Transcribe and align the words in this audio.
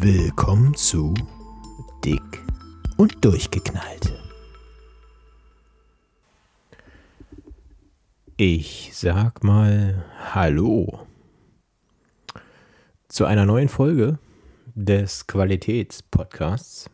Willkommen 0.00 0.76
zu 0.76 1.12
Dick 2.04 2.22
und 2.98 3.24
Durchgeknallt. 3.24 4.16
Ich 8.36 8.92
sag 8.94 9.42
mal 9.42 10.04
Hallo 10.32 11.04
zu 13.08 13.24
einer 13.24 13.44
neuen 13.44 13.68
Folge 13.68 14.20
des 14.76 15.26
Qualitätspodcasts 15.26 16.88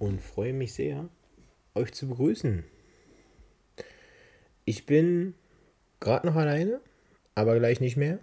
und 0.00 0.20
freue 0.20 0.54
mich 0.54 0.74
sehr, 0.74 1.08
euch 1.76 1.92
zu 1.92 2.08
begrüßen. 2.08 2.64
Ich 4.64 4.84
bin 4.84 5.34
gerade 6.00 6.26
noch 6.26 6.34
alleine, 6.34 6.80
aber 7.36 7.56
gleich 7.56 7.78
nicht 7.78 7.96
mehr. 7.96 8.18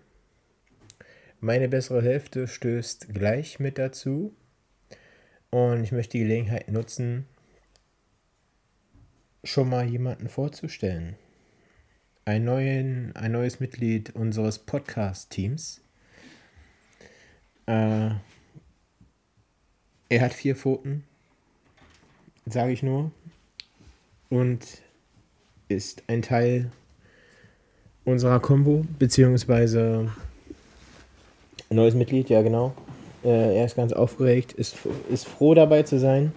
Meine 1.46 1.70
bessere 1.70 2.02
Hälfte 2.02 2.48
stößt 2.48 3.14
gleich 3.14 3.59
mit 3.59 3.77
dazu. 3.77 4.34
Und 5.52 5.84
ich 5.84 5.91
möchte 5.91 6.13
die 6.13 6.23
Gelegenheit 6.23 6.72
nutzen, 6.72 7.27
schon 9.44 9.70
mal 9.70 9.88
jemanden 9.88 10.27
vorzustellen. 10.27 11.16
Ein, 12.26 12.45
neuen, 12.45 13.16
ein 13.16 13.34
neues 13.34 13.59
Mitglied 13.59 14.16
unseres 14.16 14.58
Podcast-Teams. 14.58 15.81
Äh, 17.67 18.09
er 20.09 20.22
hat 20.22 20.34
vier 20.34 20.55
Pfoten, 20.55 21.03
sage 22.48 22.72
ich 22.72 22.81
nur, 22.81 23.12
und 24.31 24.81
ist 25.67 26.02
ein 26.08 26.23
Teil 26.23 26.72
unserer 28.03 28.39
Combo, 28.39 28.84
beziehungsweise 28.98 30.12
ein 31.69 31.75
neues 31.75 31.95
Mitglied, 31.95 32.29
ja 32.29 32.41
genau. 32.41 32.73
Äh, 33.23 33.57
er 33.57 33.65
ist 33.65 33.75
ganz 33.75 33.93
aufgeregt, 33.93 34.53
ist, 34.53 34.75
ist 35.09 35.27
froh 35.27 35.53
dabei 35.53 35.83
zu 35.83 35.99
sein 35.99 36.33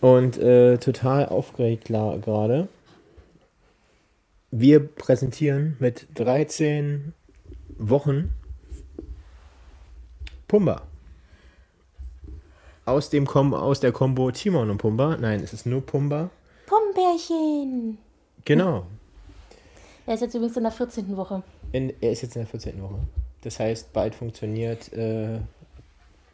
und 0.00 0.38
äh, 0.38 0.78
total 0.78 1.26
aufgeregt 1.26 1.86
gerade. 1.88 2.68
Wir 4.50 4.80
präsentieren 4.86 5.76
mit 5.78 6.06
13 6.14 7.12
Wochen 7.78 8.30
Pumba. 10.48 10.82
Aus, 12.84 13.10
dem 13.10 13.26
Kom 13.26 13.54
aus 13.54 13.78
der 13.78 13.92
Combo 13.92 14.32
Timon 14.32 14.70
und 14.70 14.78
Pumba. 14.78 15.16
Nein, 15.16 15.40
es 15.44 15.52
ist 15.52 15.66
nur 15.66 15.80
Pumba. 15.80 16.30
Pumbärchen. 16.66 17.98
Genau. 18.44 18.86
Er 20.06 20.14
ist 20.14 20.22
jetzt 20.22 20.34
übrigens 20.34 20.56
in 20.56 20.64
der 20.64 20.72
14. 20.72 21.16
Woche. 21.16 21.44
In, 21.70 21.92
er 22.00 22.10
ist 22.10 22.22
jetzt 22.22 22.34
in 22.34 22.42
der 22.42 22.48
14. 22.48 22.82
Woche. 22.82 22.98
Das 23.42 23.58
heißt, 23.58 23.92
bald 23.92 24.14
funktioniert, 24.14 24.92
äh, 24.92 25.38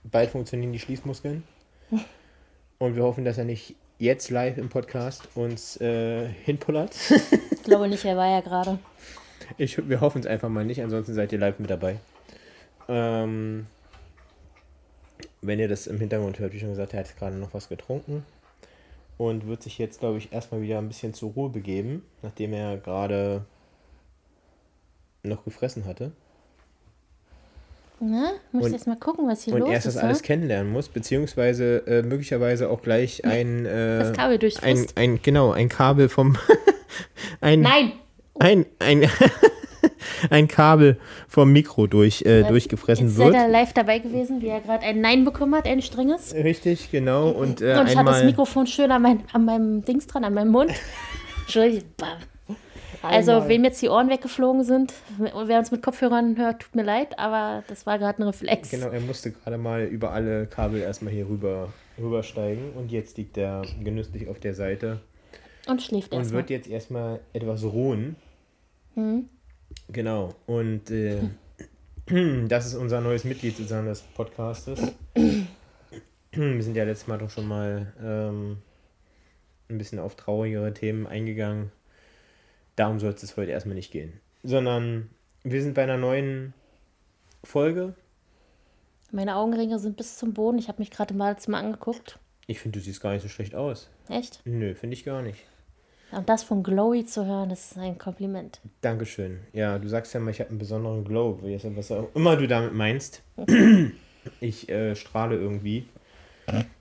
bald 0.05 0.31
funktionieren 0.31 0.73
die 0.73 0.79
Schließmuskeln. 0.79 1.45
Und 2.79 2.97
wir 2.97 3.05
hoffen, 3.05 3.25
dass 3.25 3.39
er 3.39 3.45
nicht 3.45 3.75
jetzt 3.99 4.31
live 4.31 4.59
im 4.59 4.69
Podcast 4.69 5.29
uns 5.35 5.81
äh, 5.81 6.29
hinpullert. 6.29 6.95
Ich 7.51 7.63
glaube 7.63 7.89
nicht, 7.89 8.05
er 8.05 8.17
war 8.17 8.29
ja 8.29 8.41
gerade. 8.41 8.79
Ich, 9.57 9.89
wir 9.89 10.01
hoffen 10.01 10.21
es 10.21 10.27
einfach 10.27 10.49
mal 10.49 10.65
nicht, 10.65 10.83
ansonsten 10.83 11.15
seid 11.15 11.33
ihr 11.33 11.39
live 11.39 11.59
mit 11.59 11.71
dabei. 11.71 11.97
Ähm, 12.89 13.67
wenn 15.43 15.59
ihr 15.59 15.69
das 15.69 15.87
im 15.87 15.99
Hintergrund 15.99 16.39
hört, 16.39 16.53
wie 16.53 16.61
schon 16.61 16.71
gesagt, 16.71 16.93
er 16.93 17.01
hat 17.01 17.17
gerade 17.17 17.37
noch 17.37 17.55
was 17.55 17.69
getrunken 17.69 18.25
und 19.19 19.47
wird 19.47 19.63
sich 19.63 19.79
jetzt, 19.79 20.01
glaube 20.01 20.19
ich, 20.19 20.33
erstmal 20.33 20.61
wieder 20.61 20.79
ein 20.79 20.89
bisschen 20.89 21.15
zur 21.15 21.33
Ruhe 21.33 21.49
begeben, 21.49 22.05
nachdem 22.23 22.53
er 22.53 22.77
gerade 22.77 23.45
noch 25.23 25.45
gefressen 25.45 25.87
hatte. 25.87 26.13
Na, 27.99 28.33
muss 28.53 28.67
Und- 28.67 28.73
jetzt 28.73 28.87
mal 28.87 28.97
gucken, 28.97 29.27
was 29.27 29.43
hier 29.43 29.55
und 29.55 29.61
los 29.61 29.71
erst 29.71 29.87
ist. 29.87 29.97
das 29.97 30.03
alles 30.03 30.21
ne? 30.21 30.27
kennenlernen 30.27 30.71
muss, 30.71 30.89
beziehungsweise 30.89 31.79
äh, 31.87 32.03
möglicherweise 32.03 32.69
auch 32.69 32.83
gleich 32.83 33.25
ein, 33.25 33.65
äh, 33.65 33.99
Das 34.01 34.13
Kabel 34.13 34.39
ein, 34.63 34.87
ein, 34.97 35.21
genau, 35.23 35.53
ein 35.53 35.69
Kabel 35.71 36.09
vom, 36.11 36.37
ein, 37.41 37.63
Nein! 37.63 37.93
ein, 38.39 38.67
ein, 38.81 39.09
ein 40.31 40.47
Kabel 40.47 40.99
vom 41.27 41.53
Mikro 41.53 41.87
durch, 41.87 42.21
äh, 42.27 42.43
durchgefressen 42.43 43.07
Jetzt 43.09 43.17
wird. 43.17 43.33
seid 43.33 43.47
ihr 43.47 43.49
live 43.53 43.73
dabei 43.73 43.99
gewesen, 43.99 44.43
wie 44.43 44.49
er 44.49 44.61
gerade 44.61 44.85
ein 44.85 45.01
Nein 45.01 45.25
bekommen 45.25 45.55
hat, 45.55 45.67
ein 45.67 45.81
strenges. 45.81 46.35
Richtig, 46.35 46.91
genau, 46.91 47.31
und, 47.31 47.63
äh, 47.63 47.79
Und 47.79 47.89
ich 47.89 47.97
hatte 47.97 48.11
das 48.11 48.25
Mikrofon 48.25 48.67
schön 48.67 48.91
an, 48.91 49.01
mein, 49.01 49.23
an 49.33 49.47
meinem 49.47 49.85
Dings 49.87 50.07
dran, 50.07 50.23
an 50.25 50.35
meinem 50.35 50.51
Mund. 50.51 50.71
Entschuldigung. 51.47 51.89
bam. 51.97 52.19
Also, 53.09 53.49
wem 53.49 53.65
jetzt 53.65 53.81
die 53.83 53.89
Ohren 53.89 54.09
weggeflogen 54.09 54.65
sind, 54.65 54.93
wer 55.19 55.59
uns 55.59 55.71
mit 55.71 55.83
Kopfhörern 55.83 56.37
hört, 56.37 56.63
tut 56.63 56.75
mir 56.75 56.83
leid, 56.83 57.19
aber 57.19 57.65
das 57.69 57.87
war 57.87 57.99
gerade 57.99 58.23
ein 58.23 58.27
Reflex. 58.27 58.71
Genau, 58.71 58.89
er 58.89 59.01
musste 59.01 59.33
gerade 59.33 59.59
mal 59.59 59.85
über 59.85 60.13
alle 60.13 60.47
Kabel 60.47 60.81
erstmal 60.81 61.13
hier 61.13 61.29
rüber 61.29 61.73
rübersteigen 61.99 62.73
und 62.73 62.93
jetzt 62.93 63.17
liegt 63.17 63.37
er 63.39 63.63
genüsslich 63.83 64.29
auf 64.29 64.39
der 64.39 64.55
Seite 64.55 65.01
Und 65.67 65.83
schläft 65.83 66.13
und 66.13 66.19
erstmal. 66.21 66.43
wird 66.43 66.51
jetzt 66.51 66.69
erstmal 66.69 67.21
etwas 67.33 67.65
ruhen. 67.65 68.17
Mhm. 68.95 69.29
Genau, 69.89 70.35
und 70.47 70.91
äh, 70.91 71.21
das 72.49 72.67
ist 72.67 72.75
unser 72.75 73.01
neues 73.01 73.25
Mitglied 73.25 73.57
sozusagen 73.57 73.87
des 73.87 74.03
Podcastes. 74.03 74.93
Wir 75.15 76.63
sind 76.63 76.77
ja 76.77 76.85
letztes 76.85 77.09
Mal 77.09 77.19
doch 77.19 77.31
schon 77.31 77.49
mal 77.49 77.93
ähm, 78.03 78.59
ein 79.69 79.79
bisschen 79.79 79.99
auf 79.99 80.15
traurigere 80.17 80.73
Themen 80.75 81.07
eingegangen. 81.07 81.73
Darum 82.77 83.01
soll 83.01 83.11
es 83.11 83.37
heute 83.37 83.51
erstmal 83.51 83.75
nicht 83.75 83.91
gehen. 83.91 84.21
Sondern 84.43 85.11
wir 85.43 85.63
sind 85.63 85.75
bei 85.75 85.83
einer 85.83 85.97
neuen 85.97 86.55
Folge. 87.43 87.95
Meine 89.11 89.37
Augenringe 89.37 89.79
sind 89.79 89.97
bis 89.97 90.19
zum 90.19 90.35
Boden. 90.35 90.59
Ich 90.59 90.69
habe 90.69 90.81
mich 90.81 90.91
gerade 90.91 91.15
mal 91.15 91.37
mal 91.49 91.59
angeguckt. 91.59 92.19
Ich 92.47 92.61
finde, 92.61 92.79
du 92.79 92.85
siehst 92.85 93.01
gar 93.01 93.13
nicht 93.13 93.23
so 93.23 93.29
schlecht 93.29 93.55
aus. 93.55 93.91
Echt? 94.09 94.41
Nö, 94.45 94.75
finde 94.75 94.95
ich 94.95 95.05
gar 95.05 95.23
nicht. 95.23 95.41
Und 96.13 96.29
das 96.29 96.45
von 96.45 96.63
Glowy 96.63 97.05
zu 97.05 97.27
hören, 97.27 97.49
das 97.49 97.73
ist 97.73 97.79
ein 97.79 97.99
Kompliment. 97.99 98.61
Dankeschön. 98.81 99.41
Ja, 99.53 99.79
du 99.79 99.89
sagst 99.89 100.15
ja 100.15 100.21
mal, 100.21 100.31
ich 100.31 100.41
habe 100.41 100.51
einen 100.51 100.59
besonderen 100.59 101.05
Glow, 101.05 101.41
was 101.43 101.91
auch 101.91 102.09
immer 102.15 102.37
du 102.37 102.47
damit 102.47 102.75
meinst. 102.75 103.23
Ich 104.41 104.69
äh, 104.69 104.97
strahle 104.97 105.37
irgendwie. 105.37 105.87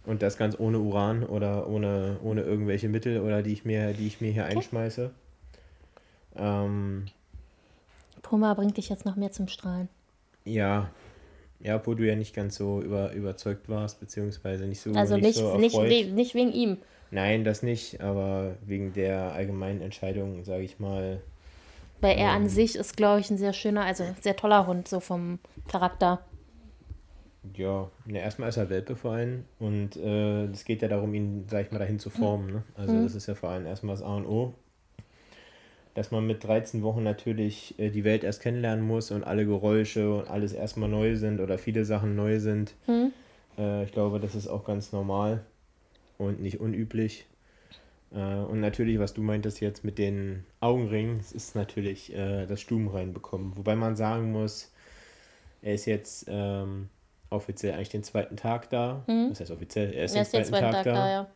Und 0.05 0.21
das 0.21 0.37
ganz 0.37 0.59
ohne 0.59 0.79
Uran 0.79 1.23
oder 1.23 1.67
ohne, 1.67 2.17
ohne 2.23 2.41
irgendwelche 2.41 2.89
Mittel 2.89 3.21
oder 3.21 3.43
die 3.43 3.53
ich 3.53 3.65
mir, 3.65 3.93
die 3.93 4.07
ich 4.07 4.21
mir 4.21 4.31
hier 4.31 4.45
einschmeiße. 4.45 5.11
Ähm, 6.37 7.05
Puma 8.21 8.53
bringt 8.53 8.77
dich 8.77 8.89
jetzt 8.89 9.05
noch 9.05 9.15
mehr 9.15 9.31
zum 9.31 9.47
Strahlen. 9.47 9.89
ja. 10.45 10.89
Ja, 11.61 11.77
obwohl 11.77 11.95
du 11.95 12.05
ja 12.05 12.15
nicht 12.15 12.35
ganz 12.35 12.57
so 12.57 12.81
über, 12.81 13.13
überzeugt 13.13 13.69
warst, 13.69 13.99
beziehungsweise 13.99 14.65
nicht 14.65 14.81
so, 14.81 14.91
Also 14.93 15.17
nicht, 15.17 15.35
so 15.37 15.57
nicht, 15.57 15.73
erfreut. 15.73 15.89
we 15.89 16.11
nicht 16.11 16.35
wegen 16.35 16.51
ihm. 16.51 16.77
Nein, 17.11 17.43
das 17.43 17.63
nicht, 17.63 18.01
aber 18.01 18.55
wegen 18.65 18.93
der 18.93 19.31
allgemeinen 19.31 19.81
Entscheidung, 19.81 20.43
sage 20.43 20.63
ich 20.63 20.79
mal, 20.79 21.21
Weil 22.01 22.17
er 22.19 22.29
Ähm. 22.31 22.43
an 22.43 22.49
sich 22.49 22.75
ist, 22.75 22.97
glaube 22.97 23.21
ich, 23.21 23.31
ein 23.31 23.37
sehr 23.37 23.53
schöner, 23.53 23.83
also 23.85 24.03
sehr 24.21 24.35
toller 24.35 24.67
Hund, 24.67 24.87
so 24.87 24.99
vom 24.99 25.39
Charakter. 25.67 26.19
Ja, 27.55 27.89
ne, 28.05 28.19
erstmal 28.19 28.49
ist 28.49 28.57
er 28.57 28.69
Welpe 28.69 28.95
vor 28.95 29.13
allem 29.13 29.45
und 29.59 29.95
äh, 29.97 30.45
es 30.45 30.65
geht 30.65 30.81
ja 30.81 30.87
darum, 30.87 31.13
ihn, 31.13 31.45
sag 31.49 31.65
ich 31.67 31.71
mal, 31.71 31.79
dahin 31.79 31.99
zu 31.99 32.09
formen. 32.09 32.47
Ne? 32.51 32.63
Also 32.75 33.01
das 33.01 33.13
ist 33.15 33.27
ja 33.27 33.35
vor 33.35 33.49
allem 33.49 33.65
erstmal 33.65 33.95
das 33.95 34.03
A 34.03 34.15
und 34.17 34.25
O. 34.25 34.53
Dass 35.95 36.11
man 36.11 36.27
mit 36.27 36.43
13 36.43 36.83
Wochen 36.83 37.03
natürlich 37.03 37.79
äh, 37.79 37.89
die 37.89 38.03
Welt 38.03 38.23
erst 38.23 38.41
kennenlernen 38.41 38.85
muss 38.85 39.11
und 39.11 39.23
alle 39.23 39.45
Geräusche 39.45 40.13
und 40.13 40.29
alles 40.29 40.53
erstmal 40.53 40.89
neu 40.89 41.15
sind 41.15 41.39
oder 41.39 41.57
viele 41.57 41.85
Sachen 41.85 42.15
neu 42.15 42.39
sind. 42.39 42.75
Äh, 43.57 43.85
ich 43.85 43.91
glaube, 43.93 44.19
das 44.19 44.35
ist 44.35 44.47
auch 44.47 44.65
ganz 44.65 44.91
normal 44.91 45.41
und 46.17 46.41
nicht 46.41 46.59
unüblich. 46.59 47.25
Äh, 48.13 48.17
und 48.17 48.59
natürlich, 48.59 48.99
was 48.99 49.13
du 49.13 49.21
meintest 49.21 49.61
jetzt 49.61 49.85
mit 49.85 49.97
den 49.97 50.43
Augenringen, 50.59 51.17
es 51.19 51.31
ist 51.31 51.55
natürlich 51.55 52.13
das 52.13 52.59
Stuben 52.61 52.89
reinbekommen. 52.89 53.55
Wobei 53.57 53.75
man 53.75 53.95
sagen 53.95 54.31
muss, 54.31 54.71
er 55.61 55.73
ist 55.75 55.85
jetzt 55.85 56.25
ähm, 56.27 56.89
offiziell 57.29 57.73
eigentlich 57.73 57.89
den 57.89 58.03
zweiten 58.03 58.35
Tag 58.35 58.69
da. 58.69 59.03
Das 59.07 59.39
heißt 59.39 59.51
offiziell, 59.51 59.93
er 59.93 60.05
ist 60.05 60.11
Er 60.15 60.23
den 60.23 60.23
ist 60.23 60.33
den 60.33 60.43
zweiten, 60.43 60.73
Tag, 60.73 60.83
da. 60.83 61.09
ja. 61.09 61.27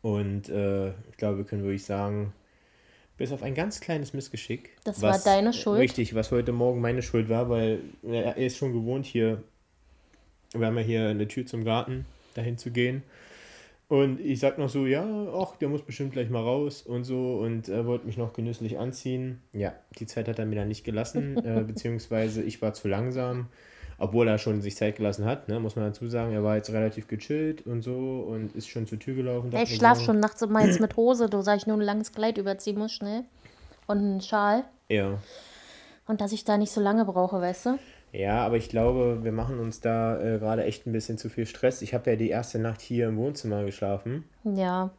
Und 0.00 0.48
äh, 0.48 0.88
ich 1.10 1.16
glaube, 1.18 1.38
wir 1.38 1.44
können 1.44 1.64
wirklich 1.64 1.84
sagen, 1.84 2.32
bis 3.16 3.32
auf 3.32 3.42
ein 3.42 3.54
ganz 3.54 3.80
kleines 3.80 4.12
Missgeschick. 4.12 4.76
Das 4.84 5.02
war 5.02 5.18
deine 5.18 5.52
Schuld. 5.52 5.80
Richtig, 5.80 6.14
was 6.14 6.30
heute 6.30 6.52
Morgen 6.52 6.80
meine 6.80 7.02
Schuld 7.02 7.28
war, 7.28 7.48
weil 7.48 7.80
er 8.02 8.36
ist 8.36 8.56
schon 8.56 8.72
gewohnt 8.72 9.06
hier, 9.06 9.42
wir 10.52 10.66
haben 10.66 10.76
ja 10.76 10.84
hier 10.84 11.08
eine 11.08 11.28
Tür 11.28 11.46
zum 11.46 11.64
Garten, 11.64 12.06
dahin 12.34 12.58
zu 12.58 12.70
gehen. 12.70 13.02
Und 13.88 14.20
ich 14.20 14.40
sag 14.40 14.58
noch 14.58 14.68
so, 14.68 14.84
ja, 14.84 15.04
ach, 15.32 15.56
der 15.56 15.68
muss 15.68 15.82
bestimmt 15.82 16.12
gleich 16.12 16.28
mal 16.28 16.42
raus 16.42 16.82
und 16.82 17.04
so 17.04 17.38
und 17.38 17.68
er 17.68 17.86
wollte 17.86 18.06
mich 18.06 18.16
noch 18.16 18.32
genüsslich 18.32 18.78
anziehen. 18.78 19.40
Ja, 19.52 19.74
die 19.98 20.06
Zeit 20.06 20.26
hat 20.26 20.40
er 20.40 20.46
mir 20.46 20.56
dann 20.56 20.68
nicht 20.68 20.84
gelassen, 20.84 21.36
äh, 21.44 21.62
beziehungsweise 21.62 22.42
ich 22.42 22.60
war 22.60 22.74
zu 22.74 22.88
langsam, 22.88 23.46
obwohl 23.98 24.28
er 24.28 24.38
schon 24.38 24.60
sich 24.60 24.76
Zeit 24.76 24.96
gelassen 24.96 25.24
hat, 25.24 25.48
ne, 25.48 25.58
muss 25.58 25.76
man 25.76 25.86
dazu 25.86 26.06
sagen. 26.06 26.32
Er 26.32 26.44
war 26.44 26.56
jetzt 26.56 26.70
relativ 26.70 27.08
gechillt 27.08 27.66
und 27.66 27.82
so 27.82 28.26
und 28.28 28.54
ist 28.54 28.68
schon 28.68 28.86
zur 28.86 28.98
Tür 28.98 29.14
gelaufen. 29.14 29.52
Ich 29.54 29.76
schlaf 29.76 30.00
schon 30.00 30.20
nachts 30.20 30.42
immer 30.42 30.64
jetzt 30.64 30.80
mit 30.80 30.96
Hose, 30.96 31.28
du 31.28 31.40
sag 31.40 31.58
ich 31.58 31.66
nur 31.66 31.76
ein 31.76 31.82
langes 31.82 32.12
Kleid 32.12 32.38
überziehen 32.38 32.78
muss, 32.78 32.92
schnell. 32.92 33.24
Und 33.86 33.98
einen 33.98 34.20
Schal. 34.20 34.64
Ja, 34.88 35.18
Und 36.06 36.20
dass 36.20 36.32
ich 36.32 36.44
da 36.44 36.58
nicht 36.58 36.72
so 36.72 36.80
lange 36.80 37.04
brauche, 37.04 37.40
weißt 37.40 37.66
du? 37.66 37.78
Ja, 38.12 38.46
aber 38.46 38.56
ich 38.56 38.68
glaube, 38.68 39.20
wir 39.22 39.32
machen 39.32 39.58
uns 39.58 39.80
da 39.80 40.18
äh, 40.20 40.38
gerade 40.38 40.64
echt 40.64 40.86
ein 40.86 40.92
bisschen 40.92 41.18
zu 41.18 41.28
viel 41.28 41.46
Stress. 41.46 41.82
Ich 41.82 41.92
habe 41.92 42.10
ja 42.10 42.16
die 42.16 42.30
erste 42.30 42.58
Nacht 42.58 42.80
hier 42.80 43.08
im 43.08 43.16
Wohnzimmer 43.16 43.64
geschlafen. 43.64 44.24
Ja. 44.44 44.90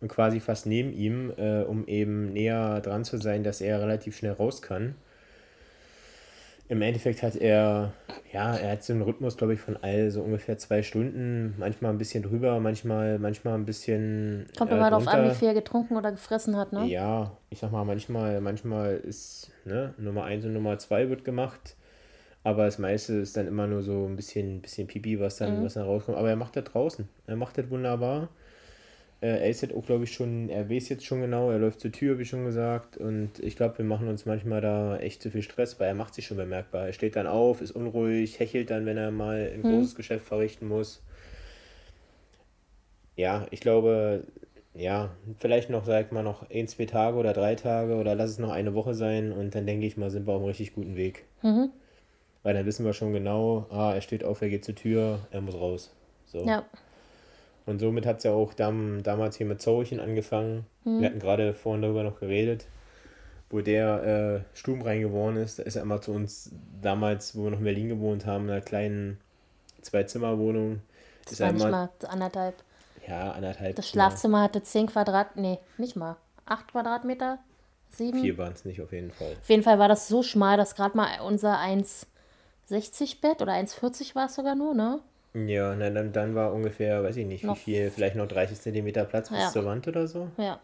Und 0.00 0.08
quasi 0.08 0.40
fast 0.40 0.66
neben 0.66 0.92
ihm, 0.92 1.32
äh, 1.36 1.62
um 1.62 1.86
eben 1.86 2.32
näher 2.32 2.80
dran 2.80 3.04
zu 3.04 3.18
sein, 3.18 3.44
dass 3.44 3.60
er 3.60 3.80
relativ 3.80 4.16
schnell 4.16 4.32
raus 4.32 4.62
kann. 4.62 4.94
Im 6.68 6.82
Endeffekt 6.82 7.22
hat 7.22 7.36
er, 7.36 7.92
ja, 8.32 8.56
er 8.56 8.72
hat 8.72 8.82
so 8.82 8.92
einen 8.92 9.02
Rhythmus, 9.02 9.36
glaube 9.36 9.54
ich, 9.54 9.60
von 9.60 9.76
all 9.76 10.10
so 10.10 10.22
ungefähr 10.22 10.58
zwei 10.58 10.82
Stunden, 10.82 11.54
manchmal 11.58 11.92
ein 11.92 11.98
bisschen 11.98 12.24
drüber, 12.24 12.58
manchmal, 12.58 13.18
manchmal 13.20 13.54
ein 13.54 13.64
bisschen. 13.64 14.46
Kommt 14.58 14.72
äh, 14.72 14.76
darauf 14.76 15.06
an, 15.06 15.30
wie 15.30 15.34
viel 15.34 15.48
er 15.48 15.54
getrunken 15.54 15.96
oder 15.96 16.10
gefressen 16.10 16.56
hat, 16.56 16.72
ne? 16.72 16.84
Ja, 16.86 17.36
ich 17.50 17.60
sag 17.60 17.70
mal, 17.70 17.84
manchmal, 17.84 18.40
manchmal 18.40 18.96
ist, 18.96 19.52
ne, 19.64 19.94
Nummer 19.96 20.24
eins 20.24 20.44
und 20.44 20.54
Nummer 20.54 20.76
zwei 20.78 21.08
wird 21.08 21.24
gemacht. 21.24 21.76
Aber 22.42 22.64
das 22.64 22.78
meiste 22.78 23.14
ist 23.14 23.36
dann 23.36 23.48
immer 23.48 23.66
nur 23.66 23.82
so 23.82 24.06
ein 24.06 24.14
bisschen, 24.14 24.60
bisschen 24.60 24.86
Pipi, 24.86 25.18
was 25.18 25.36
dann, 25.36 25.60
mhm. 25.60 25.64
was 25.64 25.74
dann 25.74 25.84
rauskommt. 25.84 26.16
Aber 26.16 26.30
er 26.30 26.36
macht 26.36 26.54
das 26.54 26.62
draußen. 26.62 27.08
Er 27.26 27.34
macht 27.34 27.58
das 27.58 27.68
wunderbar. 27.70 28.28
Äh, 29.20 29.28
er 29.28 29.48
ist 29.48 29.62
jetzt 29.62 29.74
auch, 29.74 29.84
glaube 29.84 30.04
ich, 30.04 30.12
schon, 30.12 30.48
er 30.48 30.68
weiß 30.68 30.88
jetzt 30.88 31.06
schon 31.06 31.20
genau, 31.20 31.50
er 31.50 31.58
läuft 31.58 31.80
zur 31.80 31.92
Tür, 31.92 32.18
wie 32.18 32.24
schon 32.24 32.44
gesagt. 32.44 32.96
Und 32.96 33.38
ich 33.38 33.56
glaube, 33.56 33.78
wir 33.78 33.84
machen 33.84 34.08
uns 34.08 34.26
manchmal 34.26 34.60
da 34.60 34.98
echt 34.98 35.22
zu 35.22 35.30
viel 35.30 35.42
Stress, 35.42 35.80
weil 35.80 35.88
er 35.88 35.94
macht 35.94 36.14
sich 36.14 36.26
schon 36.26 36.36
bemerkbar. 36.36 36.86
Er 36.86 36.92
steht 36.92 37.16
dann 37.16 37.26
auf, 37.26 37.62
ist 37.62 37.72
unruhig, 37.72 38.38
hechelt 38.38 38.70
dann, 38.70 38.84
wenn 38.86 38.96
er 38.96 39.10
mal 39.10 39.50
ein 39.54 39.62
hm. 39.62 39.70
großes 39.70 39.94
Geschäft 39.94 40.26
verrichten 40.26 40.68
muss. 40.68 41.02
Ja, 43.16 43.46
ich 43.50 43.60
glaube, 43.60 44.24
ja, 44.74 45.10
vielleicht 45.38 45.70
noch, 45.70 45.86
sag 45.86 46.12
mal, 46.12 46.22
noch 46.22 46.50
ein, 46.50 46.68
zwei 46.68 46.84
Tage 46.84 47.16
oder 47.16 47.32
drei 47.32 47.54
Tage 47.54 47.96
oder 47.96 48.14
lass 48.14 48.30
es 48.30 48.38
noch 48.38 48.50
eine 48.50 48.74
Woche 48.74 48.94
sein 48.94 49.32
und 49.32 49.54
dann 49.54 49.66
denke 49.66 49.86
ich 49.86 49.96
mal, 49.96 50.10
sind 50.10 50.26
wir 50.26 50.34
auf 50.34 50.40
einem 50.40 50.48
richtig 50.48 50.74
guten 50.74 50.96
Weg. 50.96 51.24
Mhm. 51.42 51.70
Weil 52.42 52.54
dann 52.54 52.66
wissen 52.66 52.84
wir 52.84 52.92
schon 52.92 53.12
genau, 53.12 53.66
ah, 53.70 53.94
er 53.94 54.02
steht 54.02 54.22
auf, 54.22 54.42
er 54.42 54.50
geht 54.50 54.64
zur 54.64 54.74
Tür, 54.74 55.20
er 55.30 55.40
muss 55.40 55.54
raus. 55.54 55.92
So. 56.26 56.44
Ja. 56.44 56.64
Und 57.66 57.80
somit 57.80 58.06
hat 58.06 58.18
es 58.18 58.24
ja 58.24 58.32
auch 58.32 58.54
dam, 58.54 59.02
damals 59.02 59.36
hier 59.36 59.46
mit 59.46 59.60
Zauchen 59.60 60.00
angefangen. 60.00 60.64
Mhm. 60.84 61.00
Wir 61.00 61.08
hatten 61.08 61.18
gerade 61.18 61.52
vorhin 61.52 61.82
darüber 61.82 62.04
noch 62.04 62.20
geredet, 62.20 62.66
wo 63.50 63.60
der 63.60 64.44
äh, 64.54 64.56
stubenrein 64.56 65.00
geworden 65.00 65.36
ist. 65.36 65.58
Da 65.58 65.64
ist 65.64 65.76
er 65.76 65.82
immer 65.82 66.00
zu 66.00 66.12
uns 66.12 66.52
damals, 66.80 67.36
wo 67.36 67.44
wir 67.44 67.50
noch 67.50 67.58
in 67.58 67.64
Berlin 67.64 67.88
gewohnt 67.88 68.24
haben, 68.24 68.44
in 68.44 68.50
einer 68.52 68.60
kleinen 68.60 69.18
Zwei-Zimmer-Wohnung. 69.82 70.80
Das 71.28 71.40
war 71.40 71.52
nicht 71.52 71.68
mal 71.68 71.90
anderthalb. 72.08 72.54
Ja, 73.06 73.32
anderthalb. 73.32 73.76
Das 73.76 73.88
Schlafzimmer 73.88 74.42
hatte 74.42 74.62
10 74.62 74.86
Quadrat, 74.86 75.36
nee, 75.36 75.58
nicht 75.76 75.96
mal. 75.96 76.16
8 76.46 76.68
Quadratmeter? 76.68 77.38
7? 77.90 78.20
Vier 78.20 78.38
waren 78.38 78.52
es 78.52 78.64
nicht, 78.64 78.80
auf 78.80 78.92
jeden 78.92 79.10
Fall. 79.10 79.36
Auf 79.40 79.48
jeden 79.48 79.62
Fall 79.62 79.78
war 79.78 79.88
das 79.88 80.08
so 80.08 80.22
schmal, 80.22 80.56
dass 80.56 80.74
gerade 80.74 80.96
mal 80.96 81.08
unser 81.24 81.58
1,60 81.58 83.20
Bett 83.20 83.42
oder 83.42 83.52
1,40 83.52 84.14
war 84.14 84.26
es 84.26 84.34
sogar 84.34 84.54
nur, 84.54 84.74
ne? 84.74 85.00
Ja, 85.44 85.74
na, 85.76 85.90
dann, 85.90 86.12
dann 86.12 86.34
war 86.34 86.54
ungefähr, 86.54 87.02
weiß 87.02 87.16
ich 87.16 87.26
nicht, 87.26 87.44
wie 87.44 87.56
viel, 87.56 87.90
vielleicht 87.90 88.16
noch 88.16 88.26
30 88.26 88.58
Zentimeter 88.58 89.04
Platz 89.04 89.28
bis 89.28 89.38
ja. 89.38 89.50
zur 89.50 89.66
Wand 89.66 89.86
oder 89.86 90.06
so. 90.06 90.30
Ja. 90.38 90.58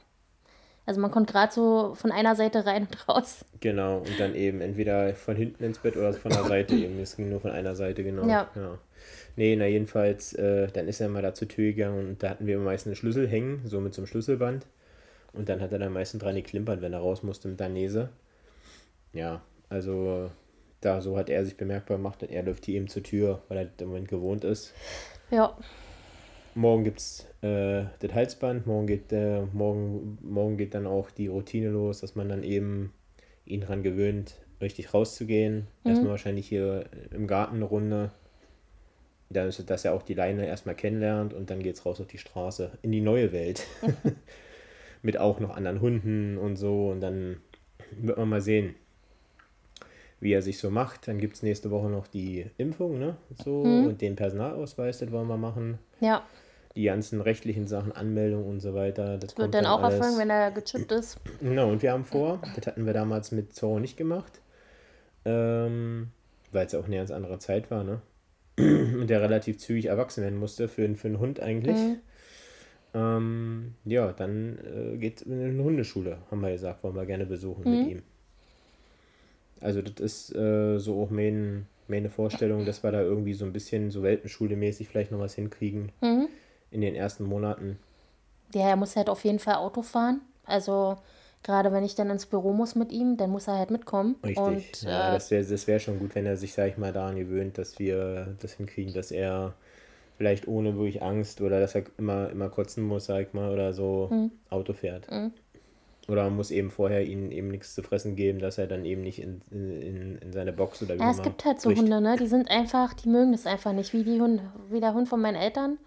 Also 0.87 1.01
man 1.01 1.11
konnte 1.11 1.33
gerade 1.33 1.53
so 1.53 1.95
von 1.95 2.11
einer 2.11 2.35
Seite 2.35 2.65
rein 2.65 2.89
und 2.91 3.09
raus. 3.09 3.45
Genau, 3.61 3.99
und 3.99 4.19
dann 4.19 4.35
eben 4.35 4.63
entweder 4.63 5.15
von 5.15 5.37
hinten 5.37 5.63
ins 5.63 5.79
Bett 5.79 5.97
oder 5.97 6.13
von 6.15 6.33
der 6.33 6.45
Seite 6.45 6.75
eben. 6.75 6.99
Es 7.01 7.17
ging 7.17 7.29
nur 7.29 7.41
von 7.41 7.51
einer 7.51 7.77
Seite, 7.77 8.03
genau. 8.03 8.27
Ja. 8.27 8.49
ja. 8.57 8.79
Nee, 9.37 9.55
na 9.57 9.67
jedenfalls, 9.67 10.33
äh, 10.33 10.69
dann 10.69 10.89
ist 10.89 11.01
er 11.01 11.09
mal 11.09 11.23
da 11.23 11.35
zur 11.35 11.49
Tür 11.49 11.67
gegangen 11.67 12.09
und 12.09 12.23
da 12.23 12.31
hatten 12.31 12.47
wir 12.47 12.59
meistens 12.59 12.91
einen 12.91 12.97
Schlüssel 12.97 13.29
hängen, 13.29 13.61
so 13.67 13.79
mit 13.81 13.93
so 13.93 14.01
einem 14.01 14.07
Schlüsselband. 14.07 14.67
Und 15.35 15.49
dann 15.49 15.61
hat 15.61 15.73
er 15.73 15.79
dann 15.79 15.93
meistens 15.93 16.23
dran 16.23 16.35
geklimpert, 16.35 16.81
wenn 16.81 16.93
er 16.95 17.01
raus 17.01 17.23
musste 17.23 17.49
mit 17.49 17.61
der 17.61 17.69
Nese. 17.69 18.09
Ja, 19.13 19.43
also 19.69 20.31
da 20.83 21.01
so 21.01 21.17
hat 21.17 21.31
er 21.31 21.45
sich 21.45 21.57
bemerkbar 21.57 21.97
gemacht 21.97 22.23
und 22.23 22.31
er 22.31 22.43
läuft 22.43 22.67
hier 22.67 22.77
eben 22.77 22.89
zur 22.89 23.03
Tür, 23.03 23.43
weil 23.49 23.59
er 23.59 23.69
im 23.79 23.89
Moment 23.89 24.09
gewohnt 24.09 24.45
ist. 24.45 24.75
Ja. 25.31 25.57
Morgen 26.55 26.85
gibt 26.85 26.99
es 26.99 27.27
äh, 27.41 27.85
das 28.01 28.13
Halsband, 28.13 28.67
morgen 28.67 28.87
geht, 28.87 29.11
äh, 29.13 29.43
morgen, 29.53 30.19
morgen 30.21 30.59
geht 30.59 30.75
dann 30.75 30.87
auch 30.87 31.11
die 31.11 31.29
Routine 31.29 31.71
los, 31.71 32.01
dass 32.01 32.15
man 32.15 32.29
dann 32.29 32.43
eben 32.43 32.93
ihn 33.47 33.63
daran 33.63 33.83
gewöhnt, 33.83 34.35
richtig 34.61 34.93
rauszugehen. 34.93 35.69
Mhm. 35.85 35.91
Erstmal 35.91 36.11
wahrscheinlich 36.11 36.49
hier 36.49 36.85
im 37.11 37.27
Garten 37.27 37.57
eine 37.57 37.65
Runde. 37.65 38.11
Dann 39.31 39.49
ist, 39.49 39.71
dass 39.71 39.85
er 39.87 39.95
auch 39.95 40.03
die 40.03 40.15
Leine 40.15 40.47
erstmal 40.47 40.75
kennenlernt 40.75 41.33
und 41.33 41.49
dann 41.49 41.63
geht 41.63 41.77
es 41.77 41.87
raus 41.87 42.01
auf 42.01 42.07
die 42.07 42.19
Straße, 42.19 42.73
in 42.83 42.93
die 42.93 43.01
neue 43.01 43.33
Welt. 43.33 43.67
Mit 45.03 45.17
auch 45.17 45.41
noch 45.41 45.57
anderen 45.57 45.81
Hunden 45.81 46.37
und 46.37 46.57
so. 46.57 46.91
Und 46.91 47.01
dann 47.01 47.39
wird 47.93 48.19
man 48.19 48.29
mal 48.29 48.43
sehen, 48.43 48.75
wie 50.23 50.33
er 50.33 50.41
sich 50.41 50.59
so 50.59 50.71
macht. 50.71 51.09
Dann 51.09 51.19
gibt 51.19 51.35
es 51.35 51.43
nächste 51.43 51.71
Woche 51.71 51.89
noch 51.89 52.07
die 52.07 52.47
Impfung, 52.57 52.99
ne? 52.99 53.17
So, 53.45 53.65
mhm. 53.65 53.89
und 53.89 54.01
den 54.01 54.15
Personalausweis, 54.15 55.01
das 55.01 55.11
wollen 55.11 55.27
wir 55.27 55.37
machen. 55.37 55.79
Ja. 56.01 56.23
Die 56.77 56.85
ganzen 56.85 57.21
rechtlichen 57.21 57.67
Sachen, 57.67 57.93
Anmeldung 57.93 58.47
und 58.47 58.61
so 58.61 58.73
weiter. 58.73 59.19
Das, 59.19 59.35
das 59.35 59.39
wird 59.39 59.53
dann, 59.53 59.65
dann 59.65 59.73
auch 59.73 59.83
alles. 59.83 59.99
erfolgen, 59.99 60.19
wenn 60.19 60.31
er 60.31 60.53
gechippt 60.53 60.93
ist. 60.93 61.19
Genau, 61.41 61.71
und 61.71 61.83
wir 61.83 61.93
haben 61.93 62.05
vor, 62.05 62.41
das 62.55 62.69
hatten 62.69 62.87
wir 62.87 62.93
damals 62.93 63.33
mit 63.33 63.53
Zorro 63.53 63.81
nicht 63.81 63.97
gemacht, 63.97 64.41
ähm, 65.25 66.13
weil 66.53 66.67
es 66.67 66.73
ja 66.73 66.79
auch 66.79 66.87
eine 66.87 66.97
ganz 66.97 67.11
andere 67.11 67.41
Zeit 67.41 67.71
war, 67.71 67.83
ne? 67.83 68.01
und 68.59 69.09
der 69.09 69.23
relativ 69.23 69.59
zügig 69.59 69.87
erwachsen 69.87 70.23
werden 70.23 70.39
musste 70.39 70.69
für, 70.69 70.95
für 70.95 71.09
einen 71.09 71.19
Hund 71.19 71.41
eigentlich. 71.41 71.77
Mhm. 71.77 71.97
Ähm, 72.95 73.75
ja, 73.85 74.13
dann 74.13 74.59
äh, 74.59 74.97
geht 74.99 75.23
in 75.23 75.43
eine 75.43 75.65
Hundeschule, 75.65 76.19
haben 76.31 76.43
wir 76.43 76.53
gesagt, 76.53 76.85
wollen 76.85 76.95
wir 76.95 77.07
gerne 77.07 77.27
besuchen 77.27 77.65
mhm. 77.65 77.79
mit 77.79 77.91
ihm. 77.91 78.03
Also 79.63 79.83
das 79.83 80.01
ist 80.01 80.35
äh, 80.35 80.79
so 80.79 81.03
auch 81.03 81.11
mein, 81.11 81.67
meine 81.89 82.11
Vorstellung, 82.11 82.67
dass 82.67 82.83
wir 82.83 82.93
da 82.93 83.01
irgendwie 83.01 83.35
so 83.35 83.45
ein 83.45 83.53
bisschen 83.53 83.91
so 83.91 84.03
Welpenschule-mäßig 84.03 84.89
vielleicht 84.89 85.13
noch 85.13 85.21
was 85.21 85.35
hinkriegen 85.35 85.93
mhm. 86.01 86.29
in 86.71 86.81
den 86.81 86.95
ersten 86.95 87.25
Monaten. 87.25 87.79
Ja, 88.55 88.69
er 88.69 88.77
muss 88.77 88.97
halt 88.97 89.09
auf 89.09 89.25
jeden 89.25 89.39
Fall 89.39 89.55
Auto 89.55 89.83
fahren. 89.83 90.21
Also 90.45 90.99
gerade 91.43 91.73
wenn 91.73 91.85
ich 91.85 91.95
dann 91.95 92.11
ins 92.11 92.27
Büro 92.27 92.53
muss 92.53 92.75
mit 92.75 92.93
ihm, 92.93 93.17
dann 93.17 93.31
muss 93.31 93.49
er 93.49 93.59
halt 93.59 93.71
mitkommen. 93.71 94.17
Richtig. 94.25 94.39
Und, 94.39 94.83
ja, 94.83 95.11
äh, 95.11 95.13
das 95.13 95.31
wäre 95.31 95.45
das 95.45 95.67
wär 95.67 95.79
schon 95.79 95.99
gut, 95.99 96.15
wenn 96.15 96.27
er 96.27 96.37
sich, 96.37 96.53
sag 96.53 96.69
ich 96.69 96.79
mal, 96.79 96.93
daran 96.93 97.17
gewöhnt, 97.17 97.59
dass 97.59 97.79
wir 97.79 98.37
das 98.41 98.53
hinkriegen, 98.55 98.93
dass 98.93 99.11
er 99.11 99.55
vielleicht 100.19 100.47
ohne 100.47 100.77
wirklich 100.77 101.03
Angst 101.03 101.41
oder 101.41 101.61
dass 101.61 101.75
er 101.75 101.85
immer, 101.99 102.31
immer 102.31 102.49
kotzen 102.49 102.85
muss, 102.85 103.07
sag 103.07 103.29
ich 103.29 103.33
mal, 103.33 103.51
oder 103.51 103.73
so 103.73 104.09
mhm. 104.11 104.31
Auto 104.51 104.73
fährt. 104.73 105.11
Mhm. 105.11 105.33
Oder 106.09 106.25
man 106.25 106.37
muss 106.37 106.51
eben 106.51 106.71
vorher 106.71 107.07
ihnen 107.07 107.31
eben 107.31 107.49
nichts 107.49 107.75
zu 107.75 107.83
fressen 107.83 108.17
geben, 108.17 108.41
dass 108.41 108.59
er 108.59 108.67
dann 108.67 108.85
eben 108.85 109.03
nicht 109.03 109.21
in, 109.21 109.41
in, 109.51 110.19
in 110.19 110.33
seine 110.33 110.53
Box 110.53 110.83
oder 110.83 110.97
wie 110.97 111.01
Ja, 111.01 111.11
es 111.11 111.23
gibt 111.23 111.45
halt 111.45 111.61
so 111.61 111.69
bricht. 111.69 111.83
Hunde, 111.83 112.01
ne? 112.01 112.17
Die 112.19 112.27
sind 112.27 112.51
einfach, 112.51 112.93
die 112.95 113.09
mögen 113.09 113.33
das 113.33 113.47
einfach 113.47 113.73
nicht. 113.73 113.93
Wie, 113.93 114.03
die 114.03 114.21
Hunde, 114.21 114.43
wie 114.69 114.81
der 114.81 114.95
Hund 114.95 115.09
von 115.09 115.21
meinen 115.21 115.37
Eltern. 115.37 115.79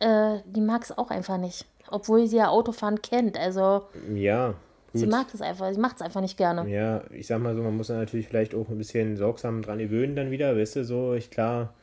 Äh, 0.00 0.40
die 0.44 0.60
mag 0.60 0.82
es 0.82 0.96
auch 0.96 1.10
einfach 1.10 1.38
nicht. 1.38 1.66
Obwohl 1.90 2.26
sie 2.26 2.36
ja 2.36 2.48
Autofahren 2.48 3.00
kennt. 3.00 3.38
Also. 3.38 3.84
Ja. 4.14 4.54
Gut. 4.92 5.00
Sie 5.00 5.06
mag 5.06 5.26
es 5.34 5.42
einfach, 5.42 5.72
sie 5.72 5.80
macht 5.80 5.96
es 5.96 6.02
einfach 6.02 6.22
nicht 6.22 6.38
gerne. 6.38 6.68
Ja, 6.68 7.04
ich 7.10 7.26
sag 7.26 7.42
mal 7.42 7.54
so, 7.54 7.62
man 7.62 7.76
muss 7.76 7.90
natürlich 7.90 8.26
vielleicht 8.26 8.54
auch 8.54 8.70
ein 8.70 8.78
bisschen 8.78 9.18
sorgsam 9.18 9.60
dran 9.60 9.78
gewöhnen 9.78 10.16
dann 10.16 10.30
wieder, 10.30 10.56
weißt 10.56 10.76
du, 10.76 10.84
so, 10.84 11.12
ich 11.12 11.30
klar, 11.30 11.74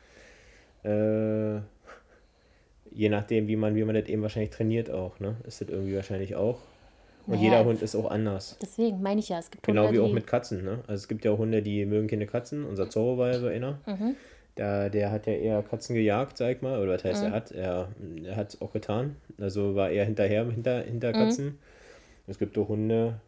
äh, 0.84 1.58
je 2.90 3.10
nachdem, 3.10 3.48
wie 3.48 3.56
man, 3.56 3.76
wie 3.76 3.84
man 3.84 3.94
das 3.94 4.08
eben 4.08 4.24
wahrscheinlich 4.24 4.50
trainiert 4.50 4.90
auch, 4.90 5.20
ne, 5.20 5.36
ist 5.46 5.62
das 5.62 5.70
irgendwie 5.70 5.96
wahrscheinlich 5.96 6.36
auch. 6.36 6.58
Und 7.28 7.34
naja, 7.36 7.44
jeder 7.44 7.66
Hund 7.66 7.82
ist 7.82 7.96
auch 7.96 8.10
anders. 8.10 8.58
Deswegen 8.62 9.02
meine 9.02 9.20
ich 9.20 9.30
ja, 9.30 9.40
es 9.40 9.50
gibt 9.50 9.66
Genau 9.66 9.88
Hunde, 9.88 9.98
wie 9.98 10.04
auch 10.04 10.14
mit 10.14 10.28
Katzen, 10.28 10.64
ne? 10.64 10.80
Also 10.88 10.94
es 10.94 11.08
gibt 11.08 11.26
ja 11.26 11.32
auch 11.32 11.40
Hunde, 11.40 11.62
die 11.62 11.86
mögen 11.86 12.08
keine 12.08 12.28
Katzen. 12.28 12.66
Unser 12.66 12.90
Zorro 12.90 13.18
war 13.18 13.32
ja 13.32 13.40
so 13.40 13.48
einer. 13.48 13.80
Mhm. 13.88 14.16
Da, 14.56 14.90
der 14.90 15.12
hat 15.12 15.28
ja 15.28 15.34
eher 15.34 15.64
Katzen 15.64 15.96
gejagt, 15.96 16.38
sag 16.38 16.56
ich 16.56 16.62
mal. 16.62 16.82
Oder 16.82 16.94
was 16.94 17.04
heißt, 17.04 17.24
mhm. 17.24 17.28
er 17.28 17.34
hat? 17.34 17.52
Er, 17.52 17.90
er 18.24 18.36
hat 18.36 18.54
es 18.54 18.62
auch 18.62 18.72
getan. 18.72 19.16
Also 19.40 19.76
war 19.76 19.90
er 19.90 20.06
hinterher 20.06 20.46
hinter, 20.46 20.82
hinter 20.82 21.10
mhm. 21.10 21.14
Katzen. 21.14 21.46
Mhm. 21.46 21.58
Es 22.28 22.40
gibt 22.40 22.58
auch 22.58 22.70
Hunde, 22.70 23.20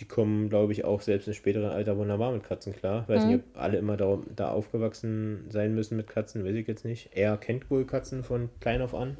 die 0.00 0.06
kommen, 0.06 0.48
glaube 0.48 0.72
ich, 0.72 0.84
auch 0.84 1.00
selbst 1.00 1.28
im 1.28 1.34
späteren 1.34 1.70
Alter 1.70 1.96
wunderbar 1.98 2.32
mit 2.32 2.42
Katzen 2.42 2.74
klar. 2.74 3.02
Ich 3.02 3.08
weiß 3.08 3.24
nicht, 3.26 3.36
mhm. 3.36 3.42
ob 3.54 3.62
alle 3.62 3.78
immer 3.78 3.96
da, 3.96 4.18
da 4.34 4.50
aufgewachsen 4.50 5.46
sein 5.50 5.74
müssen 5.74 5.96
mit 5.96 6.08
Katzen, 6.08 6.44
weiß 6.44 6.54
ich 6.54 6.66
jetzt 6.66 6.84
nicht. 6.84 7.10
Er 7.14 7.36
kennt 7.36 7.70
wohl 7.70 7.86
Katzen 7.86 8.24
von 8.24 8.48
klein 8.60 8.82
auf 8.82 8.94
an. 8.94 9.16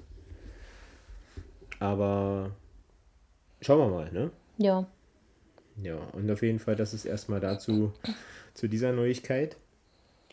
Aber 1.79 2.51
schauen 3.61 3.79
wir 3.79 3.89
mal, 3.89 4.13
ne? 4.13 4.31
Ja. 4.59 4.87
Ja, 5.83 5.97
und 6.13 6.31
auf 6.31 6.43
jeden 6.43 6.59
Fall, 6.59 6.77
das 6.77 6.93
ist 6.93 7.05
erstmal 7.05 7.41
dazu, 7.41 7.93
zu 8.55 8.69
dieser 8.69 8.93
Neuigkeit. 8.93 9.57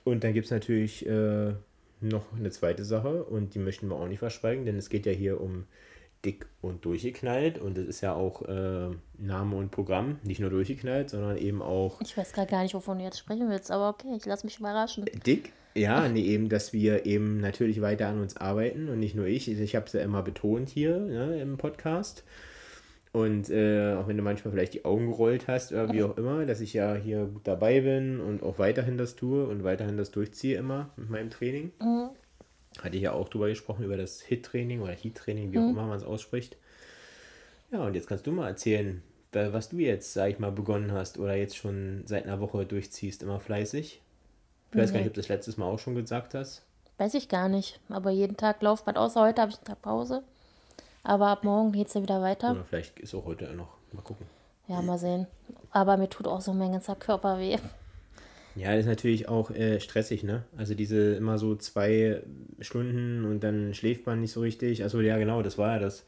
Und 0.03 0.23
dann 0.23 0.33
gibt 0.33 0.45
es 0.45 0.51
natürlich 0.51 1.05
äh, 1.05 1.53
noch 2.01 2.25
eine 2.37 2.51
zweite 2.51 2.85
Sache 2.85 3.23
und 3.23 3.55
die 3.55 3.59
möchten 3.59 3.89
wir 3.89 3.95
auch 3.95 4.07
nicht 4.07 4.19
verschweigen, 4.19 4.65
denn 4.65 4.77
es 4.77 4.89
geht 4.89 5.05
ja 5.05 5.11
hier 5.11 5.41
um 5.41 5.65
dick 6.25 6.47
und 6.61 6.83
durchgeknallt 6.85 7.59
und 7.59 7.77
das 7.77 7.85
ist 7.85 8.01
ja 8.01 8.13
auch 8.13 8.41
äh, 8.43 8.89
Name 9.17 9.55
und 9.55 9.71
Programm, 9.71 10.19
nicht 10.23 10.39
nur 10.39 10.49
durchgeknallt, 10.49 11.09
sondern 11.09 11.37
eben 11.37 11.61
auch. 11.61 12.01
Ich 12.01 12.17
weiß 12.17 12.33
gerade 12.33 12.49
gar 12.49 12.63
nicht, 12.63 12.73
wovon 12.73 12.97
du 12.97 13.03
jetzt 13.03 13.19
sprechen 13.19 13.49
willst, 13.49 13.69
aber 13.71 13.89
okay, 13.89 14.15
ich 14.17 14.25
lasse 14.25 14.45
mich 14.45 14.59
überraschen. 14.59 15.05
Dick, 15.25 15.51
ja, 15.75 16.07
nee, 16.09 16.23
eben, 16.23 16.49
dass 16.49 16.73
wir 16.73 17.05
eben 17.05 17.39
natürlich 17.39 17.81
weiter 17.81 18.07
an 18.07 18.19
uns 18.19 18.35
arbeiten 18.35 18.89
und 18.89 18.99
nicht 18.99 19.15
nur 19.15 19.27
ich. 19.27 19.49
Ich 19.49 19.75
habe 19.75 19.85
es 19.85 19.93
ja 19.93 20.01
immer 20.01 20.23
betont 20.23 20.69
hier 20.69 20.97
ne, 20.99 21.39
im 21.39 21.57
Podcast 21.57 22.23
Und 23.13 23.49
äh, 23.49 23.95
auch 23.95 24.07
wenn 24.07 24.17
du 24.17 24.23
manchmal 24.23 24.51
vielleicht 24.51 24.73
die 24.73 24.85
Augen 24.85 25.07
gerollt 25.07 25.47
hast 25.47 25.71
oder 25.71 25.91
wie 25.91 26.03
auch 26.03 26.17
immer, 26.17 26.45
dass 26.45 26.59
ich 26.61 26.73
ja 26.73 26.93
hier 26.95 27.25
gut 27.25 27.47
dabei 27.47 27.81
bin 27.81 28.19
und 28.19 28.43
auch 28.43 28.59
weiterhin 28.59 28.97
das 28.97 29.15
tue 29.15 29.47
und 29.47 29.63
weiterhin 29.63 29.97
das 29.97 30.11
durchziehe 30.11 30.57
immer 30.57 30.89
mit 30.97 31.09
meinem 31.09 31.29
Training. 31.29 31.71
Mhm. 31.79 32.09
Hatte 32.81 32.95
ich 32.97 33.03
ja 33.03 33.13
auch 33.13 33.29
drüber 33.29 33.47
gesprochen, 33.49 33.85
über 33.85 33.97
das 33.97 34.21
Hit-Training 34.21 34.81
oder 34.81 34.91
Heat-Training, 34.93 35.51
wie 35.51 35.57
auch 35.59 35.67
immer 35.69 35.87
man 35.87 35.97
es 35.97 36.03
ausspricht. 36.03 36.57
Ja, 37.71 37.79
und 37.85 37.95
jetzt 37.95 38.07
kannst 38.07 38.27
du 38.27 38.31
mal 38.31 38.47
erzählen, 38.47 39.01
wa- 39.31 39.51
was 39.51 39.69
du 39.69 39.77
jetzt, 39.77 40.13
sag 40.13 40.29
ich 40.29 40.39
mal, 40.39 40.51
begonnen 40.51 40.91
hast 40.91 41.17
oder 41.17 41.35
jetzt 41.35 41.57
schon 41.57 42.03
seit 42.05 42.25
einer 42.25 42.39
Woche 42.39 42.65
durchziehst, 42.65 43.23
immer 43.23 43.39
fleißig. 43.39 44.01
Ich 44.71 44.77
weiß 44.77 44.91
gar 44.93 44.99
nicht, 44.99 45.07
ob 45.07 45.13
du 45.15 45.21
das 45.21 45.29
letztes 45.29 45.57
Mal 45.57 45.65
auch 45.65 45.79
schon 45.79 45.95
gesagt 45.95 46.33
hast. 46.33 46.63
Weiß 46.97 47.13
ich 47.13 47.29
gar 47.29 47.49
nicht. 47.49 47.79
Aber 47.89 48.11
jeden 48.11 48.37
Tag 48.37 48.61
Laufband, 48.61 48.97
außer 48.97 49.21
heute 49.21 49.41
habe 49.41 49.51
ich 49.51 49.57
einen 49.57 49.65
Tag 49.65 49.81
Pause. 49.81 50.23
Aber 51.03 51.27
ab 51.27 51.43
morgen 51.43 51.71
geht 51.71 51.87
es 51.87 51.93
ja 51.93 52.01
wieder 52.01 52.21
weiter. 52.21 52.51
Oder 52.51 52.65
vielleicht 52.65 52.99
ist 52.99 53.13
auch 53.15 53.25
heute 53.25 53.45
noch. 53.53 53.69
Mal 53.93 54.01
gucken. 54.01 54.25
Ja, 54.67 54.81
mal 54.81 54.97
sehen. 54.97 55.27
Aber 55.71 55.97
mir 55.97 56.09
tut 56.09 56.27
auch 56.27 56.41
so 56.41 56.53
mein 56.53 56.73
ganzer 56.73 56.95
Körper 56.95 57.39
weh. 57.39 57.57
Ja, 58.55 58.71
das 58.71 58.81
ist 58.81 58.87
natürlich 58.87 59.29
auch 59.29 59.51
äh, 59.51 59.79
stressig, 59.79 60.23
ne? 60.23 60.43
Also 60.57 60.73
diese 60.73 61.13
immer 61.13 61.37
so 61.37 61.55
zwei 61.55 62.23
Stunden 62.59 63.23
und 63.25 63.41
dann 63.41 63.73
schläft 63.75 64.07
man 64.07 64.19
nicht 64.19 64.31
so 64.31 64.41
richtig. 64.41 64.83
Also 64.83 64.99
ja, 64.99 65.17
genau, 65.17 65.43
das 65.43 65.57
war 65.57 65.73
ja 65.73 65.79
das, 65.79 66.05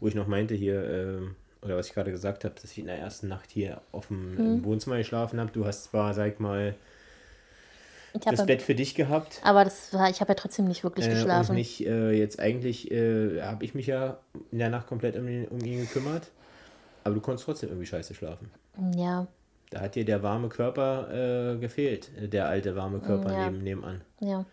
wo 0.00 0.08
ich 0.08 0.14
noch 0.16 0.26
meinte 0.26 0.54
hier, 0.54 0.84
ähm, 0.84 1.36
oder 1.62 1.76
was 1.76 1.86
ich 1.86 1.94
gerade 1.94 2.10
gesagt 2.10 2.44
habe, 2.44 2.56
dass 2.60 2.72
ich 2.72 2.78
in 2.78 2.86
der 2.86 2.98
ersten 2.98 3.28
Nacht 3.28 3.50
hier 3.52 3.80
auf 3.92 4.08
dem 4.08 4.36
im 4.36 4.64
Wohnzimmer 4.64 4.98
geschlafen 4.98 5.38
habe. 5.38 5.52
Du 5.52 5.64
hast 5.64 5.84
zwar, 5.84 6.12
sag 6.12 6.32
ich 6.32 6.38
mal, 6.40 6.74
das 8.24 8.46
Bett 8.46 8.62
für 8.62 8.74
dich 8.74 8.94
gehabt. 8.94 9.40
aber 9.42 9.64
das 9.64 9.92
war, 9.92 10.10
ich 10.10 10.20
habe 10.20 10.30
ja 10.32 10.34
trotzdem 10.34 10.66
nicht 10.68 10.84
wirklich 10.84 11.06
Äh, 11.06 11.10
und 11.10 11.14
geschlafen. 11.16 11.54
nicht 11.54 11.86
äh, 11.86 12.12
jetzt 12.12 12.38
eigentlich, 12.40 12.90
äh, 12.90 13.40
habe 13.42 13.64
ich 13.64 13.74
mich 13.74 13.86
ja 13.86 14.18
in 14.50 14.58
der 14.58 14.68
Nacht 14.70 14.86
komplett 14.86 15.16
um 15.16 15.26
ihn, 15.28 15.46
um 15.48 15.58
ihn 15.60 15.80
gekümmert. 15.80 16.30
Aber 17.04 17.14
du 17.14 17.20
konntest 17.20 17.46
trotzdem 17.46 17.70
irgendwie 17.70 17.86
scheiße 17.86 18.14
schlafen. 18.14 18.50
Ja, 18.96 19.26
Da 19.70 19.80
hat 19.80 19.94
dir 19.94 20.04
der 20.04 20.22
warme 20.22 20.48
Körper 20.48 21.54
äh, 21.54 21.58
gefehlt, 21.58 22.10
äh, 22.20 22.28
der 22.28 22.46
alte 22.48 22.76
warme 22.76 23.00
Körper 23.00 23.32
Ja. 23.32 23.50
neben, 23.50 23.62
nebenan. 23.64 24.00
ja. 24.20 24.44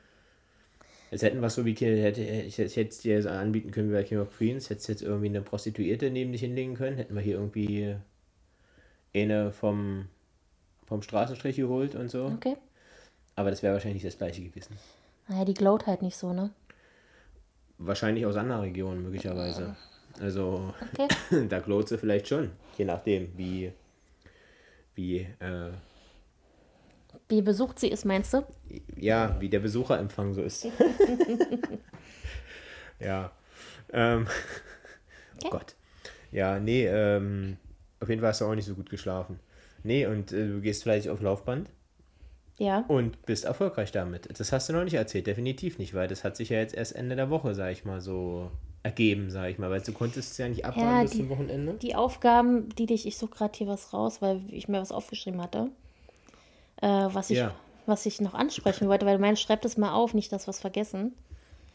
Jetzt 1.11 1.23
hätten 1.23 1.39
wir 1.41 1.47
es 1.47 1.55
so 1.55 1.65
wie 1.65 1.73
hätte, 1.73 2.21
ich, 2.21 2.59
hätte 2.59 2.81
es 2.81 2.99
dir 2.99 3.19
so 3.23 3.29
anbieten 3.29 3.71
können 3.71 3.89
wie 3.89 3.93
bei 3.95 4.03
King 4.03 4.19
of 4.19 4.29
Queens, 4.37 4.69
hättest 4.69 4.89
jetzt 4.89 5.01
irgendwie 5.01 5.25
eine 5.29 5.41
Prostituierte 5.41 6.11
neben 6.11 6.31
dich 6.31 6.41
hinlegen 6.41 6.75
können, 6.75 6.97
hätten 6.97 7.15
wir 7.15 7.21
hier 7.23 7.33
irgendwie 7.33 7.95
eine 9.15 9.51
vom, 9.51 10.05
vom 10.85 11.01
Straßenstrich 11.01 11.55
geholt 11.55 11.95
und 11.95 12.09
so. 12.11 12.25
Okay. 12.25 12.57
Aber 13.39 13.51
das 13.51 13.63
wäre 13.63 13.73
wahrscheinlich 13.73 14.03
nicht 14.03 14.13
das 14.13 14.17
gleiche 14.17 14.43
gewesen. 14.43 14.75
Naja, 15.29 15.45
die 15.45 15.53
glowt 15.53 15.87
halt 15.87 16.01
nicht 16.01 16.17
so, 16.17 16.33
ne? 16.33 16.49
Wahrscheinlich 17.77 18.25
aus 18.25 18.35
anderen 18.35 18.63
Regionen 18.63 19.01
möglicherweise. 19.01 19.77
Also 20.19 20.73
Okay. 20.91 21.07
da 21.47 21.59
glowt 21.59 21.87
sie 21.87 21.97
vielleicht 21.97 22.27
schon, 22.27 22.51
je 22.77 22.83
nachdem, 22.83 23.31
wie, 23.37 23.71
wie, 24.95 25.19
äh, 25.39 25.71
Wie 27.29 27.41
besucht 27.41 27.79
sie 27.79 27.87
ist, 27.87 28.03
meinst 28.03 28.33
du? 28.33 28.43
ja, 28.97 29.39
wie 29.39 29.47
der 29.47 29.59
Besucherempfang 29.59 30.33
so 30.33 30.41
ist. 30.41 30.65
ja. 32.99 33.31
Ähm, 33.93 34.27
oh 34.27 35.45
Okay. 35.45 35.49
Gott. 35.51 35.75
Ja, 36.33 36.59
nee, 36.59 36.85
ähm, 36.87 37.55
auf 38.01 38.09
jeden 38.09 38.19
Fall 38.19 38.31
hast 38.31 38.41
du 38.41 38.45
auch 38.45 38.55
nicht 38.55 38.65
so 38.65 38.75
gut 38.75 38.89
geschlafen. 38.89 39.39
Nee, 39.83 40.07
und 40.07 40.33
äh, 40.33 40.45
du 40.47 40.59
gehst 40.59 40.83
vielleicht 40.83 41.07
auf 41.07 41.21
Laufband 41.21 41.69
Ja. 42.59 42.83
und 42.87 43.25
bist 43.25 43.45
erfolgreich 43.45 43.91
damit. 43.91 44.39
Das 44.39 44.51
hast 44.51 44.69
du 44.69 44.73
noch 44.73 44.83
nicht 44.83 44.93
erzählt, 44.93 45.25
definitiv 45.27 45.79
nicht, 45.79 45.93
weil 45.93 46.07
das 46.07 46.23
hat 46.23 46.35
sich 46.37 46.49
ja 46.49 46.57
jetzt 46.59 46.75
erst 46.75 46.95
Ende 46.95 47.15
der 47.15 47.29
Woche, 47.29 47.55
sag 47.55 47.71
ich 47.71 47.85
mal, 47.85 48.01
so 48.01 48.51
ergeben, 48.83 49.31
sag 49.31 49.49
ich 49.49 49.57
mal, 49.57 49.69
weil 49.69 49.81
du 49.81 49.91
konntest 49.93 50.33
es 50.33 50.37
ja 50.37 50.47
nicht 50.47 50.65
abwarten 50.65 50.89
Ja, 50.89 51.01
bis 51.01 51.11
zum 51.11 51.29
Wochenende. 51.29 51.73
Die 51.75 51.95
Aufgaben, 51.95 52.69
die 52.75 52.85
dich, 52.85 53.07
ich 53.07 53.17
suche 53.17 53.31
gerade 53.31 53.57
hier 53.57 53.67
was 53.67 53.93
raus, 53.93 54.21
weil 54.21 54.41
ich 54.49 54.67
mir 54.67 54.79
was 54.81 54.91
aufgeschrieben 54.91 55.41
hatte, 55.41 55.69
äh, 56.81 56.87
was, 56.87 57.29
ich, 57.29 57.37
Ja. 57.37 57.53
was 57.85 58.05
ich 58.05 58.21
noch 58.21 58.33
ansprechen 58.33 58.87
wollte, 58.87 59.05
weil 59.05 59.15
du 59.17 59.21
meinst, 59.21 59.41
schreib 59.41 59.61
das 59.61 59.77
mal 59.77 59.93
auf, 59.93 60.13
nicht, 60.13 60.31
dass 60.31 60.47
wir 60.47 60.51
es 60.51 60.59
vergessen. 60.59 61.13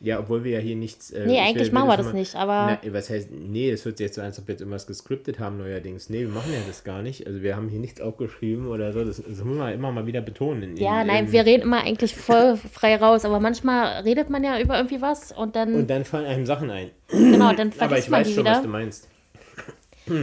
Ja, 0.05 0.19
obwohl 0.21 0.45
wir 0.45 0.53
ja 0.53 0.59
hier 0.59 0.77
nichts. 0.77 1.11
Äh, 1.11 1.25
Nee, 1.27 1.35
ich 1.35 1.41
eigentlich 1.41 1.67
will- 1.69 1.73
machen 1.73 1.89
wir 1.89 1.97
das 1.97 2.07
mal- 2.07 2.13
nicht, 2.13 2.35
aber- 2.37 2.79
Na, 2.85 2.93
was 2.93 3.09
heißt, 3.09 3.31
nee, 3.33 3.71
das 3.71 3.85
hört 3.87 3.97
sich 3.97 4.05
jetzt 4.05 4.17
so 4.17 4.21
an, 4.21 4.27
als 4.27 4.39
ob 4.39 4.47
wir 4.47 4.53
jetzt 4.53 4.61
irgendwas 4.61 4.87
gescriptet 4.87 5.39
haben 5.39 5.57
neuerdings. 5.57 6.11
Nee, 6.11 6.21
wir 6.21 6.29
machen 6.29 6.53
ja 6.53 6.59
das 6.67 6.85
gar 6.85 7.01
nicht. 7.01 7.27
Also 7.27 7.41
wir 7.43 7.57
haben 7.57 7.69
hier 7.71 7.79
nichts 7.81 8.01
aufgeschrieben 8.03 8.69
oder 8.69 8.93
so. 8.93 9.03
Das, 9.03 9.17
das 9.27 9.43
muss 9.43 9.57
man 9.57 9.73
immer 9.73 9.91
mal 9.93 10.07
wieder 10.07 10.21
betonen. 10.21 10.77
Ja, 10.77 11.01
in, 11.01 11.07
nein, 11.07 11.25
in, 11.27 11.33
wir 11.33 11.47
reden 11.47 11.63
immer 11.63 11.83
eigentlich 11.83 12.15
voll 12.15 12.59
frei 12.59 12.97
raus, 12.97 13.25
aber 13.25 13.41
manchmal 13.41 14.03
redet 14.03 14.29
man 14.29 14.45
ja 14.45 14.61
über 14.61 14.77
irgendwie 14.77 15.01
was 15.01 15.33
und 15.33 15.57
dann, 15.57 15.75
Und 15.75 15.89
dann 15.89 16.05
fallen 16.05 16.27
einem 16.27 16.45
Sachen 16.45 16.71
ein. 16.71 16.91
genau, 17.09 17.53
dann 17.55 17.69
Aber 17.69 17.73
vergisst 17.89 18.05
ich 18.05 18.11
man 18.11 18.21
weiß 18.21 18.29
die 18.29 18.35
schon, 18.35 18.45
was 18.45 18.53
wieder. 18.59 18.63
du 18.63 18.69
meinst. 18.69 19.09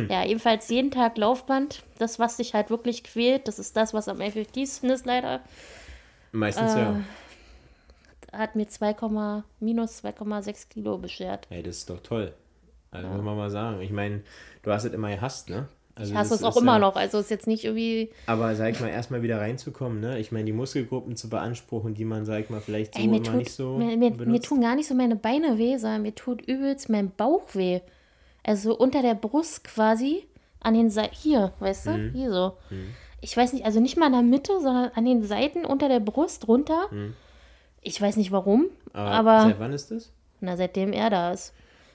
Ja, 0.09 0.23
ebenfalls 0.27 0.69
jeden 0.69 0.91
Tag 0.91 1.17
Laufband. 1.17 1.81
Das, 1.97 2.19
was 2.19 2.37
dich 2.37 2.53
halt 2.53 2.69
wirklich 2.69 3.03
quält, 3.03 3.47
das 3.47 3.57
ist 3.57 3.75
das, 3.75 3.95
was 3.95 4.07
am 4.07 4.21
effektivsten 4.21 4.91
ist, 4.91 5.07
leider. 5.07 5.39
Meistens 6.31 6.75
Äh. 6.75 6.79
ja. 6.79 6.99
Hat 8.31 8.55
mir 8.55 8.67
2, 8.67 8.95
minus 9.59 10.03
2,6 10.03 10.69
Kilo 10.69 10.97
beschert. 10.97 11.47
Ey, 11.49 11.63
das 11.63 11.77
ist 11.77 11.89
doch 11.89 11.99
toll. 12.01 12.33
Also 12.91 13.07
muss 13.07 13.21
man 13.21 13.37
mal 13.37 13.49
sagen. 13.49 13.81
Ich 13.81 13.91
meine, 13.91 14.21
du 14.63 14.71
hast 14.71 14.83
es 14.83 14.93
immer 14.93 15.09
gehasst, 15.09 15.49
ne? 15.49 15.67
Also 15.95 16.13
Ich 16.13 16.17
hasse 16.17 16.35
es 16.35 16.43
auch 16.43 16.55
immer 16.57 16.73
ja, 16.73 16.79
noch. 16.79 16.95
Also 16.95 17.19
ist 17.19 17.29
jetzt 17.29 17.47
nicht 17.47 17.65
irgendwie. 17.65 18.11
Aber 18.25 18.55
sag 18.55 18.71
ich 18.71 18.79
mal, 18.79 18.87
erstmal 18.87 19.21
wieder 19.21 19.39
reinzukommen, 19.39 19.99
ne? 19.99 20.19
Ich 20.19 20.31
meine, 20.31 20.45
die 20.45 20.53
Muskelgruppen 20.53 21.15
zu 21.15 21.29
beanspruchen, 21.29 21.93
die 21.93 22.05
man, 22.05 22.25
sag 22.25 22.39
ich 22.39 22.49
mal, 22.49 22.61
vielleicht 22.61 22.95
so 22.95 22.99
Ey, 22.99 23.05
immer 23.07 23.23
tut, 23.23 23.35
nicht 23.35 23.51
so 23.51 23.77
mir, 23.77 23.97
mir, 23.97 24.11
mir 24.11 24.41
tun 24.41 24.61
gar 24.61 24.75
nicht 24.75 24.87
so 24.87 24.95
meine 24.95 25.15
Beine 25.17 25.57
weh, 25.57 25.77
sondern 25.77 26.03
mir 26.03 26.15
tut 26.15 26.41
übelst 26.41 26.89
mein 26.89 27.11
Bauch 27.11 27.43
weh. 27.53 27.81
Also 28.43 28.77
unter 28.77 29.01
der 29.01 29.15
Brust 29.15 29.63
quasi, 29.65 30.25
an 30.61 30.73
den 30.73 30.89
Seiten, 30.89 31.13
hier, 31.15 31.53
weißt 31.59 31.87
du, 31.87 31.91
Mhm. 31.91 32.11
hier 32.13 32.31
so. 32.31 32.53
Ich 33.19 33.35
weiß 33.37 33.53
nicht, 33.53 33.65
also 33.65 33.79
nicht 33.79 33.97
mal 33.97 34.07
in 34.07 34.13
der 34.13 34.21
Mitte, 34.23 34.53
sondern 34.61 34.91
an 34.95 35.05
den 35.05 35.23
Seiten 35.23 35.65
unter 35.65 35.89
der 35.89 35.99
Brust 35.99 36.47
runter. 36.47 36.89
Ich 37.81 37.99
weiß 38.01 38.17
nicht 38.17 38.31
warum, 38.31 38.67
aber, 38.93 39.11
aber 39.31 39.41
seit 39.49 39.59
wann 39.59 39.73
ist 39.73 39.91
das? 39.91 40.11
na, 40.39 40.55
seitdem 40.57 40.93
er 40.93 41.09
da 41.09 41.31
ist. 41.33 41.53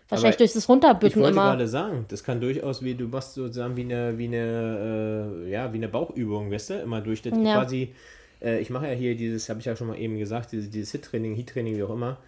Wahrscheinlich 0.09 0.35
Aber 0.35 0.39
durch 0.39 0.53
das 0.53 0.63
Ich 0.63 0.69
Runterbücken 0.69 1.23
wollte 1.23 1.33
immer. 1.33 1.43
gerade 1.51 1.67
sagen, 1.67 2.05
das 2.09 2.23
kann 2.23 2.41
durchaus 2.41 2.83
wie, 2.85 2.95
du 2.95 3.09
machst 3.09 3.35
sozusagen 3.35 3.77
wie 3.77 3.83
eine, 3.83 4.17
wie 4.19 4.27
eine, 4.27 5.43
äh, 5.47 5.51
ja, 5.51 5.73
wie 5.73 5.79
eine 5.79 5.89
Bauchübung, 5.89 6.51
weißt 6.51 6.71
du, 6.71 6.75
immer 6.75 7.01
durch 7.01 7.23
das 7.23 7.33
Ja. 7.37 7.55
quasi, 7.55 7.93
äh, 8.41 8.61
ich 8.61 8.71
mache 8.71 8.87
ja 8.87 8.93
hier 8.93 9.17
dieses, 9.17 9.49
habe 9.49 9.59
ich 9.59 9.67
ja 9.67 9.75
schon 9.75 9.89
mal 9.89 9.99
eben 9.99 10.17
gesagt, 10.19 10.53
dieses, 10.53 10.71
dieses 10.71 10.93
Hit-Training, 10.93 11.35
Heat-Training, 11.35 11.77
wie 11.77 11.83
auch 11.83 11.91
immer, 11.91 12.19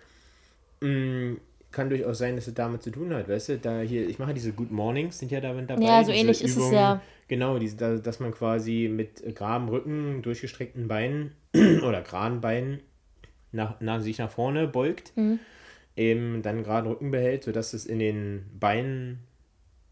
mm, 0.81 1.35
kann 1.71 1.88
durchaus 1.91 2.19
sein, 2.19 2.35
dass 2.35 2.49
es 2.49 2.55
damit 2.55 2.83
zu 2.83 2.91
tun 2.91 3.12
hat, 3.15 3.29
weißt 3.29 3.50
du, 3.50 3.59
da 3.59 3.81
hier, 3.81 4.09
ich 4.09 4.19
mache 4.19 4.35
diese 4.35 4.53
Good 4.53 4.73
Mornings, 4.73 5.19
sind 5.19 5.31
ja 5.31 5.41
da 5.41 5.53
dabei. 5.53 5.83
Ja, 5.85 6.03
so 6.05 6.11
ähnlich 6.12 6.43
ist 6.43 6.57
es 6.57 6.71
ja. 6.73 7.00
Genau, 7.29 7.59
diese, 7.59 7.77
da, 7.77 7.97
dass 7.97 8.21
man 8.21 8.33
quasi 8.33 8.91
mit 8.93 9.23
geradem 9.37 9.69
Rücken, 9.69 10.23
durchgestreckten 10.23 10.88
Beinen 10.88 11.33
oder 11.87 12.00
geraden 12.00 12.41
Beinen 12.41 12.81
nach, 13.52 13.81
nach 13.81 14.00
sich 14.00 14.19
nach 14.19 14.31
vorne 14.31 14.67
beugt, 14.69 15.12
Mhm. 15.17 15.38
eben 15.97 16.43
dann 16.43 16.62
geraden 16.62 16.88
Rücken 16.90 17.11
behält, 17.11 17.45
sodass 17.45 17.73
es 17.73 17.87
in 17.87 17.99
den 17.99 18.47
Beinen 18.59 19.21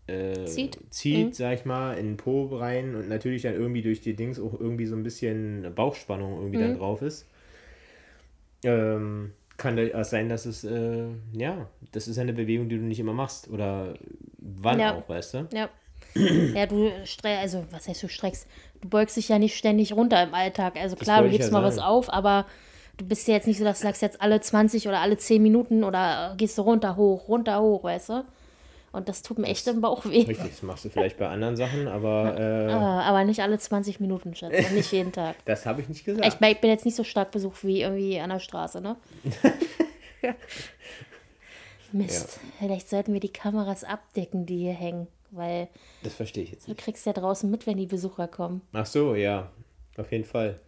äh, 0.09 0.45
Zieht. 0.45 0.79
zieht 0.91 1.29
Mhm. 1.31 1.33
sag 1.33 1.55
ich 1.55 1.65
mal, 1.65 1.95
in 1.99 2.07
den 2.07 2.17
Po 2.17 2.47
rein 2.57 2.95
und 2.95 3.09
natürlich 3.09 3.43
dann 3.43 3.55
irgendwie 3.55 3.83
durch 3.83 4.01
die 4.03 4.15
Dings 4.15 4.39
auch 4.39 4.53
irgendwie 4.59 4.87
so 4.87 4.95
ein 4.95 5.03
bisschen 5.03 5.75
Bauchspannung 5.75 6.37
irgendwie 6.39 6.59
Mhm. 6.59 6.61
dann 6.61 6.79
drauf 6.79 7.03
ist. 7.03 7.27
Ähm, 8.65 9.33
kann 9.57 9.77
durchaus 9.77 10.11
sein, 10.11 10.29
dass 10.29 10.45
es, 10.47 10.65
äh, 10.65 11.07
ja, 11.33 11.69
das 11.93 12.09
ist 12.09 12.19
eine 12.19 12.33
Bewegung, 12.33 12.69
die 12.69 12.77
du 12.77 12.83
nicht 12.83 13.01
immer 13.01 13.15
machst 13.15 13.49
oder 13.49 13.95
wann 14.39 14.81
Ja. 14.81 14.95
auch, 14.95 15.09
weißt 15.09 15.35
du? 15.35 15.49
Ja. 15.53 15.71
ja, 16.55 16.67
du 16.67 16.91
streckst, 17.05 17.41
also 17.43 17.65
was 17.71 17.89
heißt 17.89 18.03
du 18.03 18.09
streckst? 18.09 18.47
Du 18.83 18.89
beugst 18.89 19.17
dich 19.17 19.29
ja 19.29 19.39
nicht 19.39 19.57
ständig 19.57 19.93
runter 19.95 20.23
im 20.23 20.35
Alltag. 20.35 20.77
Also 20.77 20.95
klar, 20.97 21.23
du 21.23 21.29
hebst 21.31 21.49
ja 21.51 21.53
mal 21.59 21.65
was 21.65 21.77
sagen. 21.77 21.89
auf, 21.89 22.13
aber 22.13 22.47
du 22.97 23.05
bist 23.07 23.27
ja 23.29 23.35
jetzt 23.35 23.47
nicht 23.47 23.59
so, 23.59 23.65
dass 23.65 23.79
du 23.81 23.85
sagst 23.87 24.03
jetzt 24.03 24.21
alle 24.21 24.41
20 24.41 24.89
oder 24.89 25.01
alle 25.01 25.17
10 25.17 25.43
Minuten 25.43 25.85
oder 25.85 26.33
äh, 26.33 26.37
gehst 26.37 26.57
du 26.59 26.63
runter, 26.63 26.97
hoch, 26.97 27.29
runter, 27.29 27.61
hoch, 27.61 27.85
weißt 27.85 28.09
du? 28.11 28.25
Und 28.93 29.09
das 29.11 29.21
tut 29.23 29.39
mir 29.39 29.49
echt 29.49 29.67
im 29.67 29.83
Bauch 29.83 30.07
weh. 30.07 30.23
Richtig, 30.23 30.39
das 30.39 30.63
machst 30.63 30.87
du 30.87 30.89
vielleicht 30.89 31.19
bei 31.19 31.29
anderen 31.29 31.55
Sachen, 31.57 31.87
aber 31.87 32.35
äh, 32.69 32.73
Ah, 32.73 33.03
aber 33.03 33.25
nicht 33.25 33.41
alle 33.43 33.59
20 33.59 34.01
Minuten, 34.01 34.35
Schatz. 34.35 34.55
Und 34.57 34.75
nicht 34.75 34.91
jeden 34.91 35.13
Tag. 35.13 35.37
das 35.45 35.67
habe 35.67 35.83
ich 35.83 35.89
nicht 35.89 36.05
gesagt. 36.07 36.27
Ich 36.27 36.37
bin 36.39 36.49
ich 36.51 36.61
bin 36.61 36.71
jetzt 36.71 36.87
nicht 36.87 36.97
so 36.97 37.05
stark 37.05 37.31
besucht 37.31 37.63
wie 37.65 37.83
irgendwie 37.83 38.19
an 38.19 38.31
der 38.31 38.39
Straße, 38.39 38.81
ne? 38.81 38.97
Mist. 41.93 42.41
Vielleicht 42.59 42.89
sollten 42.89 43.13
wir 43.13 43.21
die 43.21 43.33
Kameras 43.33 43.85
abdecken, 43.85 44.47
die 44.47 44.59
hier 44.59 44.73
hängen. 44.73 45.07
Weil 45.31 45.69
Das 46.03 46.15
verstehe 46.15 46.45
ich 46.45 46.51
jetzt 46.53 46.67
du 46.67 46.71
nicht. 46.73 46.81
kriegst 46.83 47.05
ja 47.07 47.13
draußen 47.13 47.51
mit, 47.51 47.67
wenn 47.67 47.77
die 47.77 47.87
Besucher 47.87 48.29
kommen. 48.29 48.63
Ach 48.73 48.87
so, 48.87 49.15
ja, 49.15 49.51
auf 49.99 50.11
jeden 50.13 50.25
Fall. 50.25 50.61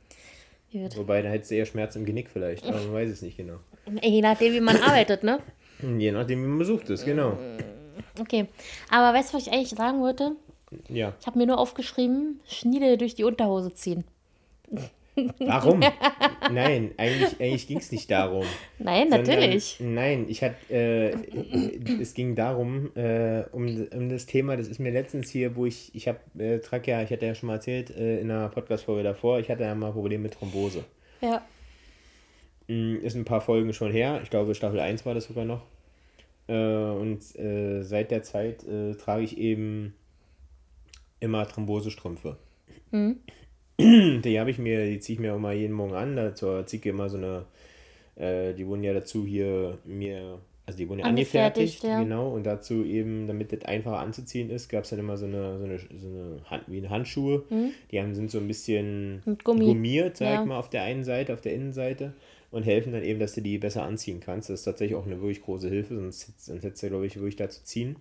Gut. 0.72 0.96
Wobei, 0.96 1.22
da 1.22 1.30
hättest 1.30 1.50
du 1.50 1.54
eher 1.56 1.64
Schmerz 1.66 1.96
im 1.96 2.04
Genick 2.04 2.28
vielleicht, 2.30 2.66
aber 2.66 2.78
man 2.78 2.92
weiß 2.92 3.08
es 3.10 3.22
nicht 3.22 3.36
genau. 3.36 3.58
Je 4.02 4.20
nachdem, 4.20 4.52
wie 4.52 4.60
man 4.60 4.76
arbeitet, 4.82 5.22
ne? 5.22 5.38
Je 5.80 6.12
nachdem, 6.12 6.42
wie 6.42 6.48
man 6.48 6.58
besucht 6.58 6.90
ist, 6.90 7.04
genau. 7.04 7.38
Okay. 8.20 8.46
Aber 8.90 9.16
weißt 9.16 9.32
du, 9.32 9.36
was 9.38 9.46
ich 9.46 9.52
eigentlich 9.52 9.70
sagen 9.70 10.00
wollte? 10.00 10.32
Ja, 10.88 11.14
Ich 11.20 11.26
habe 11.26 11.38
mir 11.38 11.46
nur 11.46 11.58
aufgeschrieben, 11.58 12.40
Schniedel 12.46 12.98
durch 12.98 13.14
die 13.14 13.24
Unterhose 13.24 13.72
ziehen. 13.72 14.04
Warum? 15.38 15.80
nein, 16.52 16.92
eigentlich, 16.96 17.40
eigentlich 17.40 17.66
ging 17.66 17.78
es 17.78 17.92
nicht 17.92 18.10
darum. 18.10 18.44
Nein, 18.78 19.08
natürlich. 19.08 19.76
Sondern, 19.78 19.94
nein, 19.94 20.26
ich 20.28 20.42
hatte, 20.42 20.56
äh, 20.70 22.00
es 22.00 22.14
ging 22.14 22.34
darum, 22.34 22.90
äh, 22.96 23.44
um, 23.52 23.86
um 23.94 24.08
das 24.08 24.26
Thema, 24.26 24.56
das 24.56 24.68
ist 24.68 24.78
mir 24.78 24.90
letztens 24.90 25.30
hier, 25.30 25.56
wo 25.56 25.66
ich, 25.66 25.94
ich 25.94 26.08
habe, 26.08 26.18
äh, 26.38 26.60
ja, 26.84 27.02
ich 27.02 27.10
hatte 27.10 27.26
ja 27.26 27.34
schon 27.34 27.48
mal 27.48 27.54
erzählt, 27.54 27.90
äh, 27.90 28.20
in 28.20 28.30
einer 28.30 28.48
Podcast-Folge 28.48 29.02
davor, 29.02 29.38
ich 29.38 29.50
hatte 29.50 29.62
ja 29.62 29.74
mal 29.74 29.92
Probleme 29.92 30.24
mit 30.24 30.34
Thrombose. 30.34 30.84
Ja. 31.20 31.42
Mm, 32.68 32.96
ist 33.02 33.16
ein 33.16 33.24
paar 33.24 33.40
Folgen 33.40 33.72
schon 33.72 33.92
her, 33.92 34.20
ich 34.22 34.30
glaube 34.30 34.54
Staffel 34.54 34.80
1 34.80 35.04
war 35.06 35.14
das 35.14 35.24
sogar 35.24 35.44
noch. 35.44 35.62
Äh, 36.48 36.54
und 36.54 37.36
äh, 37.38 37.82
seit 37.82 38.10
der 38.10 38.22
Zeit 38.22 38.64
äh, 38.64 38.94
trage 38.94 39.22
ich 39.22 39.38
eben 39.38 39.94
immer 41.20 41.46
Thrombosestrümpfe. 41.46 42.36
Mhm. 42.90 43.20
Die 43.80 44.40
habe 44.40 44.50
ich 44.50 44.58
mir, 44.58 44.86
die 44.86 44.98
ziehe 44.98 45.14
ich 45.14 45.20
mir 45.20 45.34
auch 45.34 45.38
mal 45.38 45.54
jeden 45.54 45.72
Morgen 45.72 45.94
an. 45.94 46.16
Dazu 46.16 46.62
ziehe 46.64 46.80
ich 46.80 46.86
immer 46.86 47.08
so 47.08 47.16
eine, 47.16 47.44
äh, 48.16 48.52
die 48.54 48.66
wurden 48.66 48.82
ja 48.82 48.92
dazu 48.92 49.24
hier 49.24 49.78
mir, 49.84 50.40
also 50.66 50.78
die 50.78 50.88
wurden 50.88 50.98
ja 50.98 51.06
angefertigt, 51.06 51.84
angefertigt 51.84 51.84
ja. 51.84 52.02
genau. 52.02 52.30
Und 52.34 52.44
dazu 52.44 52.84
eben, 52.84 53.28
damit 53.28 53.52
das 53.52 53.64
einfacher 53.66 54.00
anzuziehen 54.00 54.50
ist, 54.50 54.68
gab 54.68 54.82
es 54.82 54.90
dann 54.90 54.98
immer 54.98 55.16
so 55.16 55.26
eine, 55.26 55.58
so 55.58 55.64
eine, 55.64 55.78
so 55.78 56.08
eine 56.08 56.40
Hand, 56.50 56.64
wie 56.66 56.78
eine 56.78 56.90
Handschuhe. 56.90 57.44
Mhm. 57.50 57.70
Die 57.92 58.00
haben, 58.00 58.16
sind 58.16 58.32
so 58.32 58.38
ein 58.38 58.48
bisschen 58.48 59.22
Gummi. 59.44 59.66
gummiert, 59.66 60.16
sag 60.16 60.28
ja. 60.28 60.40
ich 60.40 60.48
mal, 60.48 60.58
auf 60.58 60.70
der 60.70 60.82
einen 60.82 61.04
Seite, 61.04 61.32
auf 61.32 61.40
der 61.40 61.54
Innenseite 61.54 62.14
und 62.50 62.64
helfen 62.64 62.92
dann 62.92 63.04
eben, 63.04 63.20
dass 63.20 63.34
du 63.34 63.42
die 63.42 63.58
besser 63.58 63.84
anziehen 63.84 64.18
kannst. 64.18 64.50
Das 64.50 64.60
ist 64.60 64.64
tatsächlich 64.64 64.98
auch 64.98 65.06
eine 65.06 65.20
wirklich 65.20 65.42
große 65.42 65.68
Hilfe, 65.68 65.94
sonst, 65.94 66.44
sonst 66.44 66.64
hättest 66.64 66.82
du, 66.82 66.88
glaube 66.88 67.06
ich, 67.06 67.14
wirklich 67.14 67.36
da 67.36 67.48
zu 67.48 67.62
ziehen. 67.62 67.94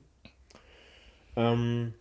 Ähm, 1.36 1.94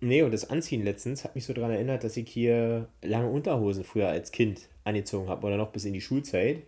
Nee, 0.00 0.22
und 0.22 0.32
das 0.32 0.48
Anziehen 0.48 0.82
letztens 0.82 1.24
hat 1.24 1.34
mich 1.34 1.44
so 1.44 1.52
daran 1.52 1.72
erinnert, 1.72 2.04
dass 2.04 2.16
ich 2.16 2.28
hier 2.28 2.88
lange 3.02 3.28
Unterhosen 3.28 3.84
früher 3.84 4.08
als 4.08 4.32
Kind 4.32 4.68
angezogen 4.84 5.28
habe 5.28 5.46
oder 5.46 5.58
noch 5.58 5.72
bis 5.72 5.84
in 5.84 5.92
die 5.92 6.00
Schulzeit. 6.00 6.62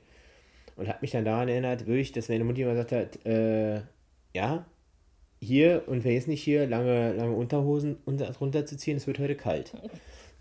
Und 0.77 0.89
hat 0.89 1.03
mich 1.03 1.13
dann 1.13 1.25
daran 1.25 1.49
erinnert, 1.49 1.87
wirklich, 1.87 2.13
dass 2.13 2.29
meine 2.29 2.45
Mutti 2.45 2.63
immer 2.63 2.73
gesagt 2.73 2.93
hat, 2.93 3.27
äh, 3.27 3.81
ja, 4.35 4.67
hier 5.41 5.85
und 5.87 6.05
wer 6.05 6.17
ist 6.17 6.29
nicht 6.29 6.43
hier, 6.43 6.67
lange, 6.67 7.13
lange 7.15 7.35
Unterhosen 7.35 7.97
unter, 8.05 8.31
drunter 8.31 8.65
zu 8.67 8.77
ziehen, 8.77 8.97
es 8.97 9.07
wird 9.07 9.19
heute 9.19 9.35
kalt. 9.35 9.73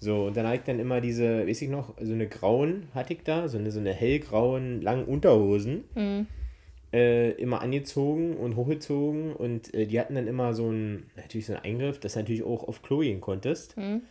So, 0.03 0.25
und 0.25 0.35
dann 0.35 0.47
hatte 0.47 0.55
ich 0.55 0.63
dann 0.63 0.79
immer 0.79 0.99
diese, 0.99 1.45
weiß 1.47 1.61
ich 1.61 1.69
noch, 1.69 1.93
so 2.01 2.11
eine 2.11 2.27
grauen 2.27 2.87
hatte 2.95 3.13
ich 3.13 3.21
da, 3.23 3.47
so 3.47 3.59
eine, 3.59 3.69
so 3.69 3.79
eine 3.79 3.93
hellgrauen, 3.93 4.81
langen 4.81 5.05
Unterhosen. 5.05 5.83
Mhm 5.93 6.25
äh, 6.93 7.31
immer 7.31 7.61
angezogen 7.61 8.35
und 8.35 8.55
hochgezogen 8.55 9.33
und 9.33 9.73
äh, 9.73 9.85
die 9.85 9.99
hatten 9.99 10.15
dann 10.15 10.27
immer 10.27 10.53
so 10.53 10.67
einen, 10.67 11.09
natürlich 11.15 11.45
so 11.45 11.53
einen 11.53 11.63
Eingriff, 11.63 11.99
dass 11.99 12.13
du 12.13 12.19
natürlich 12.19 12.43
auch 12.43 12.67
auf 12.67 12.81
Klo 12.81 12.99
gehen 12.99 13.21
konntest. 13.21 13.77
Mhm. 13.77 14.01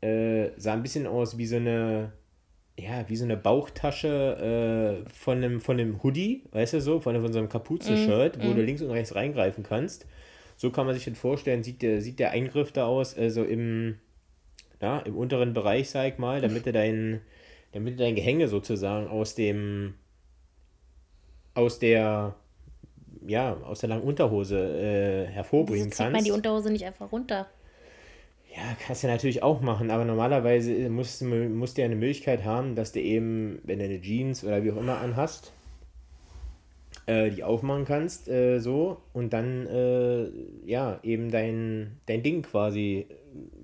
Äh, 0.00 0.50
sah 0.56 0.74
ein 0.74 0.82
bisschen 0.82 1.06
aus 1.06 1.38
wie 1.38 1.46
so 1.46 1.56
eine, 1.56 2.12
ja, 2.78 3.08
wie 3.08 3.16
so 3.16 3.24
eine 3.24 3.36
Bauchtasche 3.36 5.04
äh, 5.06 5.10
von, 5.10 5.38
einem, 5.38 5.60
von 5.60 5.78
einem 5.78 6.02
Hoodie, 6.02 6.44
weißt 6.52 6.74
du 6.74 6.80
so, 6.80 7.00
von, 7.00 7.20
von 7.20 7.32
so 7.32 7.38
einem 7.38 7.48
Kapuze-Shirt, 7.48 8.38
mhm. 8.38 8.42
wo 8.42 8.52
du 8.52 8.60
mhm. 8.60 8.66
links 8.66 8.82
und 8.82 8.90
rechts 8.90 9.14
reingreifen 9.14 9.64
kannst. 9.64 10.06
So 10.56 10.70
kann 10.70 10.86
man 10.86 10.94
sich 10.94 11.04
das 11.04 11.18
vorstellen, 11.18 11.64
sieht 11.64 11.82
der, 11.82 12.00
sieht 12.00 12.20
der 12.20 12.30
Eingriff 12.30 12.70
da 12.70 12.86
aus, 12.86 13.16
also 13.16 13.42
im, 13.42 13.96
ja, 14.80 15.00
im 15.00 15.16
unteren 15.16 15.52
Bereich, 15.52 15.90
sag 15.90 16.12
ich 16.12 16.18
mal, 16.18 16.40
damit 16.40 16.64
du 16.64 16.72
dein, 16.72 17.22
damit 17.72 17.94
du 17.94 18.04
dein 18.04 18.14
Gehänge 18.14 18.46
sozusagen 18.46 19.08
aus 19.08 19.34
dem 19.34 19.94
aus 21.54 21.78
der 21.78 22.34
ja, 23.26 23.56
aus 23.64 23.80
der 23.80 23.88
langen 23.88 24.02
Unterhose 24.02 24.58
äh, 24.58 25.26
hervorbringen 25.32 25.86
Wieso 25.86 25.96
kannst. 25.96 25.98
Zieht 25.98 26.12
man 26.12 26.24
die 26.24 26.30
Unterhose 26.30 26.70
nicht 26.70 26.84
einfach 26.84 27.10
runter? 27.10 27.46
Ja, 28.54 28.62
kannst 28.86 29.02
du 29.02 29.08
natürlich 29.08 29.42
auch 29.42 29.60
machen, 29.60 29.90
aber 29.90 30.04
normalerweise 30.04 30.88
musst 30.88 31.20
du, 31.20 31.24
musst 31.24 31.76
du 31.76 31.82
ja 31.82 31.86
eine 31.86 31.96
Möglichkeit 31.96 32.44
haben, 32.44 32.76
dass 32.76 32.92
du 32.92 33.00
eben, 33.00 33.58
wenn 33.64 33.80
du 33.80 33.86
eine 33.86 34.00
Jeans 34.00 34.44
oder 34.44 34.62
wie 34.62 34.70
auch 34.70 34.76
immer 34.76 34.98
anhast, 34.98 35.52
äh, 37.06 37.30
die 37.30 37.42
aufmachen 37.42 37.84
kannst, 37.84 38.28
äh, 38.28 38.60
so, 38.60 38.98
und 39.12 39.32
dann, 39.32 39.66
äh, 39.66 40.28
ja, 40.66 41.00
eben 41.02 41.32
dein, 41.32 41.98
dein 42.06 42.22
Ding 42.22 42.42
quasi 42.42 43.06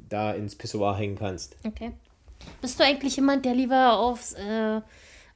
da 0.08 0.32
ins 0.32 0.56
Pissoir 0.56 0.96
hängen 0.98 1.16
kannst. 1.16 1.56
Okay. 1.64 1.92
Bist 2.60 2.80
du 2.80 2.84
eigentlich 2.84 3.14
jemand, 3.14 3.44
der 3.44 3.54
lieber 3.54 3.98
aufs 3.98 4.32
äh, 4.32 4.80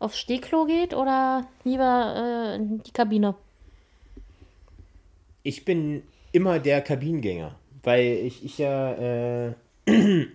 aufs 0.05 0.19
Stehklo 0.19 0.67
geht 0.67 0.95
oder 0.95 1.47
lieber 1.65 2.15
äh, 2.55 2.57
in 2.57 2.83
die 2.83 2.93
Kabine? 2.93 3.35
Ich 5.43 5.65
bin 5.65 6.03
immer 6.33 6.59
der 6.59 6.83
Kabinengänger, 6.83 7.57
weil 7.83 8.19
ich, 8.25 8.45
ich 8.45 8.59
ja 8.59 9.49
äh, 9.49 9.55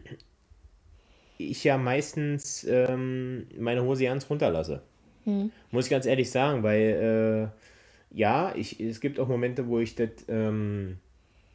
ich 1.37 1.63
ja 1.63 1.77
meistens 1.77 2.63
ähm, 2.63 3.47
meine 3.57 3.83
Hose 3.83 4.05
ganz 4.05 4.29
runterlasse. 4.29 4.81
Hm. 5.25 5.51
Muss 5.71 5.85
ich 5.85 5.91
ganz 5.91 6.05
ehrlich 6.05 6.31
sagen, 6.31 6.63
weil 6.63 7.51
äh, 7.51 8.17
ja, 8.17 8.53
ich, 8.55 8.79
es 8.79 8.99
gibt 8.99 9.19
auch 9.19 9.27
Momente, 9.27 9.67
wo 9.67 9.79
ich 9.79 9.93
das, 9.95 10.09
ähm, 10.27 10.97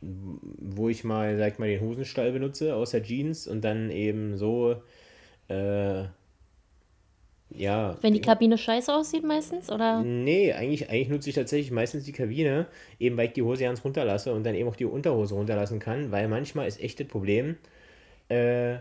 wo 0.00 0.88
ich 0.88 1.02
mal, 1.02 1.36
sag 1.36 1.54
ich 1.54 1.58
mal, 1.58 1.68
den 1.68 1.80
Hosenstall 1.80 2.30
benutze 2.30 2.76
aus 2.76 2.92
der 2.92 3.02
Jeans 3.02 3.48
und 3.48 3.62
dann 3.62 3.90
eben 3.90 4.36
so 4.36 4.76
äh, 5.48 6.04
ja. 7.56 7.96
Wenn 8.00 8.14
die 8.14 8.20
Kabine 8.20 8.58
scheiße 8.58 8.92
aussieht 8.92 9.24
meistens, 9.24 9.70
oder? 9.70 10.02
Nee, 10.02 10.52
eigentlich, 10.52 10.90
eigentlich 10.90 11.08
nutze 11.08 11.30
ich 11.30 11.36
tatsächlich 11.36 11.70
meistens 11.70 12.04
die 12.04 12.12
Kabine, 12.12 12.66
eben 12.98 13.16
weil 13.16 13.26
ich 13.26 13.32
die 13.32 13.42
Hose 13.42 13.64
ganz 13.64 13.84
runterlasse 13.84 14.32
und 14.32 14.44
dann 14.44 14.54
eben 14.54 14.68
auch 14.68 14.76
die 14.76 14.84
Unterhose 14.84 15.34
runterlassen 15.34 15.78
kann, 15.78 16.10
weil 16.10 16.28
manchmal 16.28 16.66
ist 16.66 16.80
echt 16.80 17.00
das 17.00 17.06
Problem, 17.06 17.56
äh, 18.28 18.78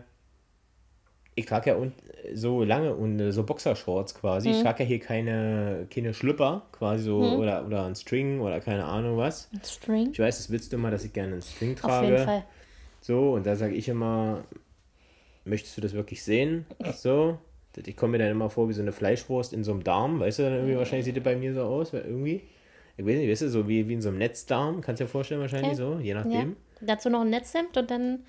ich 1.35 1.45
trage 1.45 1.71
ja 1.71 1.91
so 2.33 2.63
lange 2.63 2.93
und 2.95 3.31
so 3.31 3.43
Boxershorts 3.43 4.15
quasi. 4.15 4.49
Mhm. 4.49 4.55
Ich 4.55 4.61
trage 4.61 4.83
ja 4.83 4.87
hier 4.87 4.99
keine, 4.99 5.87
keine 5.89 6.13
Schlüpper 6.13 6.63
quasi 6.71 7.03
so 7.03 7.21
mhm. 7.21 7.39
oder, 7.39 7.65
oder 7.65 7.85
ein 7.85 7.95
String 7.95 8.39
oder 8.39 8.59
keine 8.59 8.85
Ahnung 8.85 9.17
was. 9.17 9.49
Ein 9.53 9.63
String? 9.63 10.09
Ich 10.11 10.19
weiß, 10.19 10.37
das 10.37 10.49
willst 10.51 10.71
du 10.71 10.77
immer, 10.77 10.91
dass 10.91 11.03
ich 11.03 11.13
gerne 11.13 11.33
einen 11.33 11.41
String 11.41 11.75
trage. 11.75 12.05
Auf 12.05 12.11
jeden 12.11 12.25
Fall. 12.25 12.45
So, 13.01 13.33
und 13.33 13.45
da 13.45 13.55
sage 13.55 13.73
ich 13.73 13.89
immer, 13.89 14.43
möchtest 15.43 15.75
du 15.77 15.81
das 15.81 15.93
wirklich 15.93 16.23
sehen? 16.23 16.65
So, 16.93 17.39
ich 17.77 17.95
komme 17.95 18.13
mir 18.13 18.19
dann 18.19 18.31
immer 18.31 18.49
vor 18.49 18.69
wie 18.69 18.73
so 18.73 18.81
eine 18.81 18.91
Fleischwurst 18.91 19.53
in 19.53 19.63
so 19.63 19.71
einem 19.71 19.83
Darm, 19.83 20.19
weißt 20.19 20.39
du, 20.39 20.43
dann 20.43 20.53
irgendwie 20.53 20.77
wahrscheinlich 20.77 21.05
sieht 21.05 21.17
das 21.17 21.23
bei 21.23 21.35
mir 21.35 21.53
so 21.53 21.61
aus, 21.61 21.93
weil 21.93 22.01
irgendwie, 22.01 22.41
ich 22.97 23.05
weiß 23.05 23.17
nicht, 23.17 23.29
weißt 23.29 23.43
du, 23.43 23.49
so 23.49 23.67
wie, 23.67 23.87
wie 23.87 23.93
in 23.93 24.01
so 24.01 24.09
einem 24.09 24.19
Netzdarm, 24.19 24.81
kannst 24.81 24.99
du 24.99 25.05
dir 25.05 25.09
vorstellen 25.09 25.41
wahrscheinlich 25.41 25.73
okay. 25.73 25.77
so, 25.77 25.99
je 25.99 26.13
nachdem. 26.13 26.55
Ja. 26.81 26.87
Dazu 26.87 27.09
noch 27.09 27.21
ein 27.21 27.29
Netzhemd 27.29 27.77
und 27.77 27.89
dann... 27.89 28.19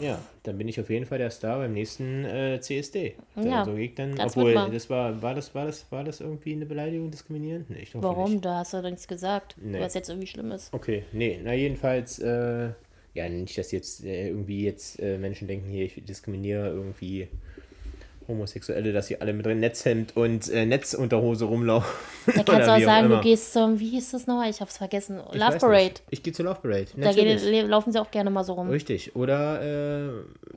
Ja, 0.00 0.18
dann 0.42 0.58
bin 0.58 0.68
ich 0.68 0.80
auf 0.80 0.90
jeden 0.90 1.06
Fall 1.06 1.18
der 1.18 1.30
Star 1.30 1.58
beim 1.58 1.72
nächsten 1.72 2.24
äh, 2.24 2.60
CSD. 2.60 3.14
Ja, 3.36 3.64
so 3.64 3.74
geht 3.74 3.98
dann, 3.98 4.18
obwohl, 4.18 4.54
das 4.54 4.90
war, 4.90 5.22
war 5.22 5.34
das, 5.34 5.54
war 5.54 5.66
das, 5.66 5.90
war 5.90 6.04
das 6.04 6.20
irgendwie 6.20 6.52
eine 6.52 6.66
Beleidigung, 6.66 7.10
diskriminierend? 7.10 7.70
Nee, 7.70 7.80
ich 7.82 7.94
Warum? 7.94 8.32
Nicht. 8.32 8.44
Da 8.44 8.58
hast 8.58 8.72
du 8.72 8.78
doch 8.78 8.90
nichts 8.90 9.08
gesagt, 9.08 9.56
nee. 9.60 9.80
was 9.80 9.94
jetzt 9.94 10.08
irgendwie 10.08 10.26
schlimm 10.26 10.50
ist. 10.50 10.72
Okay, 10.72 11.04
nee, 11.12 11.40
na 11.42 11.54
jedenfalls, 11.54 12.18
äh, 12.18 12.70
ja, 13.14 13.28
nicht, 13.28 13.56
dass 13.58 13.72
jetzt 13.72 14.04
äh, 14.04 14.28
irgendwie 14.28 14.64
jetzt 14.64 15.00
äh, 15.00 15.18
Menschen 15.18 15.48
denken, 15.48 15.68
hier, 15.68 15.84
ich 15.84 16.04
diskriminiere 16.04 16.68
irgendwie 16.68 17.28
Homosexuelle, 18.28 18.92
dass 18.92 19.06
sie 19.06 19.20
alle 19.20 19.32
mit 19.32 19.46
Netzhemd 19.46 20.14
und 20.16 20.50
äh, 20.50 20.66
Netzunterhose 20.66 21.46
rumlaufen. 21.46 21.90
Da 22.26 22.42
kannst 22.42 22.48
du 22.68 22.72
auch 22.72 22.80
sagen, 22.80 23.08
du 23.08 23.20
gehst 23.22 23.54
zum, 23.54 23.80
wie 23.80 23.88
hieß 23.88 24.10
das 24.10 24.26
nochmal? 24.26 24.50
Ich 24.50 24.60
hab's 24.60 24.76
vergessen. 24.76 25.20
Ich 25.32 25.40
Love 25.40 25.56
Parade. 25.56 25.94
Ich 26.10 26.22
gehe 26.22 26.32
zu 26.34 26.42
Love 26.42 26.60
Parade. 26.60 26.86
Da 26.96 27.12
geht, 27.12 27.42
laufen 27.66 27.90
sie 27.90 28.00
auch 28.00 28.10
gerne 28.10 28.28
mal 28.30 28.44
so 28.44 28.52
rum. 28.52 28.68
Richtig. 28.68 29.16
Oder 29.16 29.62
äh, 29.62 30.10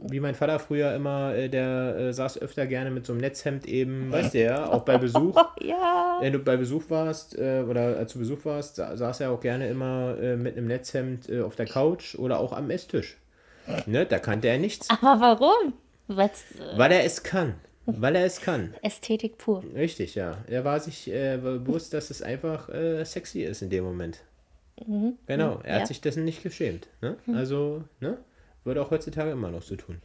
wie 0.09 0.19
mein 0.19 0.35
Vater 0.35 0.59
früher 0.59 0.93
immer, 0.93 1.33
äh, 1.33 1.47
der 1.47 1.95
äh, 1.97 2.13
saß 2.13 2.41
öfter 2.41 2.67
gerne 2.67 2.91
mit 2.91 3.05
so 3.05 3.13
einem 3.13 3.21
Netzhemd 3.21 3.65
eben, 3.65 4.11
weißt 4.11 4.33
du 4.33 4.41
ja, 4.41 4.69
auch 4.71 4.83
bei 4.83 4.97
Besuch. 4.97 5.41
ja. 5.61 6.17
Wenn 6.19 6.33
du 6.33 6.39
bei 6.39 6.57
Besuch 6.57 6.83
warst 6.89 7.37
äh, 7.37 7.63
oder 7.67 8.05
zu 8.05 8.19
Besuch 8.19 8.43
warst, 8.43 8.75
saß 8.75 9.21
er 9.21 9.31
auch 9.31 9.39
gerne 9.39 9.69
immer 9.69 10.17
äh, 10.21 10.35
mit 10.35 10.57
einem 10.57 10.67
Netzhemd 10.67 11.31
auf 11.41 11.55
der 11.55 11.67
Couch 11.67 12.15
oder 12.15 12.39
auch 12.39 12.51
am 12.51 12.69
Esstisch. 12.69 13.17
Ne, 13.85 14.05
da 14.05 14.19
kannte 14.19 14.49
er 14.49 14.57
nichts. 14.57 14.89
Aber 14.89 15.21
warum? 15.21 15.73
Weil's, 16.15 16.43
Weil 16.75 16.91
er 16.91 17.03
es 17.03 17.23
kann. 17.23 17.55
Weil 17.85 18.15
er 18.15 18.25
es 18.25 18.41
kann. 18.41 18.75
Ästhetik 18.81 19.37
pur. 19.37 19.63
Richtig, 19.75 20.15
ja. 20.15 20.37
Er 20.47 20.63
war 20.63 20.79
sich 20.79 21.11
äh, 21.11 21.37
bewusst, 21.37 21.93
dass 21.93 22.09
es 22.09 22.21
einfach 22.21 22.69
äh, 22.69 23.03
sexy 23.03 23.41
ist 23.43 23.61
in 23.61 23.69
dem 23.69 23.83
Moment. 23.83 24.23
Mhm. 24.85 25.17
Genau, 25.27 25.59
er 25.63 25.75
ja. 25.75 25.81
hat 25.81 25.87
sich 25.87 26.01
dessen 26.01 26.23
nicht 26.23 26.43
geschämt. 26.43 26.87
Ne? 27.01 27.17
Mhm. 27.25 27.35
Also, 27.35 27.83
ne? 27.99 28.17
Würde 28.63 28.81
auch 28.81 28.91
heutzutage 28.91 29.31
immer 29.31 29.49
noch 29.49 29.63
so 29.63 29.75
tun. 29.75 30.01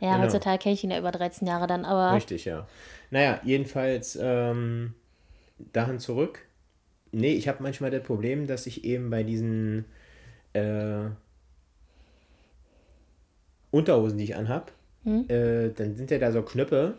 Ja, 0.00 0.12
genau. 0.12 0.24
heutzutage 0.24 0.62
kenne 0.62 0.74
ich 0.74 0.84
ihn 0.84 0.90
ja 0.90 0.98
über 0.98 1.12
13 1.12 1.46
Jahre 1.46 1.66
dann, 1.66 1.84
aber. 1.84 2.16
Richtig, 2.16 2.46
ja. 2.46 2.66
Naja, 3.10 3.40
jedenfalls 3.44 4.18
ähm, 4.20 4.94
dahin 5.72 5.98
zurück. 5.98 6.46
Nee, 7.12 7.34
ich 7.34 7.48
habe 7.48 7.62
manchmal 7.62 7.90
das 7.90 8.02
Problem, 8.02 8.46
dass 8.46 8.66
ich 8.66 8.84
eben 8.84 9.10
bei 9.10 9.22
diesen 9.22 9.84
äh, 10.52 11.10
Unterhosen, 13.70 14.18
die 14.18 14.24
ich 14.24 14.36
anhab, 14.36 14.72
hm? 15.04 15.26
Äh, 15.28 15.70
dann 15.70 15.96
sind 15.96 16.10
ja 16.10 16.18
da 16.18 16.32
so 16.32 16.42
Knöpfe, 16.42 16.94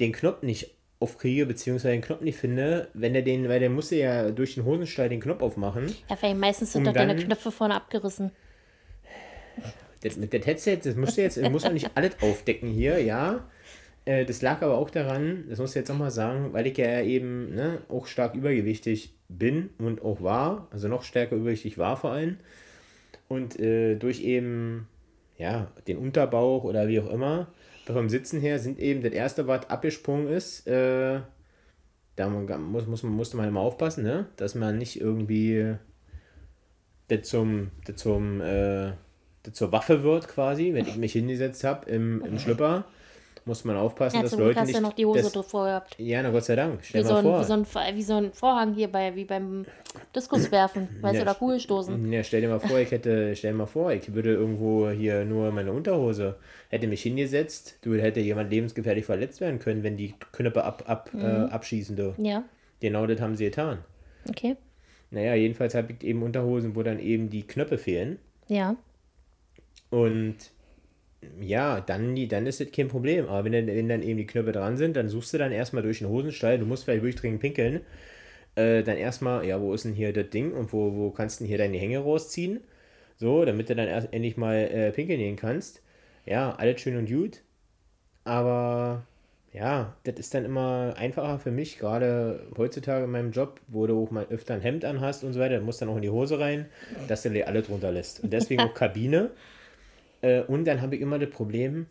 den 0.00 0.12
Knopf 0.12 0.42
nicht 0.42 0.74
aufkriege, 1.00 1.46
beziehungsweise 1.46 1.92
den 1.92 2.02
Knopf 2.02 2.20
nicht 2.22 2.38
finde, 2.38 2.88
wenn 2.94 3.14
er 3.14 3.22
den, 3.22 3.48
weil 3.48 3.60
der 3.60 3.70
musste 3.70 3.96
ja 3.96 4.30
durch 4.30 4.54
den 4.54 4.64
Hosenstall 4.64 5.08
den 5.08 5.20
Knopf 5.20 5.42
aufmachen. 5.42 5.94
Ja, 6.08 6.16
vielleicht 6.16 6.38
meistens 6.38 6.72
sind 6.72 6.80
um 6.80 6.86
doch 6.86 6.92
deine 6.92 7.16
Knöpfe 7.16 7.52
vorne 7.52 7.74
abgerissen. 7.74 8.32
Das, 10.02 10.16
mit 10.16 10.32
der 10.32 10.42
Headset, 10.42 10.78
das 10.84 10.94
musst 10.94 11.16
du 11.16 11.22
jetzt, 11.22 11.40
muss 11.50 11.64
man 11.64 11.74
nicht 11.74 11.90
alles 11.94 12.16
aufdecken 12.20 12.68
hier, 12.68 13.00
ja. 13.02 13.48
Äh, 14.04 14.24
das 14.24 14.42
lag 14.42 14.62
aber 14.62 14.78
auch 14.78 14.90
daran, 14.90 15.44
das 15.48 15.58
muss 15.58 15.70
ich 15.70 15.76
jetzt 15.76 15.88
nochmal 15.88 16.10
sagen, 16.10 16.52
weil 16.52 16.66
ich 16.66 16.76
ja 16.78 17.02
eben 17.02 17.54
ne, 17.54 17.82
auch 17.88 18.06
stark 18.06 18.34
übergewichtig 18.34 19.12
bin 19.28 19.70
und 19.78 20.02
auch 20.02 20.22
war, 20.22 20.68
also 20.70 20.88
noch 20.88 21.02
stärker 21.02 21.36
übergewichtig 21.36 21.78
war 21.78 21.96
vor 21.96 22.12
allem. 22.12 22.38
Und 23.28 23.58
äh, 23.60 23.96
durch 23.96 24.22
eben 24.22 24.88
ja, 25.38 25.70
den 25.86 25.98
Unterbauch 25.98 26.64
oder 26.64 26.88
wie 26.88 27.00
auch 27.00 27.10
immer, 27.10 27.48
vom 27.86 28.10
Sitzen 28.10 28.40
her 28.40 28.58
sind 28.58 28.78
eben 28.78 29.02
das 29.02 29.12
erste, 29.12 29.46
was 29.46 29.70
abgesprungen 29.70 30.28
ist, 30.28 30.66
äh, 30.66 31.20
da 32.16 32.28
muss, 32.28 32.86
muss, 32.86 33.02
musste 33.02 33.36
man 33.36 33.48
immer 33.48 33.60
aufpassen, 33.60 34.02
ne? 34.04 34.26
dass 34.36 34.54
man 34.54 34.76
nicht 34.76 35.00
irgendwie 35.00 35.76
das 37.06 37.22
zum, 37.22 37.70
das 37.86 37.96
zum 37.96 38.40
äh, 38.40 38.92
das 39.44 39.54
zur 39.54 39.72
Waffe 39.72 40.02
wird 40.02 40.28
quasi, 40.28 40.74
wenn 40.74 40.86
ich 40.86 40.96
mich 40.96 41.12
hingesetzt 41.12 41.64
habe 41.64 41.88
im, 41.88 42.22
im 42.24 42.38
Schlüpper 42.38 42.84
muss 43.48 43.64
man 43.64 43.76
aufpassen, 43.76 44.18
ja, 44.18 44.22
dass 44.22 44.36
Leute 44.36 44.60
hast 44.60 44.66
nicht... 44.66 44.76
Ja, 44.76 44.80
noch 44.80 44.92
die 44.92 45.04
Hose 45.04 45.30
das, 45.32 45.50
gehabt. 45.50 45.98
Ja, 45.98 46.22
na 46.22 46.30
Gott 46.30 46.44
sei 46.44 46.54
Dank. 46.54 46.84
Stell 46.84 47.02
wie, 47.02 47.06
so 47.08 47.14
ein, 47.16 47.24
vor. 47.24 47.40
Wie, 47.40 47.44
so 47.44 47.52
ein, 47.54 47.66
wie 47.96 48.02
so 48.02 48.14
ein 48.14 48.32
Vorhang 48.32 48.74
hier 48.74 48.88
bei, 48.88 49.16
wie 49.16 49.24
beim 49.24 49.64
Diskuswerfen, 50.14 50.88
weißt 51.00 51.14
ja, 51.14 51.24
du, 51.24 51.30
oder 51.30 51.34
Kugelstoßen. 51.34 52.12
Ja, 52.12 52.22
stell 52.22 52.42
dir 52.42 52.48
mal 52.48 52.60
vor, 52.60 52.78
ich 52.78 52.90
hätte, 52.90 53.34
stell 53.34 53.52
dir 53.52 53.58
mal 53.58 53.66
vor, 53.66 53.92
ich 53.92 54.14
würde 54.14 54.32
irgendwo 54.34 54.90
hier 54.90 55.24
nur 55.24 55.50
meine 55.50 55.72
Unterhose, 55.72 56.36
hätte 56.68 56.86
mich 56.86 57.02
hingesetzt, 57.02 57.78
du 57.82 57.94
hätte 57.94 58.20
jemand 58.20 58.50
lebensgefährlich 58.50 59.04
verletzt 59.04 59.40
werden 59.40 59.58
können, 59.58 59.82
wenn 59.82 59.96
die 59.96 60.14
Knöpfe 60.32 60.62
ab, 60.62 60.84
ab, 60.86 61.10
mhm. 61.12 61.20
äh, 61.20 61.24
abschießen, 61.50 61.96
du. 61.96 62.14
Ja. 62.18 62.44
Genau 62.80 63.06
das 63.06 63.20
haben 63.20 63.34
sie 63.34 63.46
getan. 63.46 63.78
Okay. 64.28 64.56
Naja, 65.10 65.34
jedenfalls 65.34 65.74
habe 65.74 65.92
ich 65.92 66.04
eben 66.06 66.22
Unterhosen, 66.22 66.76
wo 66.76 66.82
dann 66.82 67.00
eben 67.00 67.30
die 67.30 67.46
Knöpfe 67.46 67.78
fehlen. 67.78 68.18
Ja. 68.48 68.76
Und 69.90 70.36
ja, 71.40 71.80
dann, 71.80 72.14
dann 72.28 72.46
ist 72.46 72.60
das 72.60 72.70
kein 72.70 72.88
Problem. 72.88 73.26
Aber 73.26 73.44
wenn 73.44 73.52
dann, 73.52 73.66
wenn 73.66 73.88
dann 73.88 74.02
eben 74.02 74.18
die 74.18 74.26
Knöpfe 74.26 74.52
dran 74.52 74.76
sind, 74.76 74.96
dann 74.96 75.08
suchst 75.08 75.34
du 75.34 75.38
dann 75.38 75.52
erstmal 75.52 75.82
durch 75.82 75.98
den 75.98 76.08
Hosenstall, 76.08 76.58
du 76.58 76.66
musst 76.66 76.84
vielleicht 76.84 77.02
wirklich 77.02 77.20
dringend 77.20 77.40
pinkeln. 77.40 77.80
Äh, 78.54 78.82
dann 78.82 78.96
erstmal, 78.96 79.46
ja, 79.46 79.60
wo 79.60 79.74
ist 79.74 79.84
denn 79.84 79.94
hier 79.94 80.12
das 80.12 80.30
Ding 80.30 80.52
und 80.52 80.72
wo, 80.72 80.94
wo 80.94 81.10
kannst 81.10 81.40
du 81.40 81.44
denn 81.44 81.48
hier 81.48 81.58
deine 81.58 81.78
Hänge 81.78 82.00
rausziehen? 82.00 82.60
So, 83.16 83.44
damit 83.44 83.68
du 83.68 83.74
dann 83.74 83.88
erst 83.88 84.12
endlich 84.12 84.36
mal 84.36 84.56
äh, 84.56 84.92
pinkeln 84.92 85.18
gehen 85.18 85.36
kannst. 85.36 85.82
Ja, 86.26 86.54
alles 86.56 86.80
schön 86.80 86.96
und 86.96 87.08
gut. 87.08 87.42
Aber 88.24 89.06
ja, 89.52 89.96
das 90.04 90.16
ist 90.16 90.34
dann 90.34 90.44
immer 90.44 90.94
einfacher 90.96 91.38
für 91.38 91.50
mich, 91.50 91.78
gerade 91.78 92.46
heutzutage 92.56 93.04
in 93.04 93.10
meinem 93.10 93.32
Job, 93.32 93.60
wo 93.66 93.86
du 93.86 94.04
auch 94.04 94.10
mal 94.10 94.26
öfter 94.30 94.54
ein 94.54 94.60
Hemd 94.60 94.84
anhast 94.84 95.24
und 95.24 95.32
so 95.32 95.40
weiter, 95.40 95.60
musst 95.60 95.80
dann 95.80 95.88
auch 95.88 95.96
in 95.96 96.02
die 96.02 96.10
Hose 96.10 96.38
rein, 96.38 96.66
dass 97.08 97.22
du 97.22 97.30
dir 97.30 97.48
alle 97.48 97.62
drunter 97.62 97.90
lässt. 97.90 98.22
Und 98.22 98.32
deswegen 98.32 98.60
auch 98.62 98.74
Kabine. 98.74 99.30
Äh, 100.20 100.42
und 100.42 100.64
dann 100.64 100.80
habe 100.80 100.96
ich 100.96 101.00
immer 101.00 101.18
das 101.18 101.30
Problem, 101.30 101.86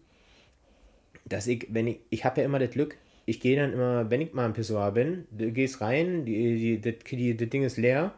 dass 1.25 1.47
ich, 1.47 1.67
wenn 1.69 1.87
ich, 1.87 1.99
ich 2.09 2.25
habe 2.25 2.41
ja 2.41 2.45
immer 2.45 2.59
das 2.59 2.71
Glück, 2.71 2.97
ich 3.25 3.39
gehe 3.39 3.57
dann 3.57 3.73
immer, 3.73 4.09
wenn 4.09 4.21
ich 4.21 4.33
mal 4.33 4.45
im 4.45 4.53
Pissoir 4.53 4.91
bin, 4.91 5.25
du 5.31 5.51
gehst 5.51 5.81
rein, 5.81 6.25
die, 6.25 6.57
die, 6.57 6.81
das, 6.81 6.93
die, 7.11 7.35
das 7.35 7.49
Ding 7.49 7.63
ist 7.63 7.77
leer, 7.77 8.13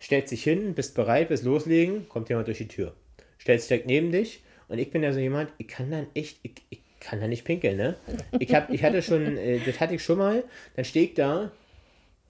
stellst 0.00 0.32
dich 0.32 0.44
hin, 0.44 0.74
bist 0.74 0.94
bereit, 0.94 1.28
bist 1.28 1.44
loslegen, 1.44 2.08
kommt 2.08 2.28
jemand 2.28 2.48
durch 2.48 2.58
die 2.58 2.68
Tür. 2.68 2.94
Stellst 3.40 3.70
direkt 3.70 3.86
neben 3.86 4.12
dich 4.12 4.42
und 4.68 4.78
ich 4.78 4.90
bin 4.90 5.02
ja 5.02 5.12
so 5.12 5.18
jemand, 5.18 5.50
ich 5.56 5.68
kann 5.68 5.90
dann 5.90 6.06
echt, 6.14 6.38
ich, 6.42 6.52
ich 6.68 6.80
kann 7.00 7.20
da 7.20 7.26
nicht 7.26 7.44
pinkeln, 7.44 7.78
ne? 7.78 7.96
Ich, 8.38 8.54
hab, 8.54 8.70
ich 8.70 8.84
hatte 8.84 9.00
schon, 9.00 9.38
äh, 9.38 9.58
das 9.64 9.80
hatte 9.80 9.94
ich 9.94 10.02
schon 10.02 10.18
mal, 10.18 10.44
dann 10.76 10.84
stehe 10.84 11.06
ich 11.06 11.14
da 11.14 11.50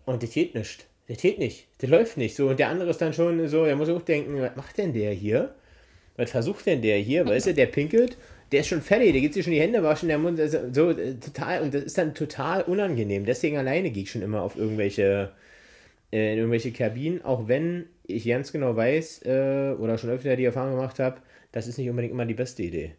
und 0.05 0.23
das 0.23 0.31
geht 0.31 0.55
nicht. 0.55 0.87
Das 1.09 1.21
geht 1.21 1.41
nicht. 1.41 1.67
Das 1.79 1.91
läuft 1.91 2.17
nicht. 2.17 2.37
So, 2.37 2.49
und 2.49 2.61
der 2.61 2.69
andere 2.69 2.91
ist 2.91 3.01
dann 3.01 3.13
schon 3.13 3.49
so, 3.49 3.65
er 3.65 3.75
muss 3.75 3.89
auch 3.89 4.03
denken, 4.03 4.41
was 4.41 4.55
macht 4.55 4.79
denn 4.79 4.93
der 4.93 5.13
hier? 5.13 5.57
Was 6.21 6.31
versucht 6.31 6.67
denn 6.67 6.83
der 6.83 6.99
hier? 6.99 7.27
Weißt 7.27 7.47
du, 7.47 7.55
der 7.55 7.67
pinkelt, 7.67 8.19
der 8.53 8.61
ist 8.61 8.69
schon 8.69 8.83
fertig, 8.83 9.13
der 9.13 9.23
geht 9.23 9.33
sich 9.33 9.45
schon 9.45 9.55
die 9.55 9.61
Hände 9.61 9.83
waschen, 9.83 10.09
der 10.09 10.19
Mund, 10.19 10.39
also, 10.39 10.59
so 10.73 10.91
äh, 10.91 11.15
total, 11.15 11.63
und 11.63 11.73
das 11.73 11.85
ist 11.85 11.97
dann 11.97 12.15
total 12.15 12.63
unangenehm. 12.63 13.25
Deswegen 13.25 13.57
alleine 13.57 13.91
gehe 13.91 14.03
ich 14.03 14.11
schon 14.11 14.23
immer 14.23 14.43
auf 14.43 14.57
irgendwelche, 14.57 15.31
äh, 16.13 16.33
in 16.33 16.39
irgendwelche 16.39 16.73
Kabinen, 16.73 17.25
auch 17.25 17.49
wenn 17.49 17.87
ich 18.07 18.27
ganz 18.27 18.53
genau 18.53 18.77
weiß, 18.77 19.23
äh, 19.25 19.75
oder 19.79 19.97
schon 19.97 20.11
öfter 20.11 20.37
die 20.37 20.45
Erfahrung 20.45 20.77
gemacht 20.77 20.99
habe, 20.99 21.23
das 21.53 21.67
ist 21.67 21.79
nicht 21.79 21.89
unbedingt 21.89 22.13
immer 22.13 22.27
die 22.27 22.35
beste 22.35 22.63
Idee. 22.63 22.93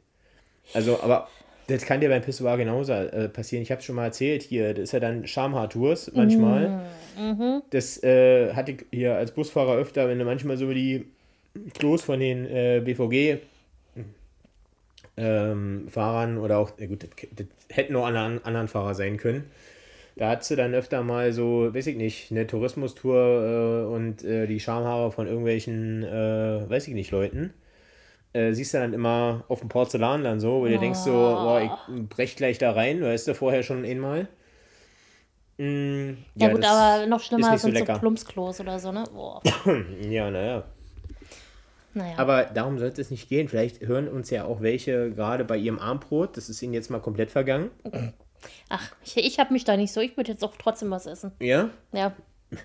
Also, 0.74 1.00
aber 1.02 1.28
das 1.68 1.86
kann 1.86 2.02
dir 2.02 2.10
beim 2.10 2.22
Pissoir 2.22 2.58
genauso 2.58 2.94
äh, 2.94 3.30
passieren. 3.30 3.62
Ich 3.62 3.72
habe 3.72 3.80
es 3.80 3.86
schon 3.86 3.96
mal 3.96 4.06
erzählt 4.06 4.42
hier. 4.42 4.74
Das 4.74 4.86
ist 4.86 4.92
ja 4.94 5.00
dann 5.00 5.28
Schamhaartours 5.28 6.12
manchmal. 6.14 6.82
Mhm. 7.18 7.62
Das 7.70 8.02
äh, 8.04 8.54
hatte 8.54 8.72
ich 8.74 8.86
hier 8.92 9.16
als 9.16 9.32
Busfahrer 9.32 9.76
öfter, 9.76 10.10
wenn 10.10 10.20
du 10.20 10.26
manchmal 10.26 10.58
so 10.58 10.74
die 10.74 11.06
Klos 11.74 12.02
von 12.02 12.20
den 12.20 12.46
äh, 12.46 12.82
BVG 12.84 13.40
ähm, 15.18 15.88
Fahrern 15.90 16.38
oder 16.38 16.58
auch, 16.58 16.72
ja 16.80 16.88
gut, 16.88 17.04
das, 17.04 17.10
das 17.36 17.48
hätten 17.70 17.96
auch 17.96 18.06
anderen, 18.06 18.44
anderen 18.44 18.68
Fahrer 18.68 18.96
sein 18.96 19.18
können. 19.18 19.46
Da 20.16 20.30
hat 20.30 20.44
sie 20.44 20.56
dann 20.56 20.74
öfter 20.74 21.04
mal 21.04 21.32
so, 21.32 21.74
weiß 21.74 21.88
ich 21.88 21.96
nicht, 21.96 22.32
eine 22.32 22.46
Tourismustour 22.46 23.86
äh, 23.88 23.94
und 23.94 24.24
äh, 24.24 24.46
die 24.46 24.60
Schamhaare 24.60 25.12
von 25.12 25.28
irgendwelchen, 25.28 26.04
äh, 26.04 26.70
weiß 26.70 26.88
ich 26.88 26.94
nicht, 26.94 27.12
Leuten. 27.12 27.54
Äh, 28.34 28.54
siehst 28.54 28.74
du 28.74 28.80
dann 28.80 28.94
immer 28.94 29.44
auf 29.48 29.60
dem 29.60 29.70
Porzellan 29.70 30.24
dann 30.24 30.40
so, 30.40 30.62
wo 30.62 30.66
du 30.66 30.78
denkst 30.80 31.00
so, 31.00 31.12
boah, 31.12 31.62
ich 31.62 32.08
brech 32.10 32.36
gleich 32.36 32.58
da 32.58 32.72
rein, 32.72 33.02
weißt 33.02 33.28
du 33.28 33.36
vorher 33.36 33.64
schon 33.64 33.84
einmal. 33.86 34.28
Mm, 35.58 36.12
ja, 36.36 36.48
ja, 36.48 36.54
gut, 36.54 36.64
aber 36.64 37.06
noch 37.08 37.20
schlimmer 37.20 37.58
sind 37.58 37.78
so, 37.78 37.86
so 37.86 38.00
Plumpsklos 38.00 38.60
oder 38.62 38.80
so, 38.80 38.92
ne? 38.92 39.04
Boah. 39.14 39.42
ja, 40.10 40.32
naja. 40.32 40.64
Naja. 41.94 42.18
Aber 42.18 42.44
darum 42.46 42.80
sollte 42.80 43.02
es 43.02 43.12
nicht 43.12 43.30
gehen. 43.30 43.50
Vielleicht 43.50 43.82
hören 43.82 44.08
uns 44.08 44.30
ja 44.30 44.46
auch 44.46 44.62
welche 44.62 45.12
gerade 45.12 45.44
bei 45.46 45.58
ihrem 45.58 45.80
Armbrot. 45.80 46.38
Das 46.38 46.50
ist 46.50 46.62
ihnen 46.62 46.74
jetzt 46.74 46.90
mal 46.90 47.00
komplett 47.00 47.32
vergangen. 47.32 47.70
Ach, 48.70 48.92
ich, 49.04 49.18
ich 49.18 49.40
habe 49.40 49.54
mich 49.54 49.66
da 49.66 49.78
nicht 49.78 49.92
so. 49.92 50.02
Ich 50.02 50.16
würde 50.18 50.32
jetzt 50.32 50.44
auch 50.44 50.56
trotzdem 50.58 50.92
was 50.92 51.06
essen. 51.06 51.32
Ja? 51.40 51.70
Ja. 51.92 52.16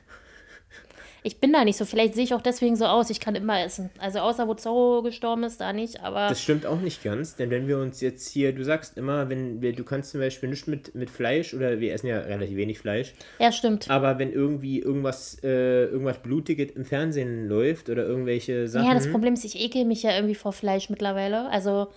Ich 1.27 1.41
bin 1.41 1.53
da 1.53 1.65
nicht 1.65 1.77
so. 1.77 1.85
Vielleicht 1.85 2.15
sehe 2.15 2.23
ich 2.23 2.35
auch 2.35 2.41
deswegen 2.41 2.77
so 2.77 2.85
aus. 2.85 3.11
Ich 3.11 3.19
kann 3.19 3.35
immer 3.35 3.61
essen. 3.61 3.91
Also 3.99 4.21
außer 4.21 4.47
wo 4.47 4.55
Zorro 4.55 5.03
gestorben 5.03 5.43
ist, 5.43 5.61
da 5.61 5.73
nicht. 5.73 6.05
Aber 6.05 6.29
das 6.29 6.41
stimmt 6.41 6.67
auch 6.67 6.81
nicht 6.81 7.03
ganz, 7.03 7.35
denn 7.35 7.51
wenn 7.51 7.67
wir 7.67 7.79
uns 7.79 8.01
jetzt 8.01 8.29
hier, 8.29 8.53
du 8.53 8.63
sagst 8.63 8.97
immer, 8.97 9.29
wenn 9.29 9.61
wir, 9.61 9.73
du 9.73 9.83
kannst 9.83 10.13
zum 10.13 10.21
Beispiel 10.21 10.49
nicht 10.49 10.69
mit, 10.69 10.95
mit 10.95 11.11
Fleisch 11.11 11.53
oder 11.53 11.81
wir 11.81 11.93
essen 11.93 12.07
ja 12.07 12.21
relativ 12.21 12.57
wenig 12.57 12.79
Fleisch. 12.79 13.13
Ja, 13.41 13.51
stimmt. 13.51 13.91
Aber 13.91 14.21
wenn 14.21 14.33
irgendwie 14.33 14.79
irgendwas, 14.79 15.43
äh, 15.43 15.87
irgendwas 15.87 16.23
Blutiges 16.23 16.71
im 16.77 16.85
Fernsehen 16.85 17.49
läuft 17.49 17.91
oder 17.91 18.07
irgendwelche 18.07 18.69
Sachen. 18.69 18.87
Ja, 18.87 18.95
das 18.95 19.11
Problem 19.11 19.35
ist, 19.35 19.45
ich 19.45 19.61
ekel 19.61 19.85
mich 19.85 20.05
ja 20.05 20.15
irgendwie 20.15 20.37
vor 20.37 20.53
Fleisch 20.53 20.91
mittlerweile. 20.91 21.51
Also 21.51 21.89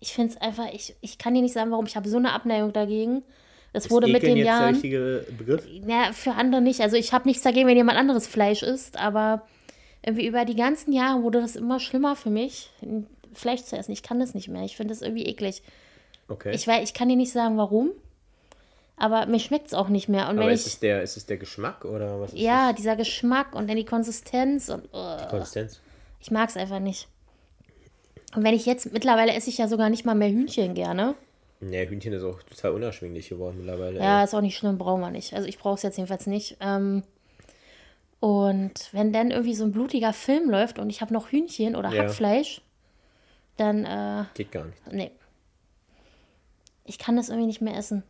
ich 0.00 0.12
finde 0.12 0.34
es 0.34 0.40
einfach, 0.40 0.66
ich, 0.72 0.96
ich 1.00 1.18
kann 1.18 1.32
dir 1.32 1.42
nicht 1.42 1.54
sagen, 1.54 1.70
warum. 1.70 1.86
Ich 1.86 1.94
habe 1.94 2.08
so 2.08 2.16
eine 2.16 2.32
Abneigung 2.32 2.72
dagegen. 2.72 3.22
Es 3.74 3.90
wurde 3.90 4.06
mit 4.06 4.22
den 4.22 4.36
Jahren. 4.36 4.66
Der 4.66 4.74
richtige 4.74 5.26
Begriff? 5.36 5.66
Ja, 5.86 6.12
für 6.12 6.32
andere 6.32 6.62
nicht. 6.62 6.80
Also 6.80 6.96
ich 6.96 7.12
habe 7.12 7.28
nichts 7.28 7.42
dagegen, 7.42 7.66
wenn 7.66 7.76
jemand 7.76 7.98
anderes 7.98 8.26
Fleisch 8.26 8.62
isst, 8.62 8.96
aber 8.96 9.42
irgendwie 10.06 10.26
über 10.26 10.44
die 10.44 10.54
ganzen 10.54 10.92
Jahre 10.92 11.22
wurde 11.22 11.40
das 11.40 11.56
immer 11.56 11.80
schlimmer 11.80 12.14
für 12.14 12.30
mich, 12.30 12.70
Fleisch 13.34 13.64
zu 13.64 13.76
essen. 13.76 13.90
Ich 13.90 14.04
kann 14.04 14.20
das 14.20 14.32
nicht 14.32 14.48
mehr. 14.48 14.62
Ich 14.62 14.76
finde 14.76 14.94
das 14.94 15.02
irgendwie 15.02 15.26
eklig. 15.26 15.62
Okay. 16.28 16.54
Ich, 16.54 16.66
weiß, 16.66 16.88
ich 16.88 16.94
kann 16.94 17.08
dir 17.08 17.16
nicht 17.16 17.32
sagen, 17.32 17.58
warum. 17.58 17.90
Aber 18.96 19.26
mir 19.26 19.40
schmeckt 19.40 19.66
es 19.66 19.74
auch 19.74 19.88
nicht 19.88 20.08
mehr. 20.08 20.28
Und 20.28 20.38
aber 20.38 20.46
wenn 20.46 20.54
ist, 20.54 20.68
ich, 20.68 20.74
es 20.74 20.78
der, 20.78 21.02
ist 21.02 21.16
es 21.16 21.26
der 21.26 21.36
Geschmack 21.36 21.84
oder 21.84 22.20
was 22.20 22.32
ist 22.32 22.38
Ja, 22.38 22.68
das? 22.68 22.76
dieser 22.76 22.94
Geschmack 22.94 23.56
und 23.56 23.68
dann 23.68 23.76
die 23.76 23.84
Konsistenz. 23.84 24.68
Und, 24.68 24.84
uh, 24.94 25.16
die 25.20 25.28
Konsistenz? 25.30 25.80
Ich 26.20 26.30
mag 26.30 26.48
es 26.48 26.56
einfach 26.56 26.78
nicht. 26.78 27.08
Und 28.36 28.44
wenn 28.44 28.54
ich 28.54 28.66
jetzt, 28.66 28.92
mittlerweile 28.92 29.32
esse 29.32 29.50
ich 29.50 29.58
ja 29.58 29.66
sogar 29.66 29.90
nicht 29.90 30.04
mal 30.04 30.14
mehr 30.14 30.30
Hühnchen 30.30 30.74
gerne. 30.74 31.16
Ja, 31.70 31.82
Hühnchen 31.82 32.12
ist 32.12 32.22
auch 32.22 32.42
total 32.42 32.72
unerschwinglich 32.72 33.28
geworden 33.28 33.58
mittlerweile. 33.58 33.98
Ja, 33.98 34.20
ey. 34.20 34.24
ist 34.24 34.34
auch 34.34 34.40
nicht 34.40 34.56
schlimm, 34.56 34.78
brauchen 34.78 35.00
wir 35.00 35.10
nicht. 35.10 35.34
Also 35.34 35.48
ich 35.48 35.58
brauche 35.58 35.74
es 35.74 35.82
jetzt 35.82 35.96
jedenfalls 35.96 36.26
nicht. 36.26 36.56
Ähm, 36.60 37.02
und 38.20 38.88
wenn 38.92 39.12
dann 39.12 39.30
irgendwie 39.30 39.54
so 39.54 39.64
ein 39.64 39.72
blutiger 39.72 40.12
Film 40.12 40.50
läuft 40.50 40.78
und 40.78 40.90
ich 40.90 41.00
habe 41.00 41.12
noch 41.12 41.30
Hühnchen 41.30 41.76
oder 41.76 41.90
ja. 41.90 42.04
Hackfleisch, 42.04 42.62
dann. 43.56 43.84
Äh, 43.84 44.24
Geht 44.34 44.52
gar 44.52 44.64
nicht. 44.64 44.92
Nee. 44.92 45.10
Ich 46.84 46.98
kann 46.98 47.16
das 47.16 47.28
irgendwie 47.28 47.46
nicht 47.46 47.60
mehr 47.60 47.76
essen. 47.76 48.02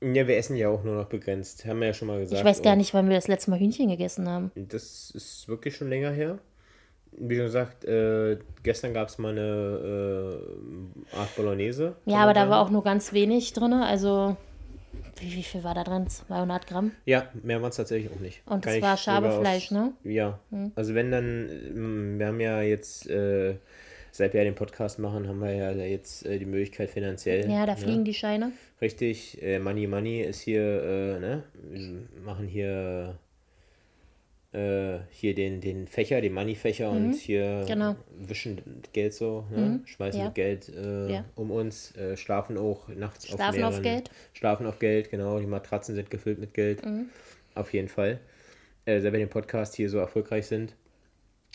Ja, 0.00 0.26
wir 0.26 0.36
essen 0.36 0.56
ja 0.56 0.68
auch 0.68 0.84
nur 0.84 0.96
noch 0.96 1.06
begrenzt. 1.06 1.64
Haben 1.64 1.80
wir 1.80 1.88
ja 1.88 1.94
schon 1.94 2.08
mal 2.08 2.20
gesagt. 2.20 2.38
Ich 2.38 2.44
weiß 2.44 2.62
gar 2.62 2.76
nicht, 2.76 2.92
wann 2.94 3.08
wir 3.08 3.16
das 3.16 3.28
letzte 3.28 3.50
Mal 3.50 3.58
Hühnchen 3.58 3.88
gegessen 3.88 4.28
haben. 4.28 4.52
Das 4.54 5.10
ist 5.10 5.48
wirklich 5.48 5.76
schon 5.76 5.88
länger 5.88 6.10
her 6.10 6.38
wie 7.18 7.36
schon 7.36 7.46
gesagt, 7.46 7.84
äh, 7.84 8.38
gestern 8.62 8.94
gab 8.94 9.08
es 9.08 9.18
mal 9.18 9.32
eine 9.32 10.40
äh, 11.12 11.16
Art 11.16 11.34
Bolognese. 11.36 11.96
Ja, 12.04 12.18
aber 12.18 12.34
da 12.34 12.48
war 12.48 12.60
auch 12.60 12.70
nur 12.70 12.82
ganz 12.82 13.12
wenig 13.12 13.52
drin. 13.52 13.72
Also, 13.72 14.36
wie, 15.16 15.32
wie 15.34 15.42
viel 15.42 15.64
war 15.64 15.74
da 15.74 15.84
drin? 15.84 16.08
200 16.08 16.66
Gramm? 16.66 16.92
Ja, 17.04 17.28
mehr 17.42 17.60
waren 17.62 17.70
es 17.70 17.76
tatsächlich 17.76 18.12
auch 18.12 18.20
nicht. 18.20 18.42
Und 18.46 18.66
das 18.66 18.80
war 18.80 18.96
Schabefleisch, 18.96 19.70
ne? 19.70 19.92
Ja. 20.02 20.38
Hm. 20.50 20.72
Also, 20.74 20.94
wenn 20.94 21.10
dann, 21.10 21.46
mm, 21.46 22.18
wir 22.18 22.26
haben 22.26 22.40
ja 22.40 22.62
jetzt. 22.62 23.08
Äh, 23.08 23.56
seit 24.14 24.32
wir 24.32 24.42
ja 24.42 24.44
den 24.44 24.54
Podcast 24.54 25.00
machen, 25.00 25.26
haben 25.26 25.40
wir 25.40 25.52
ja 25.52 25.72
jetzt 25.72 26.24
äh, 26.24 26.38
die 26.38 26.46
Möglichkeit 26.46 26.88
finanziell. 26.88 27.50
Ja, 27.50 27.66
da 27.66 27.74
ne? 27.74 27.78
fliegen 27.78 28.04
die 28.04 28.14
Scheine. 28.14 28.52
Richtig, 28.80 29.42
äh, 29.42 29.58
Money 29.58 29.88
Money 29.88 30.20
ist 30.20 30.40
hier, 30.40 30.62
äh, 30.62 31.18
ne? 31.18 31.42
Wir 31.54 32.22
machen 32.24 32.46
hier 32.46 33.18
äh, 34.54 35.00
hier 35.10 35.34
den, 35.34 35.60
den 35.60 35.88
Fächer, 35.88 36.20
den 36.20 36.32
Money-Fächer 36.32 36.90
mhm. 36.90 36.96
und 36.96 37.14
hier 37.14 37.64
genau. 37.66 37.96
wischen 38.16 38.82
Geld 38.92 39.12
so, 39.12 39.44
ne? 39.50 39.60
mhm. 39.60 39.86
schmeißen 39.86 40.20
ja. 40.20 40.28
Geld 40.28 40.68
äh, 40.68 41.12
ja. 41.12 41.24
um 41.34 41.50
uns, 41.50 41.96
äh, 41.96 42.16
schlafen 42.16 42.56
auch 42.56 42.88
nachts 42.88 43.26
schlafen 43.26 43.42
auf 43.42 43.54
mehreren, 43.54 43.74
auf 43.74 43.82
Geld. 43.82 44.10
Schlafen 44.32 44.66
auf 44.66 44.78
Geld, 44.78 45.10
genau. 45.10 45.40
Die 45.40 45.46
Matratzen 45.46 45.94
sind 45.94 46.10
gefüllt 46.10 46.38
mit 46.38 46.54
Geld. 46.54 46.84
Mhm. 46.84 47.06
Auf 47.54 47.72
jeden 47.72 47.88
Fall. 47.88 48.20
Äh, 48.84 49.00
selbst 49.00 49.04
wenn 49.04 49.12
wir 49.14 49.26
den 49.26 49.30
Podcast 49.30 49.74
hier 49.74 49.90
so 49.90 49.98
erfolgreich 49.98 50.46
sind, 50.46 50.74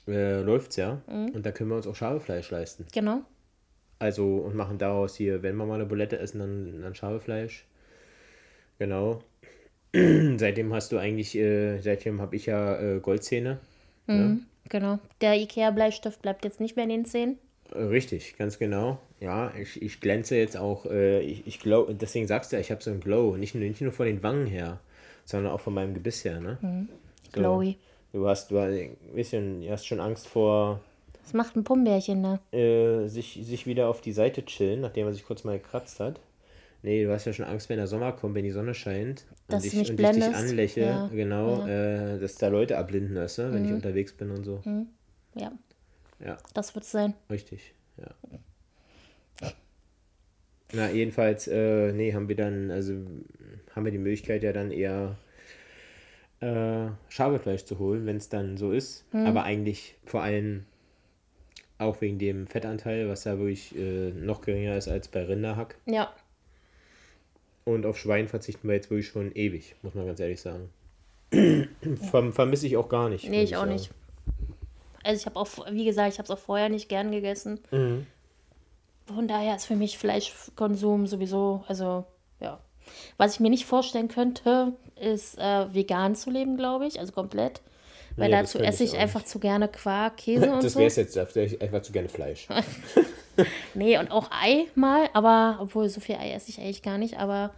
äh, 0.08 0.42
läuft 0.42 0.72
es 0.72 0.78
ja. 0.78 1.02
Mhm. 1.08 1.30
Und 1.30 1.46
da 1.46 1.52
können 1.52 1.70
wir 1.70 1.78
uns 1.78 1.88
auch 1.88 1.96
Schabefleisch 1.96 2.52
leisten. 2.52 2.86
Genau. 2.94 3.22
Also 3.98 4.38
und 4.38 4.56
machen 4.56 4.78
daraus 4.78 5.16
hier, 5.16 5.42
wenn 5.44 5.56
wir 5.56 5.66
mal 5.66 5.76
eine 5.76 5.86
Bulette 5.86 6.20
essen, 6.20 6.40
dann, 6.40 6.82
dann 6.82 6.96
Schabefleisch. 6.96 7.66
Genau. 8.78 9.24
Seitdem 9.94 10.74
hast 10.74 10.92
du 10.92 10.98
eigentlich, 10.98 11.36
äh, 11.36 11.80
seitdem 11.82 12.22
habe 12.22 12.36
ich 12.36 12.46
ja 12.46 12.80
äh, 12.80 13.00
Goldzähne. 13.00 13.60
Ne? 14.08 14.14
Mhm, 14.14 14.22
ne? 14.22 14.40
Genau. 14.70 15.00
Der 15.22 15.36
IKEA-Bleistift 15.36 16.22
bleibt 16.22 16.46
jetzt 16.46 16.60
nicht 16.60 16.76
mehr 16.76 16.84
in 16.84 16.90
den 16.90 17.06
Zähnen. 17.06 17.38
Äh, 17.74 17.84
richtig, 17.84 18.38
ganz 18.38 18.60
genau. 18.60 19.00
Ja, 19.20 19.52
ich, 19.60 19.82
ich 19.82 20.00
glänze 20.00 20.38
jetzt 20.38 20.58
auch, 20.58 20.86
äh, 20.86 21.22
ich, 21.22 21.46
ich 21.48 21.60
glow, 21.60 21.92
deswegen 21.92 22.28
sagst 22.28 22.52
du 22.52 22.56
ja, 22.56 22.62
ich 22.62 22.72
habe 22.72 22.84
so 22.84 22.92
einen 22.92 23.02
Glow. 23.02 23.36
Nicht 23.36 23.56
nur, 23.56 23.64
nicht 23.64 23.82
nur 23.82 23.92
von 23.92 24.06
den 24.06 24.24
Wangen 24.24 24.46
her, 24.46 24.80
sondern 25.26 25.52
auch 25.52 25.60
von 25.60 25.74
meinem 25.74 25.94
Gebiss 25.94 26.24
her, 26.24 26.40
ne? 26.40 26.58
Mhm. 26.62 26.90
Glowy. 27.32 27.78
So, 28.12 28.20
du 28.20 28.28
hast, 28.28 28.52
du 28.52 28.60
hast 28.60 28.72
ein 28.72 28.96
bisschen, 29.14 29.62
du 29.62 29.70
hast 29.70 29.86
schon 29.86 30.00
Angst 30.00 30.28
vor. 30.28 30.82
Was 31.24 31.34
macht 31.34 31.56
ein 31.56 31.64
Pumbärchen 31.64 32.24
da? 32.24 32.40
Äh, 32.58 33.08
sich, 33.08 33.40
sich 33.44 33.68
wieder 33.68 33.88
auf 33.88 34.02
die 34.02 34.14
Seite 34.14 34.46
chillen, 34.46 34.82
nachdem 34.82 35.08
er 35.08 35.14
sich 35.14 35.26
kurz 35.26 35.44
mal 35.44 35.60
gekratzt 35.60 36.00
hat. 36.00 36.20
Nee, 36.82 37.04
du 37.04 37.12
hast 37.12 37.26
ja 37.26 37.34
schon 37.34 37.46
Angst, 37.46 37.68
wenn 37.70 37.78
der 37.78 37.88
Sommer 37.88 38.14
kommt, 38.14 38.36
wenn 38.36 38.46
die 38.46 38.52
Sonne 38.52 38.74
scheint 38.74 39.26
dass 39.48 39.64
und, 39.64 39.74
ich, 39.74 39.90
und 39.90 40.00
ich 40.00 40.10
dich 40.12 40.36
anlächle, 40.36 40.86
ja. 40.86 41.08
genau, 41.08 41.68
ja. 41.68 42.16
Äh, 42.16 42.20
dass 42.20 42.36
da 42.36 42.48
Leute 42.48 42.78
abblinden 42.78 43.16
weißt 43.16 43.40
du, 43.40 43.54
wenn 43.54 43.64
mhm. 43.64 43.68
ich 43.68 43.74
unterwegs 43.74 44.14
bin 44.14 44.32
und 44.32 44.44
so. 44.44 44.62
Mhm. 44.64 44.88
Ja. 45.36 45.52
Ja. 46.24 46.38
Das 46.54 46.76
wird 46.76 46.86
es 46.86 46.92
sein. 46.92 47.14
Richtig, 47.30 47.74
ja. 47.98 48.12
Na, 50.72 50.90
jedenfalls, 50.92 51.48
äh, 51.48 51.92
nee, 51.94 52.14
haben 52.14 52.30
wir 52.30 52.36
dann, 52.36 52.70
also 52.70 52.94
haben 53.76 53.86
wir 53.86 53.92
die 53.92 53.98
Möglichkeit 53.98 54.44
ja 54.44 54.54
dann 54.54 54.72
eher 54.72 55.18
äh, 56.42 56.90
Schabefleisch 57.10 57.66
zu 57.66 57.80
holen, 57.80 58.06
wenn 58.06 58.18
es 58.18 58.30
dann 58.30 58.56
so 58.58 58.72
ist. 58.72 59.12
Mhm. 59.14 59.26
Aber 59.26 59.44
eigentlich 59.44 59.96
vor 60.06 60.22
allem 60.22 60.66
auch 61.80 62.02
wegen 62.02 62.20
dem 62.20 62.46
Fettanteil, 62.46 63.10
was 63.10 63.24
da 63.24 63.40
wirklich 63.40 63.76
äh, 63.76 64.12
noch 64.12 64.42
geringer 64.42 64.78
ist 64.78 64.88
als 64.88 65.08
bei 65.08 65.24
Rinderhack. 65.24 65.76
Ja. 65.86 66.14
Und 67.66 67.86
auf 67.86 67.98
Schwein 67.98 68.28
verzichten 68.28 68.68
wir 68.68 68.76
jetzt 68.76 68.90
wirklich 68.90 69.08
schon 69.08 69.32
ewig, 69.34 69.76
muss 69.82 69.94
man 69.94 70.06
ganz 70.06 70.20
ehrlich 70.20 70.42
sagen. 70.42 70.70
Ver 71.32 72.32
vermisse 72.32 72.66
ich 72.66 72.78
auch 72.78 72.90
gar 72.90 73.10
nicht. 73.10 73.30
Nee, 73.30 73.44
ich 73.44 73.56
auch 73.56 73.62
sagen. 73.62 73.74
nicht. 73.74 73.92
Also 75.04 75.20
ich 75.20 75.26
habe 75.26 75.40
auch, 75.40 75.48
wie 75.72 75.86
gesagt, 75.86 76.14
ich 76.14 76.20
habe 76.20 76.26
es 76.26 76.32
auch 76.32 76.40
vorher 76.40 76.70
nicht 76.70 76.90
gern 76.90 77.12
gegessen. 77.12 77.60
Mhm. 77.72 78.08
Von 79.06 79.28
daher 79.28 79.56
ist 79.56 79.66
für 79.66 79.76
mich 79.76 79.98
Fleischkonsum 79.98 81.08
sowieso, 81.08 81.64
also 81.68 82.06
ja. 82.40 82.60
Was 83.18 83.36
ich 83.36 83.40
mir 83.40 83.50
nicht 83.50 83.66
vorstellen 83.66 84.08
könnte, 84.08 84.74
ist 85.00 85.38
äh, 85.38 85.74
vegan 85.74 86.16
zu 86.16 86.32
leben, 86.32 86.58
glaube 86.58 86.88
ich, 86.88 87.00
also 87.00 87.12
komplett. 87.12 87.62
Weil 88.18 88.30
nee, 88.30 88.36
dazu 88.36 88.60
esse 88.60 88.84
ich, 88.84 88.94
ich 88.94 89.00
einfach 89.00 89.22
nicht. 89.22 89.30
zu 89.30 89.40
gerne 89.40 89.68
Quark, 89.68 90.18
Käse 90.18 90.52
und 90.52 90.64
das 90.64 90.74
so. 90.74 90.80
Das 90.82 90.98
wäre 90.98 91.08
jetzt, 91.08 91.36
da 91.36 91.42
ich 91.42 91.62
einfach 91.62 91.82
zu 91.82 91.92
gerne 91.92 92.10
Fleisch. 92.10 92.48
nee, 93.74 93.98
und 93.98 94.12
auch 94.12 94.30
Ei 94.32 94.68
mal, 94.76 95.10
aber, 95.14 95.60
obwohl 95.62 95.90
so 95.90 96.00
viel 96.00 96.16
Ei 96.16 96.32
esse 96.32 96.50
ich 96.50 96.60
eigentlich 96.60 96.82
gar 96.82 96.98
nicht, 96.98 97.18
aber. 97.20 97.52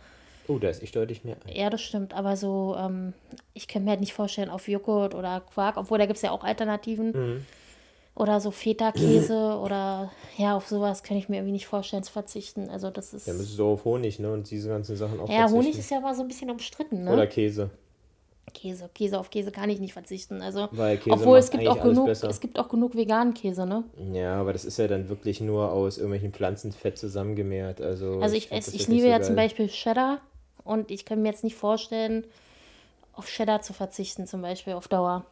Oh, 0.48 0.58
da 0.58 0.70
ist 0.70 0.84
ich 0.84 0.92
deutlich 0.92 1.24
mehr 1.24 1.38
Ei. 1.46 1.54
Ja, 1.54 1.70
das 1.70 1.82
stimmt, 1.82 2.14
aber 2.14 2.36
so, 2.36 2.76
ähm, 2.78 3.14
ich 3.54 3.68
könnte 3.68 3.86
mir 3.86 3.92
halt 3.92 4.00
nicht 4.00 4.14
vorstellen 4.14 4.50
auf 4.50 4.68
Joghurt 4.68 5.16
oder 5.16 5.42
Quark, 5.54 5.78
obwohl 5.78 5.98
da 5.98 6.06
gibt 6.06 6.18
es 6.18 6.24
ja 6.24 6.32
auch 6.32 6.44
Alternativen. 6.44 7.12
Mhm. 7.12 7.46
Oder 8.14 8.42
so 8.42 8.52
Feta-Käse 8.52 9.58
oder 9.64 10.12
ja, 10.38 10.56
auf 10.58 10.68
sowas 10.68 11.02
kann 11.04 11.16
ich 11.16 11.30
mir 11.30 11.38
irgendwie 11.38 11.54
nicht 11.54 11.68
vorstellen 11.68 12.04
zu 12.04 12.12
verzichten. 12.12 12.70
Also 12.70 12.90
das 12.90 13.14
ist. 13.14 13.26
Ja, 13.28 13.34
müsstest 13.34 13.58
du 13.58 13.66
auf 13.66 13.86
Honig, 13.86 14.20
ne? 14.20 14.34
Und 14.34 14.52
diese 14.52 14.68
ganzen 14.68 14.98
Sachen 14.98 15.20
auch 15.22 15.30
Ja, 15.30 15.48
verzichten. 15.48 15.56
Honig 15.56 15.78
ist 15.80 15.92
ja 15.92 16.02
mal 16.02 16.14
so 16.14 16.22
ein 16.22 16.28
bisschen 16.28 16.50
umstritten, 16.50 17.06
ne? 17.06 17.14
Oder 17.14 17.28
Käse. 17.28 17.70
Käse, 18.54 18.90
Käse 18.94 19.20
auf 19.20 19.30
Käse 19.30 19.52
kann 19.52 19.70
ich 19.70 19.80
nicht 19.80 19.94
verzichten. 19.94 20.42
Also, 20.42 20.70
obwohl 21.10 21.38
es 21.38 21.52
gibt 21.52 21.68
auch 21.68 21.82
genug, 21.82 22.08
es 22.08 22.40
gibt 22.40 22.60
auch 22.60 22.70
genug 22.70 22.96
veganen 22.96 23.34
Käse, 23.34 23.66
ne? 23.66 23.84
Ja, 24.14 24.36
aber 24.36 24.54
das 24.54 24.66
ist 24.66 24.78
ja 24.78 24.88
dann 24.88 25.10
wirklich 25.10 25.42
nur 25.42 25.72
aus 25.72 25.98
irgendwelchen 25.98 26.34
Pflanzenfett 26.34 26.98
zusammengemehrt. 26.98 27.82
Also, 27.82 28.20
also 28.20 28.36
ich, 28.36 28.52
ich, 28.52 28.74
ich 28.74 28.88
liebe 28.88 29.08
ja 29.08 29.18
geil. 29.18 29.28
zum 29.28 29.36
Beispiel 29.36 29.68
Cheddar 29.68 30.22
und 30.64 30.92
ich 30.92 31.06
kann 31.06 31.22
mir 31.22 31.30
jetzt 31.30 31.44
nicht 31.44 31.56
vorstellen, 31.56 32.26
auf 33.14 33.28
Cheddar 33.28 33.62
zu 33.62 33.74
verzichten, 33.74 34.28
zum 34.28 34.42
Beispiel 34.42 34.74
auf 34.74 34.88
Dauer. 34.88 35.26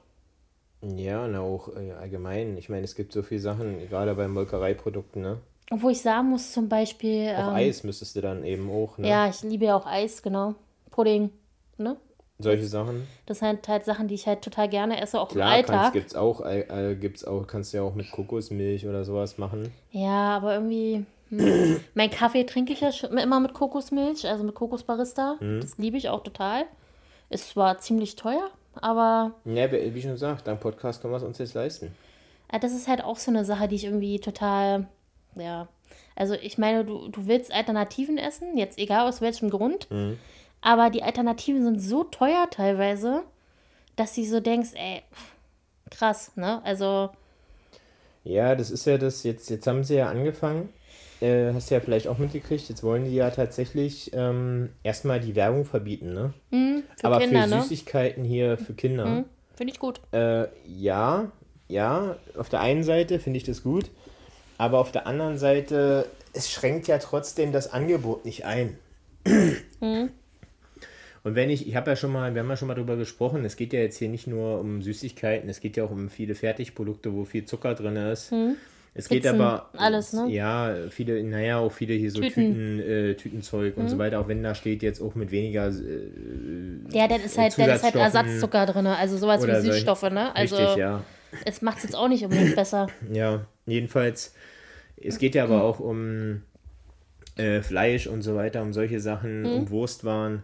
Ja, 0.81 1.25
und 1.25 1.35
auch 1.35 1.75
äh, 1.75 1.91
allgemein. 1.91 2.57
Ich 2.57 2.69
meine, 2.69 2.83
es 2.83 2.95
gibt 2.95 3.11
so 3.11 3.21
viele 3.21 3.41
Sachen, 3.41 3.89
gerade 3.89 4.15
bei 4.15 4.27
Molkereiprodukten, 4.27 5.21
ne? 5.21 5.37
Obwohl 5.71 5.91
ich 5.91 6.01
sagen 6.01 6.29
muss, 6.29 6.51
zum 6.51 6.67
Beispiel. 6.69 7.29
Auch 7.35 7.49
ähm, 7.49 7.55
Eis 7.55 7.83
müsstest 7.83 8.15
du 8.15 8.21
dann 8.21 8.43
eben 8.43 8.69
auch, 8.71 8.97
ne? 8.97 9.07
Ja, 9.07 9.27
ich 9.27 9.41
liebe 9.43 9.65
ja 9.65 9.75
auch 9.75 9.85
Eis, 9.85 10.21
genau. 10.21 10.55
Pudding, 10.89 11.31
ne? 11.77 11.97
Solche 12.41 12.67
Sachen. 12.67 13.05
Das 13.25 13.39
sind 13.39 13.67
halt 13.67 13.83
Sachen, 13.83 14.07
die 14.07 14.15
ich 14.15 14.25
halt 14.25 14.41
total 14.41 14.69
gerne 14.69 15.01
esse, 15.01 15.19
auch 15.19 15.27
Klar, 15.27 15.49
im 15.49 15.53
Alltag. 15.55 15.75
Kannst, 15.75 15.93
gibt's 15.93 16.15
auch, 16.15 16.39
äh, 16.41 16.95
gibt's 16.99 17.25
auch, 17.25 17.45
kannst 17.45 17.73
du 17.73 17.77
ja 17.77 17.83
auch 17.83 17.95
mit 17.95 18.09
Kokosmilch 18.11 18.87
oder 18.87 19.03
sowas 19.03 19.37
machen. 19.37 19.73
Ja, 19.91 20.37
aber 20.37 20.53
irgendwie. 20.53 21.05
Hm. 21.29 21.81
mein 21.95 22.09
Kaffee 22.09 22.45
trinke 22.45 22.71
ich 22.71 22.79
ja 22.79 22.93
schon 22.93 23.17
immer 23.17 23.41
mit 23.41 23.53
Kokosmilch, 23.53 24.25
also 24.25 24.45
mit 24.45 24.55
Kokosbarista. 24.55 25.35
Mhm. 25.41 25.59
Das 25.59 25.77
liebe 25.77 25.97
ich 25.97 26.07
auch 26.07 26.23
total. 26.23 26.63
Ist 27.29 27.49
zwar 27.49 27.77
ziemlich 27.79 28.15
teuer, 28.15 28.49
aber. 28.73 29.33
Ja, 29.43 29.69
wie 29.69 30.01
schon 30.01 30.11
gesagt, 30.11 30.47
dein 30.47 30.61
Podcast 30.61 31.01
können 31.01 31.11
wir 31.11 31.17
es 31.17 31.23
uns 31.23 31.39
jetzt 31.39 31.55
leisten. 31.55 31.93
Das 32.61 32.73
ist 32.73 32.87
halt 32.87 33.03
auch 33.03 33.17
so 33.17 33.31
eine 33.31 33.43
Sache, 33.43 33.67
die 33.67 33.75
ich 33.75 33.83
irgendwie 33.83 34.19
total. 34.19 34.87
Ja. 35.35 35.67
Also, 36.15 36.35
ich 36.35 36.57
meine, 36.57 36.85
du, 36.85 37.09
du 37.09 37.27
willst 37.27 37.53
Alternativen 37.53 38.17
essen, 38.17 38.57
jetzt 38.57 38.79
egal 38.79 39.07
aus 39.09 39.19
welchem 39.19 39.49
Grund. 39.49 39.91
Mhm. 39.91 40.17
Aber 40.61 40.89
die 40.89 41.03
Alternativen 41.03 41.63
sind 41.63 41.79
so 41.79 42.03
teuer 42.03 42.47
teilweise, 42.49 43.23
dass 43.95 44.15
du 44.15 44.23
so 44.23 44.39
denkst, 44.39 44.71
ey, 44.73 45.01
krass, 45.89 46.31
ne? 46.35 46.61
Also. 46.63 47.09
Ja, 48.23 48.55
das 48.55 48.69
ist 48.71 48.85
ja 48.85 48.97
das, 48.97 49.23
jetzt, 49.23 49.49
jetzt 49.49 49.65
haben 49.67 49.83
sie 49.83 49.95
ja 49.95 50.09
angefangen, 50.09 50.69
äh, 51.21 51.53
hast 51.53 51.69
du 51.69 51.75
ja 51.75 51.81
vielleicht 51.81 52.07
auch 52.07 52.17
mitgekriegt, 52.17 52.67
jetzt 52.69 52.83
wollen 52.83 53.05
die 53.05 53.15
ja 53.15 53.29
tatsächlich 53.31 54.11
ähm, 54.13 54.69
erstmal 54.83 55.19
die 55.19 55.35
Werbung 55.35 55.65
verbieten, 55.65 56.13
ne? 56.13 56.33
Mhm, 56.51 56.83
für 56.97 57.05
Aber 57.05 57.19
Kinder, 57.19 57.43
für 57.43 57.49
ne? 57.49 57.61
Süßigkeiten 57.61 58.23
hier 58.23 58.57
für 58.57 58.73
Kinder. 58.73 59.05
Mhm, 59.05 59.25
finde 59.55 59.73
ich 59.73 59.79
gut. 59.79 60.01
Äh, 60.11 60.47
ja, 60.65 61.31
ja, 61.67 62.17
auf 62.37 62.49
der 62.49 62.59
einen 62.61 62.83
Seite 62.83 63.19
finde 63.19 63.37
ich 63.37 63.43
das 63.43 63.63
gut, 63.63 63.89
aber 64.57 64.79
auf 64.79 64.91
der 64.91 65.07
anderen 65.07 65.37
Seite, 65.37 66.05
es 66.33 66.51
schränkt 66.51 66.87
ja 66.87 66.97
trotzdem 66.97 67.51
das 67.51 67.71
Angebot 67.71 68.25
nicht 68.25 68.45
ein. 68.45 68.77
Mhm. 69.79 70.11
Und 71.23 71.35
wenn 71.35 71.49
ich, 71.49 71.67
ich 71.67 71.75
habe 71.75 71.91
ja 71.91 71.95
schon 71.95 72.11
mal, 72.11 72.33
wir 72.33 72.41
haben 72.41 72.49
ja 72.49 72.55
schon 72.55 72.67
mal 72.67 72.75
darüber 72.75 72.95
gesprochen, 72.95 73.43
es 73.45 73.55
geht 73.55 73.73
ja 73.73 73.79
jetzt 73.79 73.97
hier 73.97 74.09
nicht 74.09 74.27
nur 74.27 74.59
um 74.59 74.81
Süßigkeiten, 74.81 75.49
es 75.49 75.59
geht 75.59 75.77
ja 75.77 75.83
auch 75.83 75.91
um 75.91 76.09
viele 76.09 76.35
Fertigprodukte, 76.35 77.13
wo 77.13 77.25
viel 77.25 77.45
Zucker 77.45 77.75
drin 77.75 77.95
ist. 77.95 78.31
Hm. 78.31 78.55
Es 78.95 79.07
geht 79.07 79.27
aber 79.27 79.69
alles, 79.77 80.13
ne? 80.13 80.27
Ja, 80.29 80.73
viele, 80.89 81.23
naja, 81.23 81.59
auch 81.59 81.71
viele 81.71 81.93
hier 81.93 82.11
so 82.11 82.21
Tüten, 82.21 82.33
Tüten 82.33 82.79
äh, 82.79 83.13
Tütenzeug 83.15 83.75
hm. 83.75 83.83
und 83.83 83.89
so 83.89 83.97
weiter, 83.97 84.19
auch 84.19 84.27
wenn 84.27 84.41
da 84.41 84.55
steht 84.55 84.81
jetzt 84.81 85.01
auch 85.01 85.15
mit 85.15 85.31
weniger. 85.31 85.67
Äh, 85.67 86.91
ja, 86.91 87.07
dann 87.07 87.21
ist 87.21 87.37
halt, 87.37 87.57
dann 87.57 87.69
ist 87.69 87.83
halt 87.83 87.95
Ersatzzucker 87.95 88.65
drin, 88.65 88.87
also 88.87 89.17
sowas 89.17 89.45
wie 89.45 89.61
Süßstoffe, 89.61 90.09
ne? 90.09 90.35
Also 90.35 90.55
richtig, 90.55 90.77
ja. 90.77 91.03
Es 91.45 91.61
macht 91.61 91.77
es 91.77 91.83
jetzt 91.83 91.95
auch 91.95 92.07
nicht 92.07 92.23
unbedingt 92.23 92.55
besser. 92.55 92.87
Ja, 93.11 93.45
jedenfalls, 93.67 94.33
es 94.97 95.19
geht 95.19 95.35
ja 95.35 95.43
aber 95.43 95.63
auch 95.63 95.79
um 95.79 96.41
äh, 97.35 97.61
Fleisch 97.61 98.07
und 98.07 98.23
so 98.23 98.35
weiter, 98.35 98.61
um 98.63 98.73
solche 98.73 98.99
Sachen, 98.99 99.45
hm. 99.45 99.53
um 99.53 99.69
Wurstwaren. 99.69 100.43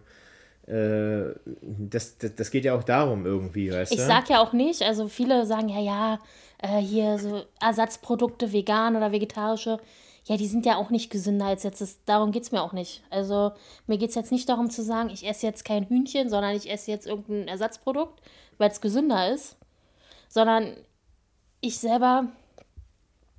Äh, 0.66 1.34
das, 1.62 2.18
das, 2.18 2.34
das, 2.34 2.50
geht 2.50 2.64
ja 2.64 2.74
auch 2.74 2.82
darum 2.82 3.24
irgendwie, 3.24 3.72
weißt 3.72 3.92
ich 3.92 3.98
du? 3.98 4.02
Ich 4.02 4.08
sag 4.08 4.28
ja 4.28 4.40
auch 4.40 4.52
nicht, 4.52 4.82
also 4.82 5.06
viele 5.06 5.46
sagen 5.46 5.68
ja, 5.68 5.80
ja, 5.80 6.18
äh, 6.58 6.78
hier 6.78 7.18
so 7.18 7.42
Ersatzprodukte, 7.60 8.52
vegan 8.52 8.96
oder 8.96 9.12
vegetarische, 9.12 9.78
ja, 10.26 10.36
die 10.36 10.48
sind 10.48 10.66
ja 10.66 10.76
auch 10.76 10.90
nicht 10.90 11.10
gesünder 11.10 11.46
als 11.46 11.62
jetzt. 11.62 11.80
Das, 11.80 12.04
darum 12.04 12.32
geht 12.32 12.42
es 12.42 12.50
mir 12.50 12.60
auch 12.60 12.72
nicht. 12.72 13.02
Also 13.10 13.52
mir 13.86 13.96
geht 13.96 14.08
es 14.08 14.16
jetzt 14.16 14.32
nicht 14.32 14.48
darum 14.48 14.70
zu 14.70 14.82
sagen, 14.82 15.08
ich 15.10 15.24
esse 15.26 15.46
jetzt 15.46 15.64
kein 15.64 15.88
Hühnchen, 15.88 16.28
sondern 16.28 16.56
ich 16.56 16.68
esse 16.68 16.90
jetzt 16.90 17.06
irgendein 17.06 17.46
Ersatzprodukt, 17.46 18.20
weil 18.58 18.70
es 18.70 18.80
gesünder 18.80 19.32
ist. 19.32 19.56
Sondern 20.28 20.76
ich 21.60 21.78
selber, 21.78 22.26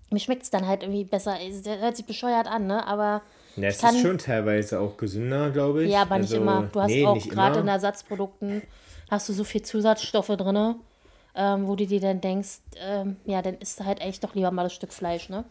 mir 0.10 0.20
schmeckt 0.20 0.44
es 0.44 0.50
dann 0.50 0.66
halt 0.66 0.84
irgendwie 0.84 1.04
besser. 1.04 1.38
Es 1.42 1.68
hört 1.68 1.98
sich 1.98 2.06
bescheuert 2.06 2.48
an, 2.48 2.68
ne? 2.68 2.88
Aber 2.88 3.22
ja, 3.58 3.70
es 3.70 3.84
ist 3.84 4.02
schon 4.02 4.17
teilweise 4.17 4.80
auch 4.80 4.98
gesünder, 4.98 5.50
glaube 5.50 5.84
ich. 5.84 5.91
Ja, 5.91 6.04
aber 6.04 6.15
also, 6.15 6.36
nicht 6.36 6.41
immer. 6.41 6.70
Du 6.72 6.80
hast 6.80 6.89
nee, 6.89 7.06
auch 7.06 7.28
gerade 7.28 7.60
in 7.60 7.67
Ersatzprodukten 7.67 8.62
hast 9.10 9.30
du 9.30 9.34
so 9.34 9.43
viel 9.43 9.62
Zusatzstoffe 9.62 10.28
drin, 10.28 10.76
ähm, 11.36 11.67
wo 11.67 11.76
du 11.76 11.86
dir 11.86 12.00
dann 12.00 12.22
denkst, 12.22 12.60
ähm, 12.80 13.17
ja, 13.26 13.41
dann 13.41 13.56
isst 13.56 13.80
du 13.80 13.86
halt 13.86 14.02
echt 14.02 14.24
doch 14.24 14.36
lieber 14.36 14.52
mal 14.52 14.63
das 14.63 14.74
Stück 14.74 14.93
Fleisch, 14.93 15.30
ne? 15.30 15.43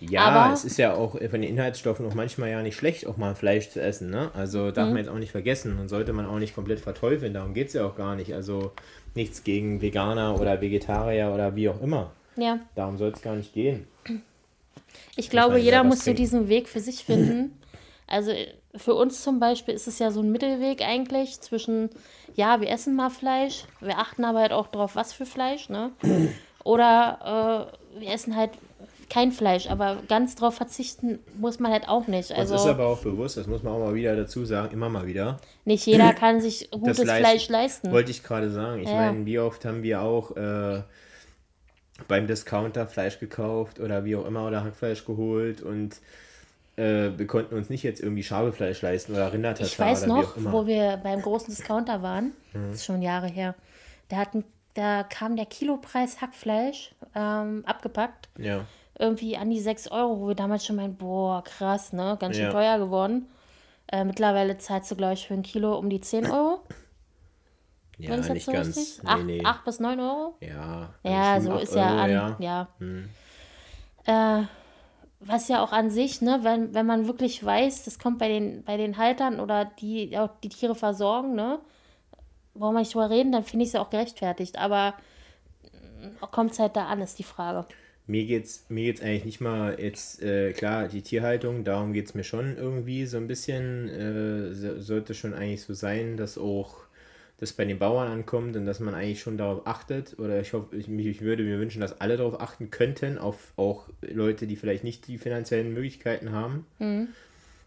Ja, 0.00 0.22
Aber 0.22 0.52
es 0.52 0.64
ist 0.64 0.76
ja 0.76 0.94
auch 0.94 1.12
von 1.12 1.40
den 1.40 1.44
Inhaltsstoffen 1.44 2.06
auch 2.06 2.14
manchmal 2.14 2.50
ja 2.50 2.62
nicht 2.62 2.76
schlecht, 2.76 3.06
auch 3.06 3.16
mal 3.16 3.34
Fleisch 3.34 3.70
zu 3.70 3.80
essen. 3.80 4.10
Ne? 4.10 4.30
Also 4.34 4.70
darf 4.70 4.86
mhm. 4.86 4.94
man 4.94 5.02
jetzt 5.04 5.08
auch 5.08 5.18
nicht 5.18 5.30
vergessen 5.30 5.78
und 5.78 5.88
sollte 5.88 6.12
man 6.12 6.26
auch 6.26 6.38
nicht 6.38 6.54
komplett 6.54 6.80
verteufeln. 6.80 7.32
Darum 7.32 7.54
geht 7.54 7.68
es 7.68 7.74
ja 7.74 7.86
auch 7.86 7.96
gar 7.96 8.16
nicht. 8.16 8.34
Also 8.34 8.72
nichts 9.14 9.44
gegen 9.44 9.80
Veganer 9.80 10.38
oder 10.38 10.60
Vegetarier 10.60 11.32
oder 11.32 11.56
wie 11.56 11.68
auch 11.68 11.80
immer. 11.80 12.10
Ja. 12.36 12.58
Darum 12.74 12.98
soll 12.98 13.12
es 13.12 13.22
gar 13.22 13.36
nicht 13.36 13.54
gehen. 13.54 13.86
Ich 15.16 15.30
glaube, 15.30 15.58
jeder 15.58 15.84
muss 15.84 16.04
so 16.04 16.12
diesen 16.12 16.48
Weg 16.48 16.68
für 16.68 16.80
sich 16.80 17.04
finden. 17.04 17.58
Also 18.06 18.32
für 18.76 18.94
uns 18.94 19.22
zum 19.22 19.40
Beispiel 19.40 19.74
ist 19.74 19.86
es 19.86 19.98
ja 19.98 20.10
so 20.10 20.20
ein 20.20 20.30
Mittelweg 20.30 20.82
eigentlich 20.82 21.40
zwischen, 21.40 21.90
ja, 22.34 22.60
wir 22.60 22.68
essen 22.68 22.96
mal 22.96 23.10
Fleisch, 23.10 23.64
wir 23.80 23.98
achten 23.98 24.24
aber 24.24 24.40
halt 24.40 24.52
auch 24.52 24.66
drauf, 24.66 24.96
was 24.96 25.12
für 25.12 25.26
Fleisch, 25.26 25.68
ne? 25.68 25.92
Oder 26.64 27.70
äh, 27.96 28.00
wir 28.00 28.12
essen 28.12 28.36
halt 28.36 28.50
kein 29.10 29.32
Fleisch, 29.32 29.68
aber 29.70 29.98
ganz 30.08 30.34
drauf 30.34 30.54
verzichten 30.54 31.18
muss 31.38 31.60
man 31.60 31.70
halt 31.70 31.88
auch 31.88 32.06
nicht. 32.06 32.32
Also, 32.32 32.54
das 32.54 32.64
ist 32.64 32.70
aber 32.70 32.86
auch 32.86 32.98
bewusst, 32.98 33.36
das 33.36 33.46
muss 33.46 33.62
man 33.62 33.74
auch 33.74 33.78
mal 33.78 33.94
wieder 33.94 34.16
dazu 34.16 34.44
sagen, 34.44 34.72
immer 34.72 34.88
mal 34.88 35.06
wieder. 35.06 35.38
Nicht 35.64 35.86
jeder 35.86 36.12
kann 36.14 36.40
sich 36.40 36.70
gutes 36.70 36.98
leisten, 36.98 37.24
Fleisch 37.24 37.48
leisten. 37.48 37.92
Wollte 37.92 38.10
ich 38.10 38.22
gerade 38.22 38.50
sagen. 38.50 38.82
Ich 38.82 38.88
ja. 38.88 38.94
meine, 38.94 39.24
wie 39.26 39.38
oft 39.38 39.64
haben 39.64 39.82
wir 39.82 40.02
auch 40.02 40.36
äh, 40.36 40.82
beim 42.08 42.26
Discounter 42.26 42.86
Fleisch 42.86 43.18
gekauft 43.18 43.80
oder 43.80 44.04
wie 44.04 44.16
auch 44.16 44.26
immer 44.26 44.46
oder 44.46 44.64
Hackfleisch 44.64 45.04
geholt 45.04 45.62
und 45.62 46.00
äh, 46.76 47.10
wir 47.16 47.26
konnten 47.26 47.54
uns 47.54 47.70
nicht 47.70 47.84
jetzt 47.84 48.00
irgendwie 48.00 48.24
Schabefleisch 48.24 48.82
leisten 48.82 49.12
oder 49.12 49.32
Rindertatar 49.32 49.66
Ich 49.66 49.78
weiß 49.78 50.06
noch, 50.06 50.34
wo 50.36 50.66
wir 50.66 50.96
beim 51.02 51.22
großen 51.22 51.54
Discounter 51.54 52.02
waren, 52.02 52.32
mhm. 52.52 52.70
das 52.70 52.76
ist 52.76 52.84
schon 52.84 53.00
Jahre 53.00 53.28
her, 53.28 53.54
da, 54.08 54.16
hatten, 54.16 54.44
da 54.74 55.04
kam 55.04 55.36
der 55.36 55.46
Kilopreis 55.46 56.20
Hackfleisch 56.20 56.94
ähm, 57.14 57.62
abgepackt. 57.64 58.28
Ja. 58.38 58.64
Irgendwie 58.98 59.36
an 59.36 59.50
die 59.50 59.60
6 59.60 59.88
Euro, 59.88 60.20
wo 60.20 60.28
wir 60.28 60.34
damals 60.36 60.64
schon 60.64 60.76
meinen, 60.76 60.96
boah, 60.96 61.42
krass, 61.42 61.92
ne? 61.92 62.16
Ganz 62.20 62.36
schön 62.36 62.44
ja. 62.44 62.52
teuer 62.52 62.78
geworden. 62.78 63.26
Äh, 63.90 64.04
mittlerweile 64.04 64.56
zahlst 64.58 64.90
du, 64.90 64.94
glaube 64.94 65.14
ich, 65.14 65.26
für 65.26 65.34
ein 65.34 65.42
Kilo 65.42 65.76
um 65.76 65.90
die 65.90 66.00
10 66.00 66.30
Euro. 66.30 66.60
Ja, 67.98 68.16
nicht 68.16 68.44
so 68.44 68.52
ganz. 68.52 69.00
8, 69.04 69.24
nee, 69.24 69.38
nee. 69.38 69.44
8 69.44 69.64
bis 69.64 69.80
9 69.80 70.00
Euro? 70.00 70.36
Ja. 70.40 70.94
Ja, 71.02 71.40
so 71.40 71.56
ist 71.58 71.74
ja 71.74 71.96
an. 71.96 72.10
Ja. 72.10 72.36
ja. 72.38 72.68
Hm. 72.78 73.08
Äh, 74.06 74.42
was 75.20 75.48
ja 75.48 75.62
auch 75.62 75.72
an 75.72 75.90
sich, 75.90 76.20
ne, 76.20 76.40
wenn, 76.42 76.74
wenn 76.74 76.86
man 76.86 77.06
wirklich 77.06 77.42
weiß, 77.44 77.84
das 77.84 77.98
kommt 77.98 78.18
bei 78.18 78.28
den, 78.28 78.62
bei 78.64 78.76
den 78.76 78.98
Haltern 78.98 79.40
oder 79.40 79.64
die 79.64 80.16
auch 80.18 80.30
die 80.42 80.48
Tiere 80.48 80.74
versorgen, 80.74 81.34
ne, 81.34 81.60
wollen 82.54 82.74
wir 82.74 82.80
nicht 82.80 82.94
drüber 82.94 83.10
reden, 83.10 83.32
dann 83.32 83.44
finde 83.44 83.64
ich 83.64 83.70
es 83.70 83.72
ja 83.74 83.80
auch 83.80 83.90
gerechtfertigt. 83.90 84.58
Aber 84.58 84.94
äh, 85.62 86.26
kommt 86.30 86.52
es 86.52 86.58
halt 86.58 86.76
da 86.76 86.86
an, 86.86 87.00
ist 87.00 87.18
die 87.18 87.24
Frage. 87.24 87.66
Mir 88.06 88.26
geht's, 88.26 88.66
mir 88.68 88.84
geht's 88.84 89.00
eigentlich 89.00 89.24
nicht 89.24 89.40
mal 89.40 89.80
jetzt, 89.80 90.22
äh, 90.22 90.52
klar, 90.52 90.88
die 90.88 91.00
Tierhaltung, 91.00 91.64
darum 91.64 91.94
geht 91.94 92.06
es 92.06 92.14
mir 92.14 92.24
schon 92.24 92.56
irgendwie 92.56 93.06
so 93.06 93.16
ein 93.16 93.26
bisschen, 93.26 93.88
äh, 93.88 94.52
so, 94.52 94.78
sollte 94.80 95.14
schon 95.14 95.32
eigentlich 95.32 95.62
so 95.62 95.72
sein, 95.72 96.18
dass 96.18 96.36
auch 96.36 96.84
das 97.38 97.52
bei 97.52 97.64
den 97.64 97.78
Bauern 97.78 98.08
ankommt 98.08 98.56
und 98.56 98.64
dass 98.64 98.80
man 98.80 98.94
eigentlich 98.94 99.20
schon 99.20 99.36
darauf 99.36 99.66
achtet. 99.66 100.18
Oder 100.18 100.40
ich 100.40 100.52
hoffe, 100.52 100.76
ich, 100.76 100.88
ich 100.88 101.20
würde 101.20 101.42
mir 101.42 101.58
wünschen, 101.58 101.80
dass 101.80 102.00
alle 102.00 102.16
darauf 102.16 102.40
achten 102.40 102.70
könnten, 102.70 103.18
auf 103.18 103.52
auch 103.56 103.88
Leute, 104.02 104.46
die 104.46 104.56
vielleicht 104.56 104.84
nicht 104.84 105.08
die 105.08 105.18
finanziellen 105.18 105.72
Möglichkeiten 105.72 106.32
haben, 106.32 106.66
mhm. 106.78 107.08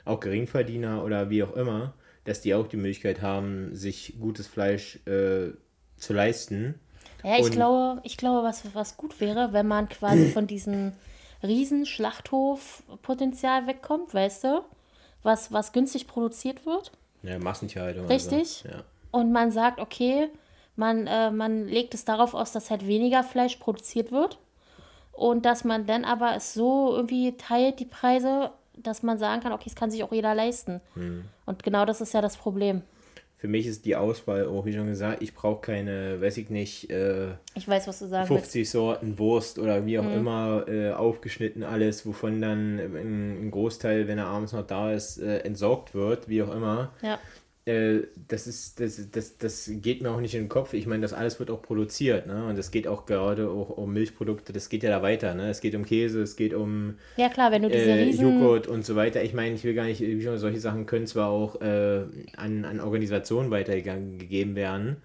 auch 0.05 0.19
Geringverdiener 0.19 1.03
oder 1.03 1.29
wie 1.29 1.43
auch 1.43 1.55
immer, 1.55 1.93
dass 2.23 2.41
die 2.41 2.55
auch 2.55 2.67
die 2.67 2.77
Möglichkeit 2.77 3.21
haben, 3.21 3.75
sich 3.75 4.15
gutes 4.19 4.47
Fleisch 4.47 4.99
äh, 5.05 5.51
zu 5.97 6.13
leisten. 6.13 6.75
Ja, 7.23 7.37
ich 7.37 7.45
und 7.45 7.51
glaube, 7.51 8.01
ich 8.03 8.15
glaube, 8.15 8.47
was, 8.47 8.63
was 8.73 8.95
gut 8.95 9.19
wäre, 9.19 9.51
wenn 9.51 9.67
man 9.67 9.89
quasi 9.89 10.29
von 10.33 10.47
diesem 10.47 10.93
riesen 11.43 11.85
Schlachthof-Potenzial 11.85 13.67
wegkommt, 13.67 14.13
weißt 14.13 14.45
du? 14.45 14.61
Was, 15.23 15.51
was 15.51 15.73
günstig 15.73 16.07
produziert 16.07 16.65
wird. 16.65 16.91
Ja, 17.21 17.37
Massentierhaltung. 17.37 18.07
Richtig. 18.07 18.63
Also. 18.63 18.69
Ja 18.69 18.83
und 19.11 19.31
man 19.31 19.51
sagt, 19.51 19.79
okay, 19.79 20.29
man, 20.75 21.07
äh, 21.07 21.31
man 21.31 21.67
legt 21.67 21.93
es 21.93 22.05
darauf 22.05 22.33
aus, 22.33 22.51
dass 22.51 22.69
halt 22.69 22.87
weniger 22.87 23.23
Fleisch 23.23 23.57
produziert 23.57 24.11
wird 24.11 24.37
und 25.11 25.45
dass 25.45 25.63
man 25.63 25.87
dann 25.87 26.05
aber 26.05 26.35
es 26.35 26.53
so 26.53 26.95
irgendwie 26.95 27.35
teilt, 27.37 27.79
die 27.79 27.85
Preise, 27.85 28.51
dass 28.77 29.01
man 29.01 29.17
sagen 29.17 29.41
kann, 29.41 29.51
okay, 29.51 29.65
es 29.67 29.75
kann 29.75 29.89
sich 29.89 30.03
auch 30.03 30.11
jeder 30.11 30.35
leisten. 30.35 30.79
Hm. 30.93 31.25
Und 31.45 31.63
genau 31.63 31.85
das 31.85 32.01
ist 32.01 32.13
ja 32.13 32.21
das 32.21 32.37
Problem. 32.37 32.83
Für 33.37 33.47
mich 33.47 33.67
ist 33.67 33.85
die 33.85 33.95
Auswahl 33.95 34.47
auch, 34.47 34.65
wie 34.65 34.73
schon 34.73 34.87
gesagt, 34.87 35.21
ich 35.21 35.35
brauche 35.35 35.61
keine, 35.61 36.21
weiß 36.21 36.37
ich 36.37 36.49
nicht, 36.49 36.89
äh, 36.89 37.29
ich 37.53 37.67
weiß, 37.67 37.87
was 37.87 37.99
du 37.99 38.07
sagen 38.07 38.27
50 38.27 38.55
willst. 38.55 38.71
Sorten 38.71 39.19
Wurst 39.19 39.59
oder 39.59 39.85
wie 39.85 39.99
auch 39.99 40.03
hm. 40.03 40.13
immer 40.13 40.65
äh, 40.67 40.91
aufgeschnitten 40.91 41.63
alles, 41.63 42.05
wovon 42.05 42.41
dann 42.41 42.79
ein, 42.79 43.51
Großteil, 43.51 44.07
wenn 44.07 44.17
er 44.19 44.27
abends 44.27 44.53
noch 44.53 44.65
da 44.65 44.91
ist, 44.91 45.17
äh, 45.17 45.39
entsorgt 45.39 45.95
wird, 45.95 46.29
wie 46.29 46.43
auch 46.43 46.53
immer. 46.53 46.91
Ja. 47.01 47.19
Äh, 47.67 48.07
das 48.29 48.47
ist, 48.47 48.79
das, 48.79 49.11
das, 49.11 49.37
das 49.37 49.69
geht 49.81 50.01
mir 50.01 50.11
auch 50.11 50.21
nicht 50.21 50.33
in 50.35 50.43
den 50.43 50.49
Kopf. 50.49 50.73
Ich 50.73 50.87
meine, 50.87 51.01
das 51.01 51.11
alles 51.11 51.37
wird 51.37 51.51
auch 51.51 51.61
produziert, 51.61 52.25
ne? 52.25 52.47
Und 52.47 52.57
es 52.57 52.71
geht 52.71 52.87
auch 52.87 53.05
gerade 53.05 53.49
auch 53.49 53.71
um 53.71 53.91
Milchprodukte, 53.91 54.53
das 54.53 54.69
geht 54.69 54.83
ja 54.83 54.89
da 54.89 55.01
weiter, 55.01 55.33
ne? 55.33 55.49
Es 55.49 55.59
geht 55.59 55.75
um 55.75 55.83
Käse, 55.83 56.21
es 56.21 56.37
geht 56.37 56.53
um 56.53 56.95
ja, 57.17 57.27
klar, 57.27 57.51
wenn 57.51 57.63
du 57.63 57.69
diese 57.69 57.91
äh, 57.91 58.09
Joghurt 58.09 58.67
und 58.67 58.85
so 58.85 58.95
weiter. 58.95 59.21
Ich 59.21 59.33
meine, 59.33 59.53
ich 59.53 59.65
will 59.65 59.73
gar 59.73 59.83
nicht, 59.83 60.01
solche 60.37 60.61
Sachen 60.61 60.85
können 60.85 61.07
zwar 61.07 61.27
auch 61.27 61.59
äh, 61.59 62.05
an, 62.37 62.63
an 62.63 62.79
Organisationen 62.79 63.51
weitergegeben 63.51 64.55
werden, 64.55 64.95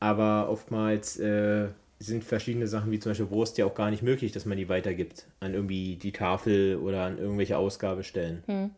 aber 0.00 0.50
oftmals 0.50 1.18
äh, 1.18 1.68
sind 1.98 2.24
verschiedene 2.24 2.66
Sachen, 2.66 2.90
wie 2.90 2.98
zum 2.98 3.10
Beispiel 3.10 3.30
Wurst, 3.30 3.56
ja 3.56 3.64
auch 3.64 3.74
gar 3.74 3.90
nicht 3.90 4.02
möglich, 4.02 4.32
dass 4.32 4.44
man 4.44 4.58
die 4.58 4.68
weitergibt 4.68 5.24
an 5.40 5.54
irgendwie 5.54 5.96
die 5.96 6.12
Tafel 6.12 6.76
oder 6.76 7.04
an 7.04 7.16
irgendwelche 7.16 7.56
Ausgabestellen. 7.56 8.42
Hm. 8.46 8.70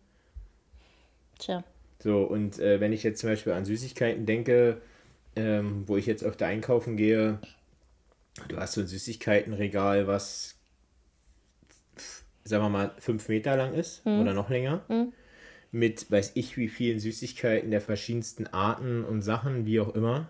Tja. 1.41 1.65
So, 2.03 2.25
und 2.25 2.59
äh, 2.59 2.81
wenn 2.81 2.93
ich 2.93 3.05
jetzt 3.05 3.21
zum 3.21 3.31
Beispiel 3.31 3.53
an 3.53 3.65
Süßigkeiten 3.65 4.27
denke, 4.27 4.81
ähm, 5.37 5.85
wo 5.87 5.97
ich 5.97 6.07
jetzt 6.07 6.25
öfter 6.25 6.47
einkaufen 6.47 6.97
gehe, 6.97 7.39
du 8.49 8.57
hast 8.57 8.73
so 8.73 8.81
ein 8.81 8.89
Süßigkeitenregal, 8.89 10.09
was, 10.09 10.57
sagen 12.43 12.65
wir 12.65 12.71
mal, 12.71 12.91
fünf 12.99 13.29
Meter 13.29 13.57
lang 13.57 13.73
ist 13.75 14.05
mhm. 14.05 14.21
oder 14.21 14.35
noch 14.35 14.51
länger. 14.51 14.85
Mhm. 14.89 15.13
Mit 15.71 16.11
weiß 16.11 16.33
ich 16.35 16.57
wie 16.57 16.69
vielen 16.69 16.99
Süßigkeiten 16.99 17.71
der 17.71 17.81
verschiedensten 17.81 18.49
Arten 18.49 19.05
und 19.05 19.23
Sachen, 19.23 19.65
wie 19.65 19.79
auch 19.79 19.95
immer. 19.95 20.29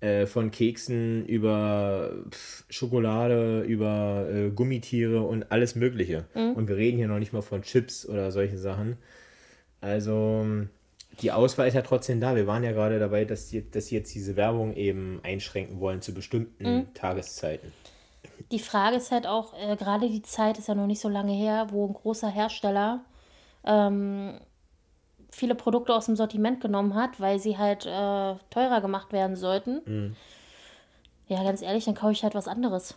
Äh, 0.00 0.26
von 0.26 0.50
Keksen 0.50 1.24
über 1.24 2.10
pf, 2.30 2.64
Schokolade, 2.68 3.62
über 3.62 4.28
äh, 4.28 4.50
Gummitiere 4.50 5.22
und 5.22 5.52
alles 5.52 5.76
Mögliche. 5.76 6.26
Mhm. 6.34 6.54
Und 6.54 6.68
wir 6.68 6.76
reden 6.76 6.98
hier 6.98 7.08
noch 7.08 7.20
nicht 7.20 7.32
mal 7.32 7.42
von 7.42 7.62
Chips 7.62 8.06
oder 8.08 8.32
solche 8.32 8.58
Sachen. 8.58 8.96
Also 9.84 10.46
die 11.20 11.30
Auswahl 11.30 11.68
ist 11.68 11.74
ja 11.74 11.82
trotzdem 11.82 12.20
da. 12.20 12.34
Wir 12.34 12.46
waren 12.46 12.64
ja 12.64 12.72
gerade 12.72 12.98
dabei, 12.98 13.24
dass 13.24 13.50
sie, 13.50 13.70
dass 13.70 13.86
sie 13.86 13.96
jetzt 13.96 14.14
diese 14.14 14.34
Werbung 14.34 14.74
eben 14.74 15.20
einschränken 15.22 15.78
wollen 15.78 16.00
zu 16.00 16.14
bestimmten 16.14 16.64
mhm. 16.64 16.94
Tageszeiten. 16.94 17.72
Die 18.50 18.58
Frage 18.58 18.96
ist 18.96 19.12
halt 19.12 19.26
auch, 19.26 19.52
äh, 19.54 19.76
gerade 19.76 20.08
die 20.08 20.22
Zeit 20.22 20.58
ist 20.58 20.68
ja 20.68 20.74
noch 20.74 20.86
nicht 20.86 21.00
so 21.00 21.08
lange 21.08 21.32
her, 21.32 21.68
wo 21.70 21.86
ein 21.86 21.92
großer 21.92 22.28
Hersteller 22.28 23.04
ähm, 23.64 24.40
viele 25.30 25.54
Produkte 25.54 25.94
aus 25.94 26.06
dem 26.06 26.16
Sortiment 26.16 26.60
genommen 26.60 26.94
hat, 26.94 27.20
weil 27.20 27.38
sie 27.38 27.58
halt 27.58 27.84
äh, 27.84 28.34
teurer 28.50 28.80
gemacht 28.80 29.12
werden 29.12 29.36
sollten. 29.36 29.82
Mhm. 29.84 30.16
Ja, 31.28 31.42
ganz 31.42 31.62
ehrlich, 31.62 31.84
dann 31.84 31.94
kaufe 31.94 32.12
ich 32.12 32.22
halt 32.22 32.34
was 32.34 32.48
anderes. 32.48 32.96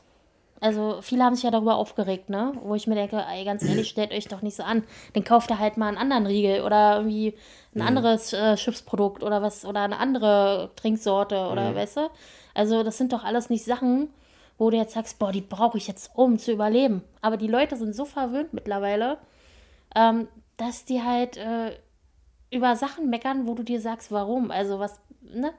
Also 0.60 1.00
viele 1.02 1.24
haben 1.24 1.36
sich 1.36 1.44
ja 1.44 1.52
darüber 1.52 1.76
aufgeregt, 1.76 2.30
ne? 2.30 2.54
Wo 2.64 2.74
ich 2.74 2.88
mir 2.88 2.96
denke, 2.96 3.24
ey, 3.32 3.46
ganz 3.46 3.64
ehrlich, 3.64 3.90
stellt 3.90 4.12
euch 4.12 4.28
doch 4.28 4.42
nicht 4.42 4.56
so 4.56 4.64
an. 4.64 4.84
Dann 5.14 5.24
kauft 5.24 5.52
ihr 5.52 5.60
halt 5.60 5.78
mal 5.78 5.88
einen 5.88 5.98
anderen 5.98 6.26
Riegel 6.26 6.62
oder 6.62 6.98
irgendwie 6.98 7.36
ein 7.76 7.82
mhm. 7.82 7.88
anderes 7.88 8.34
äh, 8.34 8.58
Schiffsprodukt 8.58 9.24
oder 9.24 9.42
was 9.42 9.66
oder 9.66 9.82
eine 9.82 10.00
andere 10.00 10.72
Trinksorte 10.76 11.48
oder 11.50 11.72
mhm. 11.72 11.76
weißt 11.76 11.98
du? 11.98 12.10
Also 12.56 12.82
das 12.84 12.98
sind 12.98 13.14
doch 13.14 13.24
alles 13.24 13.50
nicht 13.52 13.66
Sachen, 13.66 14.10
wo 14.58 14.72
du 14.72 14.78
jetzt 14.78 14.94
sagst, 14.94 15.20
boah, 15.20 15.32
die 15.32 15.42
brauche 15.42 15.78
ich 15.78 15.88
jetzt, 15.88 16.12
um 16.16 16.40
zu 16.40 16.52
überleben. 16.52 17.04
Aber 17.22 17.38
die 17.38 17.48
Leute 17.48 17.78
sind 17.78 17.96
so 17.96 18.06
verwöhnt 18.06 18.54
mittlerweile, 18.54 19.20
ähm, 19.96 20.28
dass 20.58 20.86
die 20.86 21.04
halt 21.04 21.38
äh, 21.38 21.78
über 22.50 22.76
Sachen 22.76 23.10
meckern, 23.12 23.48
wo 23.48 23.54
du 23.54 23.62
dir 23.62 23.80
sagst, 23.80 24.12
warum. 24.12 24.50
Also 24.50 24.80
was, 24.80 25.00
ne? 25.22 25.54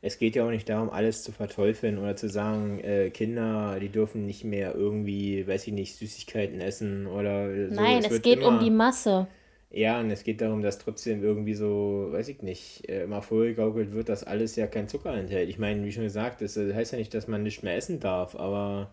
Es 0.00 0.18
geht 0.18 0.36
ja 0.36 0.44
auch 0.44 0.50
nicht 0.50 0.68
darum, 0.68 0.90
alles 0.90 1.22
zu 1.22 1.32
verteufeln 1.32 1.98
oder 1.98 2.14
zu 2.16 2.28
sagen, 2.28 2.80
äh, 2.80 3.10
Kinder, 3.10 3.78
die 3.80 3.88
dürfen 3.88 4.26
nicht 4.26 4.44
mehr 4.44 4.74
irgendwie, 4.74 5.46
weiß 5.46 5.66
ich 5.66 5.72
nicht, 5.72 5.96
Süßigkeiten 5.96 6.60
essen 6.60 7.06
oder 7.06 7.68
so. 7.68 7.74
Nein, 7.74 8.04
es, 8.04 8.10
es 8.12 8.22
geht 8.22 8.38
immer, 8.38 8.48
um 8.48 8.60
die 8.60 8.70
Masse. 8.70 9.26
Ja, 9.70 10.00
und 10.00 10.10
es 10.10 10.24
geht 10.24 10.40
darum, 10.40 10.62
dass 10.62 10.78
trotzdem 10.78 11.22
irgendwie 11.22 11.54
so, 11.54 12.08
weiß 12.10 12.28
ich 12.28 12.42
nicht, 12.42 12.88
äh, 12.88 13.02
immer 13.02 13.20
vorgegaukelt 13.22 13.92
wird, 13.92 14.08
dass 14.08 14.24
alles 14.24 14.56
ja 14.56 14.66
kein 14.66 14.88
Zucker 14.88 15.12
enthält. 15.12 15.50
Ich 15.50 15.58
meine, 15.58 15.84
wie 15.84 15.92
schon 15.92 16.04
gesagt, 16.04 16.40
das 16.40 16.56
heißt 16.56 16.92
ja 16.92 16.98
nicht, 16.98 17.12
dass 17.12 17.28
man 17.28 17.42
nicht 17.42 17.62
mehr 17.62 17.76
essen 17.76 18.00
darf, 18.00 18.34
aber 18.34 18.90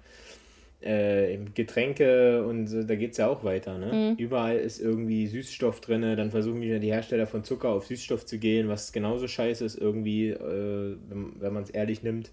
äh, 0.82 1.38
Getränke 1.54 2.46
und 2.46 2.68
so, 2.68 2.84
da 2.84 2.96
geht 2.96 3.12
es 3.12 3.18
ja 3.18 3.28
auch 3.28 3.44
weiter. 3.44 3.78
Ne? 3.78 4.12
Mhm. 4.12 4.18
Überall 4.18 4.58
ist 4.58 4.80
irgendwie 4.80 5.28
Süßstoff 5.28 5.82
drin, 5.82 6.02
dann 6.02 6.32
versuchen 6.32 6.62
wieder 6.62 6.80
die 6.80 6.92
Hersteller 6.92 7.28
von 7.28 7.44
Zucker 7.44 7.70
auf 7.70 7.88
Süßstoff 7.88 8.26
zu 8.26 8.38
gehen, 8.38 8.68
was 8.68 8.92
genauso 8.92 9.28
scheiße 9.28 9.66
ist 9.66 9.78
irgendwie, 9.78 10.30
äh, 10.30 10.98
wenn, 11.10 11.34
wenn 11.40 11.54
man 11.54 11.64
es 11.64 11.70
ehrlich 11.70 12.04
nimmt. 12.04 12.32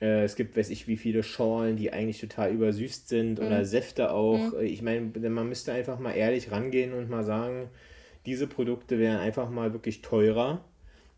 Äh, 0.00 0.24
es 0.24 0.36
gibt, 0.36 0.56
weiß 0.56 0.70
ich, 0.70 0.88
wie 0.88 0.96
viele 0.96 1.22
Schorlen, 1.22 1.76
die 1.76 1.92
eigentlich 1.92 2.20
total 2.20 2.52
übersüßt 2.52 3.08
sind 3.08 3.40
mhm. 3.40 3.46
oder 3.46 3.64
Säfte 3.64 4.12
auch. 4.12 4.52
Mhm. 4.52 4.60
Ich 4.60 4.82
meine, 4.82 5.00
man 5.28 5.48
müsste 5.48 5.72
einfach 5.72 5.98
mal 5.98 6.12
ehrlich 6.12 6.50
rangehen 6.50 6.92
und 6.92 7.08
mal 7.08 7.24
sagen, 7.24 7.68
diese 8.26 8.46
Produkte 8.46 8.98
wären 8.98 9.18
einfach 9.18 9.50
mal 9.50 9.72
wirklich 9.72 10.02
teurer 10.02 10.64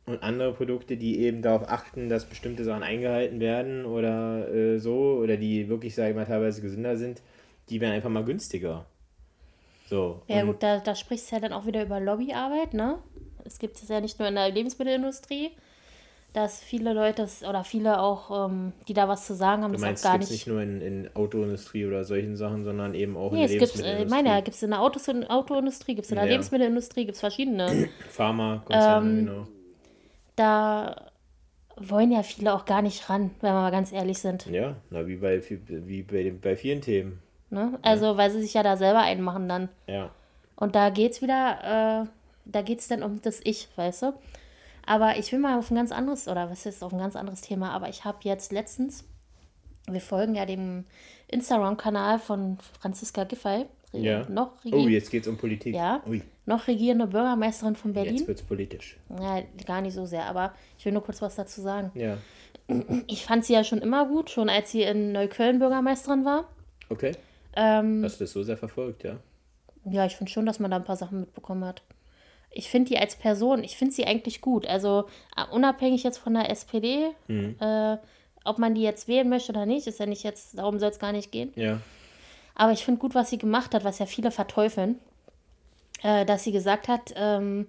und 0.06 0.22
andere 0.22 0.52
Produkte, 0.52 0.96
die 0.96 1.20
eben 1.20 1.40
darauf 1.40 1.68
achten, 1.68 2.08
dass 2.08 2.26
bestimmte 2.26 2.64
Sachen 2.64 2.82
eingehalten 2.82 3.40
werden 3.40 3.86
oder 3.86 4.52
äh, 4.52 4.78
so, 4.78 5.18
oder 5.22 5.36
die 5.36 5.68
wirklich, 5.68 5.94
sage 5.94 6.10
ich 6.10 6.16
mal, 6.16 6.26
teilweise 6.26 6.60
gesünder 6.60 6.96
sind, 6.96 7.22
die 7.70 7.80
wären 7.80 7.92
einfach 7.92 8.10
mal 8.10 8.24
günstiger. 8.24 8.84
So. 9.88 10.22
Ja, 10.28 10.44
gut, 10.44 10.62
da, 10.62 10.78
da 10.78 10.94
sprichst 10.94 11.30
du 11.30 11.36
ja 11.36 11.40
dann 11.40 11.52
auch 11.52 11.66
wieder 11.66 11.82
über 11.82 12.00
Lobbyarbeit, 12.00 12.74
ne? 12.74 12.98
Es 13.44 13.58
gibt 13.58 13.76
es 13.76 13.88
ja 13.88 14.00
nicht 14.00 14.18
nur 14.18 14.28
in 14.28 14.34
der 14.34 14.50
Lebensmittelindustrie, 14.50 15.50
dass 16.32 16.60
viele 16.60 16.92
Leute 16.92 17.28
oder 17.48 17.62
viele 17.62 18.00
auch, 18.00 18.48
ähm, 18.48 18.72
die 18.88 18.94
da 18.94 19.08
was 19.08 19.26
zu 19.26 19.34
sagen 19.34 19.62
haben, 19.62 19.72
du 19.72 19.76
das 19.76 19.82
meinst, 19.82 20.04
auch 20.04 20.10
gar 20.10 20.18
nicht. 20.18 20.30
nicht 20.30 20.46
nur 20.46 20.60
in, 20.62 20.80
in 20.80 21.10
Autoindustrie 21.14 21.86
oder 21.86 22.04
solchen 22.04 22.36
Sachen, 22.36 22.64
sondern 22.64 22.94
eben 22.94 23.16
auch 23.16 23.32
nee, 23.32 23.42
in 23.42 23.48
der 23.48 23.60
Lebensmittelindustrie. 23.60 24.04
Ich 24.04 24.24
meine, 24.24 24.42
gibt 24.42 24.56
es 24.56 24.62
in 24.62 24.70
der 24.70 24.80
Autos 24.80 25.08
Autoindustrie, 25.08 25.94
gibt 25.94 26.06
es 26.06 26.10
in 26.10 26.16
der 26.16 26.24
ja. 26.24 26.32
Lebensmittelindustrie, 26.32 27.04
gibt 27.04 27.14
es 27.14 27.20
verschiedene. 27.20 27.88
Pharma-Konzerne, 28.10 29.10
ähm, 29.10 29.26
genau. 29.26 29.46
Da 30.36 31.10
wollen 31.76 32.12
ja 32.12 32.22
viele 32.22 32.54
auch 32.54 32.64
gar 32.64 32.82
nicht 32.82 33.08
ran, 33.08 33.30
wenn 33.40 33.52
wir 33.52 33.60
mal 33.60 33.70
ganz 33.70 33.92
ehrlich 33.92 34.18
sind. 34.18 34.46
Ja, 34.46 34.76
na, 34.90 35.06
wie 35.06 35.16
bei, 35.16 35.42
wie 35.48 36.02
bei, 36.02 36.32
bei 36.40 36.56
vielen 36.56 36.80
Themen. 36.80 37.20
Ne? 37.50 37.78
Also, 37.82 38.06
ja. 38.06 38.16
weil 38.16 38.30
sie 38.30 38.42
sich 38.42 38.54
ja 38.54 38.62
da 38.62 38.76
selber 38.76 39.00
einmachen 39.00 39.48
dann. 39.48 39.68
Ja. 39.86 40.10
Und 40.56 40.74
da 40.74 40.90
geht's 40.90 41.20
wieder, 41.22 42.04
äh, 42.04 42.08
da 42.44 42.62
geht's 42.62 42.88
dann 42.88 43.02
um 43.02 43.20
das 43.22 43.40
Ich, 43.44 43.68
weißt 43.76 44.02
du? 44.02 44.12
Aber 44.86 45.16
ich 45.16 45.32
will 45.32 45.38
mal 45.38 45.58
auf 45.58 45.70
ein 45.70 45.76
ganz 45.76 45.92
anderes, 45.92 46.28
oder 46.28 46.50
was 46.50 46.66
ist 46.66 46.84
auf 46.84 46.92
ein 46.92 46.98
ganz 46.98 47.16
anderes 47.16 47.40
Thema, 47.40 47.70
aber 47.70 47.88
ich 47.88 48.04
habe 48.04 48.18
jetzt 48.22 48.52
letztens, 48.52 49.04
wir 49.88 50.00
folgen 50.00 50.34
ja 50.34 50.46
dem 50.46 50.84
Instagram-Kanal 51.28 52.18
von 52.18 52.58
Franziska 52.80 53.24
Giffey. 53.24 53.66
Ja. 54.02 54.28
Noch 54.28 54.52
oh, 54.70 54.88
jetzt 54.88 55.10
geht 55.10 55.22
es 55.22 55.28
um 55.28 55.36
Politik. 55.36 55.74
Ja. 55.74 56.02
Ui. 56.06 56.22
Noch 56.46 56.66
regierende 56.66 57.06
Bürgermeisterin 57.06 57.76
von 57.76 57.92
Berlin. 57.92 58.16
Jetzt 58.16 58.28
wird 58.28 58.40
es 58.40 58.44
politisch. 58.44 58.98
Ja, 59.20 59.42
gar 59.66 59.80
nicht 59.80 59.94
so 59.94 60.06
sehr, 60.06 60.26
aber 60.26 60.52
ich 60.78 60.84
will 60.84 60.92
nur 60.92 61.02
kurz 61.02 61.22
was 61.22 61.36
dazu 61.36 61.60
sagen. 61.60 61.90
Ja. 61.94 62.18
Ich 63.06 63.24
fand 63.24 63.44
sie 63.44 63.52
ja 63.52 63.64
schon 63.64 63.80
immer 63.80 64.06
gut, 64.06 64.30
schon 64.30 64.48
als 64.48 64.70
sie 64.70 64.82
in 64.82 65.12
Neukölln 65.12 65.58
Bürgermeisterin 65.58 66.24
war. 66.24 66.48
Okay. 66.88 67.12
Ähm, 67.56 68.02
Hast 68.04 68.20
du 68.20 68.24
das 68.24 68.32
so 68.32 68.42
sehr 68.42 68.56
verfolgt, 68.56 69.04
ja? 69.04 69.18
Ja, 69.84 70.06
ich 70.06 70.16
finde 70.16 70.32
schon, 70.32 70.46
dass 70.46 70.60
man 70.60 70.70
da 70.70 70.78
ein 70.78 70.84
paar 70.84 70.96
Sachen 70.96 71.20
mitbekommen 71.20 71.64
hat 71.64 71.82
ich 72.54 72.70
finde 72.70 72.90
die 72.90 72.98
als 72.98 73.16
Person, 73.16 73.64
ich 73.64 73.76
finde 73.76 73.92
sie 73.92 74.06
eigentlich 74.06 74.40
gut. 74.40 74.66
Also 74.66 75.06
uh, 75.36 75.54
unabhängig 75.54 76.02
jetzt 76.04 76.18
von 76.18 76.34
der 76.34 76.50
SPD, 76.50 77.10
mhm. 77.26 77.56
äh, 77.60 77.98
ob 78.44 78.58
man 78.58 78.74
die 78.74 78.82
jetzt 78.82 79.08
wählen 79.08 79.28
möchte 79.28 79.52
oder 79.52 79.66
nicht, 79.66 79.86
ist 79.86 80.00
ja 80.00 80.06
nicht 80.06 80.22
jetzt, 80.22 80.58
darum 80.58 80.78
soll 80.78 80.90
es 80.90 80.98
gar 80.98 81.12
nicht 81.12 81.32
gehen. 81.32 81.52
Ja. 81.56 81.80
Aber 82.54 82.72
ich 82.72 82.84
finde 82.84 83.00
gut, 83.00 83.14
was 83.14 83.30
sie 83.30 83.38
gemacht 83.38 83.74
hat, 83.74 83.84
was 83.84 83.98
ja 83.98 84.06
viele 84.06 84.30
verteufeln, 84.30 84.98
äh, 86.02 86.24
dass 86.24 86.44
sie 86.44 86.52
gesagt 86.52 86.88
hat, 86.88 87.12
ähm, 87.16 87.66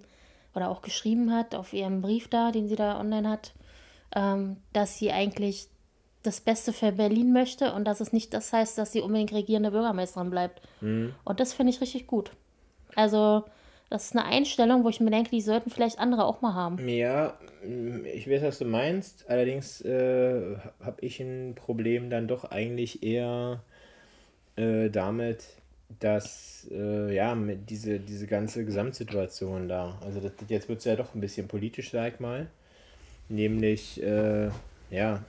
oder 0.54 0.70
auch 0.70 0.82
geschrieben 0.82 1.34
hat 1.34 1.54
auf 1.54 1.72
ihrem 1.72 2.00
Brief 2.00 2.28
da, 2.28 2.50
den 2.50 2.68
sie 2.68 2.76
da 2.76 2.98
online 2.98 3.28
hat, 3.28 3.52
ähm, 4.14 4.56
dass 4.72 4.98
sie 4.98 5.12
eigentlich 5.12 5.68
das 6.22 6.40
Beste 6.40 6.72
für 6.72 6.92
Berlin 6.92 7.32
möchte 7.32 7.72
und 7.72 7.84
dass 7.84 8.00
es 8.00 8.12
nicht 8.12 8.34
das 8.34 8.52
heißt, 8.52 8.78
dass 8.78 8.92
sie 8.92 9.00
unbedingt 9.00 9.32
regierende 9.32 9.70
Bürgermeisterin 9.70 10.30
bleibt. 10.30 10.60
Mhm. 10.80 11.14
Und 11.24 11.40
das 11.40 11.52
finde 11.52 11.70
ich 11.70 11.80
richtig 11.80 12.06
gut. 12.06 12.32
Also 12.96 13.44
das 13.90 14.06
ist 14.06 14.16
eine 14.16 14.24
Einstellung, 14.24 14.82
wo 14.82 14.88
ich 14.88 14.98
mir 14.98 15.10
denke, 15.10 15.30
die 15.30 15.40
sollten 15.40 15.70
vielleicht 15.70 16.00
andere 16.00 16.24
auch 16.24 16.40
mal 16.40 16.54
haben. 16.54 16.88
Ja, 16.88 17.38
ich 18.12 18.28
weiß, 18.28 18.42
was 18.42 18.58
du 18.58 18.64
meinst. 18.64 19.28
Allerdings 19.28 19.80
äh, 19.82 20.56
habe 20.80 20.96
ich 21.00 21.20
ein 21.20 21.54
Problem 21.54 22.10
dann 22.10 22.26
doch 22.26 22.44
eigentlich 22.44 23.04
eher 23.04 23.60
äh, 24.56 24.88
damit, 24.90 25.44
dass 26.00 26.66
äh, 26.70 27.14
ja, 27.14 27.34
mit 27.34 27.70
diese, 27.70 28.00
diese 28.00 28.26
ganze 28.26 28.64
Gesamtsituation 28.64 29.68
da, 29.68 29.98
also 30.04 30.20
das, 30.20 30.32
jetzt 30.48 30.68
wird 30.68 30.80
es 30.80 30.84
ja 30.84 30.96
doch 30.96 31.14
ein 31.14 31.20
bisschen 31.20 31.48
politisch, 31.48 31.90
sag 31.90 32.14
ich 32.14 32.20
mal. 32.20 32.48
Nämlich, 33.28 34.02
äh, 34.02 34.50
ja, 34.90 35.22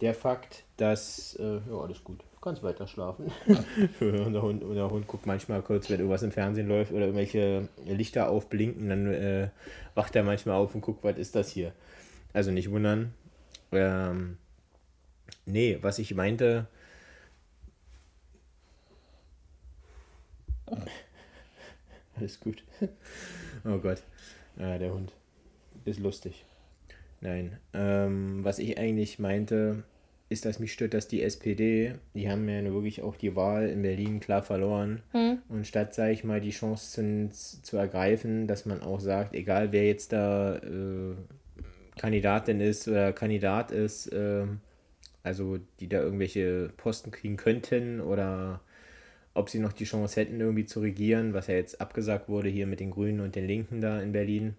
der 0.00 0.14
Fakt, 0.14 0.64
dass, 0.76 1.36
äh, 1.36 1.60
ja, 1.68 1.78
alles 1.80 2.02
gut 2.04 2.22
kannst 2.40 2.62
weiter 2.62 2.86
schlafen. 2.86 3.30
und 4.00 4.32
der 4.32 4.42
Hund, 4.42 4.62
der 4.62 4.90
Hund 4.90 5.06
guckt 5.06 5.26
manchmal 5.26 5.62
kurz, 5.62 5.90
wenn 5.90 5.98
irgendwas 5.98 6.22
im 6.22 6.32
Fernsehen 6.32 6.68
läuft 6.68 6.92
oder 6.92 7.02
irgendwelche 7.02 7.68
Lichter 7.86 8.30
aufblinken, 8.30 8.88
dann 8.88 9.12
äh, 9.12 9.48
wacht 9.94 10.16
er 10.16 10.22
manchmal 10.22 10.56
auf 10.56 10.74
und 10.74 10.80
guckt, 10.80 11.04
was 11.04 11.18
ist 11.18 11.34
das 11.34 11.50
hier. 11.50 11.72
Also 12.32 12.50
nicht 12.50 12.70
wundern. 12.70 13.12
Ähm, 13.72 14.38
nee, 15.46 15.78
was 15.80 15.98
ich 15.98 16.14
meinte. 16.14 16.66
Alles 22.16 22.40
gut. 22.40 22.62
Oh 23.64 23.78
Gott. 23.78 24.02
Ah, 24.58 24.78
der 24.78 24.92
Hund. 24.92 25.12
Ist 25.84 26.00
lustig. 26.00 26.44
Nein. 27.20 27.58
Ähm, 27.72 28.44
was 28.44 28.58
ich 28.58 28.78
eigentlich 28.78 29.18
meinte, 29.18 29.82
ist, 30.28 30.44
dass 30.44 30.58
mich 30.58 30.72
stört, 30.72 30.94
dass 30.94 31.08
die 31.08 31.22
SPD, 31.22 31.94
die 32.14 32.30
haben 32.30 32.48
ja 32.48 32.62
wirklich 32.64 33.02
auch 33.02 33.16
die 33.16 33.34
Wahl 33.34 33.68
in 33.68 33.82
Berlin 33.82 34.20
klar 34.20 34.42
verloren. 34.42 35.02
Hm. 35.12 35.38
Und 35.48 35.66
statt, 35.66 35.94
sage 35.94 36.12
ich 36.12 36.24
mal, 36.24 36.40
die 36.40 36.50
Chance 36.50 37.30
zu, 37.30 37.62
zu, 37.62 37.76
ergreifen, 37.76 38.46
dass 38.46 38.66
man 38.66 38.82
auch 38.82 39.00
sagt, 39.00 39.34
egal 39.34 39.72
wer 39.72 39.86
jetzt 39.86 40.12
da 40.12 40.56
äh, 40.56 41.14
Kandidatin 41.96 42.60
ist 42.60 42.86
oder 42.88 43.12
Kandidat 43.12 43.70
ist, 43.70 44.08
äh, 44.08 44.46
also 45.22 45.58
die 45.80 45.88
da 45.88 46.00
irgendwelche 46.00 46.70
Posten 46.76 47.10
kriegen 47.10 47.36
könnten 47.36 48.00
oder 48.00 48.60
ob 49.38 49.48
sie 49.48 49.58
noch 49.58 49.72
die 49.72 49.84
Chance 49.84 50.20
hätten, 50.20 50.40
irgendwie 50.40 50.66
zu 50.66 50.80
regieren, 50.80 51.32
was 51.32 51.46
ja 51.46 51.54
jetzt 51.54 51.80
abgesagt 51.80 52.28
wurde 52.28 52.48
hier 52.48 52.66
mit 52.66 52.80
den 52.80 52.90
Grünen 52.90 53.20
und 53.20 53.34
den 53.34 53.46
Linken 53.46 53.80
da 53.80 54.00
in 54.00 54.12
Berlin 54.12 54.54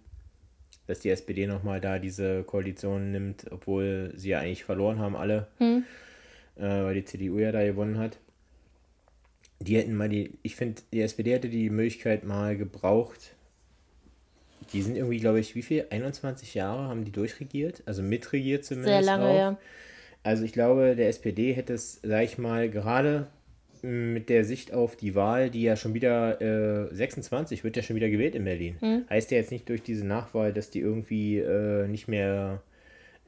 dass 0.89 0.99
die 0.99 1.11
SPD 1.11 1.45
nochmal 1.45 1.79
da 1.79 1.99
diese 1.99 2.43
Koalition 2.43 3.11
nimmt, 3.11 3.45
obwohl 3.51 4.11
sie 4.15 4.29
ja 4.29 4.39
eigentlich 4.39 4.63
verloren 4.63 4.97
haben 4.97 5.15
alle, 5.15 5.47
hm. 5.59 5.83
äh, 6.57 6.61
weil 6.61 6.95
die 6.95 7.05
CDU 7.05 7.37
ja 7.37 7.51
da 7.51 7.63
gewonnen 7.63 7.99
hat. 7.99 8.17
Die 9.59 9.77
hätten 9.77 9.93
mal 9.95 10.09
die, 10.09 10.39
ich 10.41 10.55
finde, 10.55 10.81
die 10.91 11.01
SPD 11.01 11.33
hätte 11.33 11.49
die 11.49 11.69
Möglichkeit 11.69 12.23
mal 12.23 12.57
gebraucht. 12.57 13.35
Die 14.73 14.81
sind 14.81 14.95
irgendwie, 14.95 15.19
glaube 15.19 15.39
ich, 15.39 15.53
wie 15.53 15.61
viel? 15.61 15.85
21 15.91 16.55
Jahre 16.55 16.87
haben 16.87 17.05
die 17.05 17.11
durchregiert, 17.11 17.83
also 17.85 18.01
mitregiert 18.01 18.65
zumindest. 18.65 18.91
Sehr 18.91 19.01
lange, 19.03 19.29
auch. 19.29 19.37
ja. 19.37 19.57
Also 20.23 20.43
ich 20.43 20.53
glaube, 20.53 20.95
der 20.95 21.09
SPD 21.09 21.53
hätte 21.53 21.73
es, 21.73 21.99
sag 22.01 22.23
ich 22.23 22.39
mal, 22.39 22.67
gerade 22.67 23.27
mit 23.83 24.29
der 24.29 24.43
Sicht 24.45 24.73
auf 24.73 24.95
die 24.95 25.15
Wahl, 25.15 25.49
die 25.49 25.63
ja 25.63 25.75
schon 25.75 25.93
wieder 25.93 26.41
äh, 26.41 26.93
26 26.93 27.63
wird 27.63 27.77
ja 27.77 27.83
schon 27.83 27.95
wieder 27.95 28.09
gewählt 28.09 28.35
in 28.35 28.43
Berlin. 28.43 28.77
Mhm. 28.81 29.05
Heißt 29.09 29.31
ja 29.31 29.37
jetzt 29.37 29.51
nicht 29.51 29.67
durch 29.69 29.83
diese 29.83 30.05
Nachwahl, 30.05 30.53
dass 30.53 30.69
die 30.69 30.79
irgendwie 30.79 31.39
äh, 31.39 31.87
nicht 31.87 32.07
mehr 32.07 32.61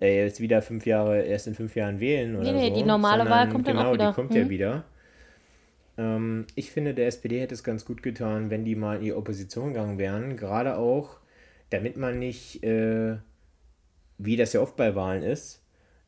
äh, 0.02 0.24
jetzt 0.24 0.42
wieder 0.42 0.62
fünf 0.62 0.86
Jahre, 0.86 1.22
erst 1.22 1.48
in 1.48 1.56
fünf 1.56 1.76
Jahren 1.76 2.00
wählen 2.00 2.36
oder 2.36 2.52
nee, 2.52 2.60
nee, 2.60 2.70
so. 2.70 2.76
die 2.76 2.84
normale 2.84 3.30
Wahl 3.30 3.50
kommt 3.50 3.66
genau, 3.66 3.80
dann 3.80 3.88
auch 3.88 3.94
wieder. 3.94 4.10
die 4.10 4.16
kommt 4.16 4.32
mhm. 4.32 4.38
ja 4.38 4.50
wieder. 4.50 4.84
Ähm, 5.98 6.46
ich 6.56 6.72
finde, 6.72 6.94
der 6.94 7.08
SPD 7.08 7.40
hätte 7.40 7.54
es 7.54 7.64
ganz 7.64 7.86
gut 7.86 8.02
getan, 8.02 8.50
wenn 8.50 8.66
die 8.66 8.76
mal 8.76 8.98
in 8.98 9.04
die 9.04 9.14
Opposition 9.14 9.74
gegangen 9.74 9.98
wären, 9.98 10.38
gerade 10.38 10.78
auch, 10.78 11.18
damit 11.70 11.98
man 11.98 12.20
nicht, 12.20 12.64
äh, 12.64 13.18
wie 14.18 14.36
das 14.36 14.54
ja 14.54 14.62
oft 14.62 14.76
bei 14.76 14.96
Wahlen 14.96 15.24
ist, 15.24 15.61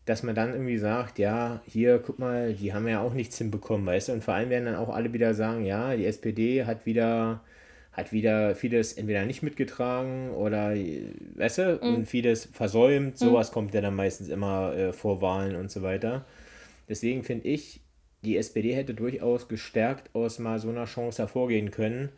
dass 0.06 0.24
man 0.24 0.36
dann 0.36 0.52
irgendwie 0.52 0.78
sagt, 0.78 1.18
ja, 1.18 1.62
hier, 1.66 2.00
guck 2.00 2.20
mal, 2.20 2.54
die 2.54 2.74
haben 2.74 2.88
ja 2.88 3.02
auch 3.02 3.14
nichts 3.14 3.38
hinbekommen, 3.38 3.86
weißt 3.86 4.10
du? 4.10 4.14
Und 4.14 4.24
vor 4.24 4.34
allem 4.34 4.50
werden 4.50 4.66
dann 4.66 4.76
auch 4.76 4.90
alle 4.90 5.14
wieder 5.14 5.34
sagen, 5.34 5.66
ja, 5.66 5.96
die 5.96 6.06
SPD 6.06 6.66
hat 6.66 6.86
wieder, 6.86 7.42
hat 7.94 8.12
wieder 8.12 8.56
vieles 8.56 8.94
entweder 8.94 9.26
nicht 9.26 9.44
mitgetragen 9.44 10.32
oder, 10.32 10.74
weißt 11.36 11.58
du, 11.58 11.80
mhm. 11.82 11.96
und 11.96 12.06
vieles 12.08 12.50
versäumt. 12.52 13.14
Mhm. 13.14 13.26
Sowas 13.26 13.50
mhm. 13.50 13.54
kommt 13.54 13.74
ja 13.74 13.82
dann 13.82 13.96
meistens 13.96 14.28
immer 14.28 14.76
äh, 14.76 14.94
vor 14.94 15.22
Wahlen 15.22 15.56
und 15.56 15.72
so 15.72 15.84
weiter. 15.84 16.26
Deswegen 16.90 17.24
finde 17.24 17.48
ich, 17.48 17.80
die 18.24 18.38
SPD 18.38 18.74
hätte 18.74 18.94
durchaus 18.94 19.48
gestärkt 19.48 20.14
aus 20.14 20.40
mal 20.40 20.60
so 20.60 20.70
einer 20.70 20.86
Chance 20.86 21.22
hervorgehen 21.22 21.72
können, 21.72 22.10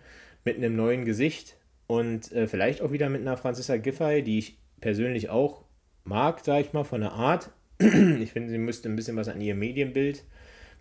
mit 0.43 0.57
einem 0.57 0.75
neuen 0.75 1.05
Gesicht 1.05 1.55
und 1.87 2.31
äh, 2.31 2.47
vielleicht 2.47 2.81
auch 2.81 2.91
wieder 2.91 3.09
mit 3.09 3.21
einer 3.21 3.37
Franziska 3.37 3.77
Giffey, 3.77 4.23
die 4.23 4.39
ich 4.39 4.57
persönlich 4.81 5.29
auch 5.29 5.63
mag, 6.03 6.41
sag 6.43 6.61
ich 6.61 6.73
mal, 6.73 6.83
von 6.83 7.01
der 7.01 7.13
Art, 7.13 7.51
ich 8.21 8.31
finde, 8.31 8.49
sie 8.49 8.57
müsste 8.57 8.89
ein 8.89 8.95
bisschen 8.95 9.17
was 9.17 9.27
an 9.27 9.41
ihrem 9.41 9.59
Medienbild 9.59 10.23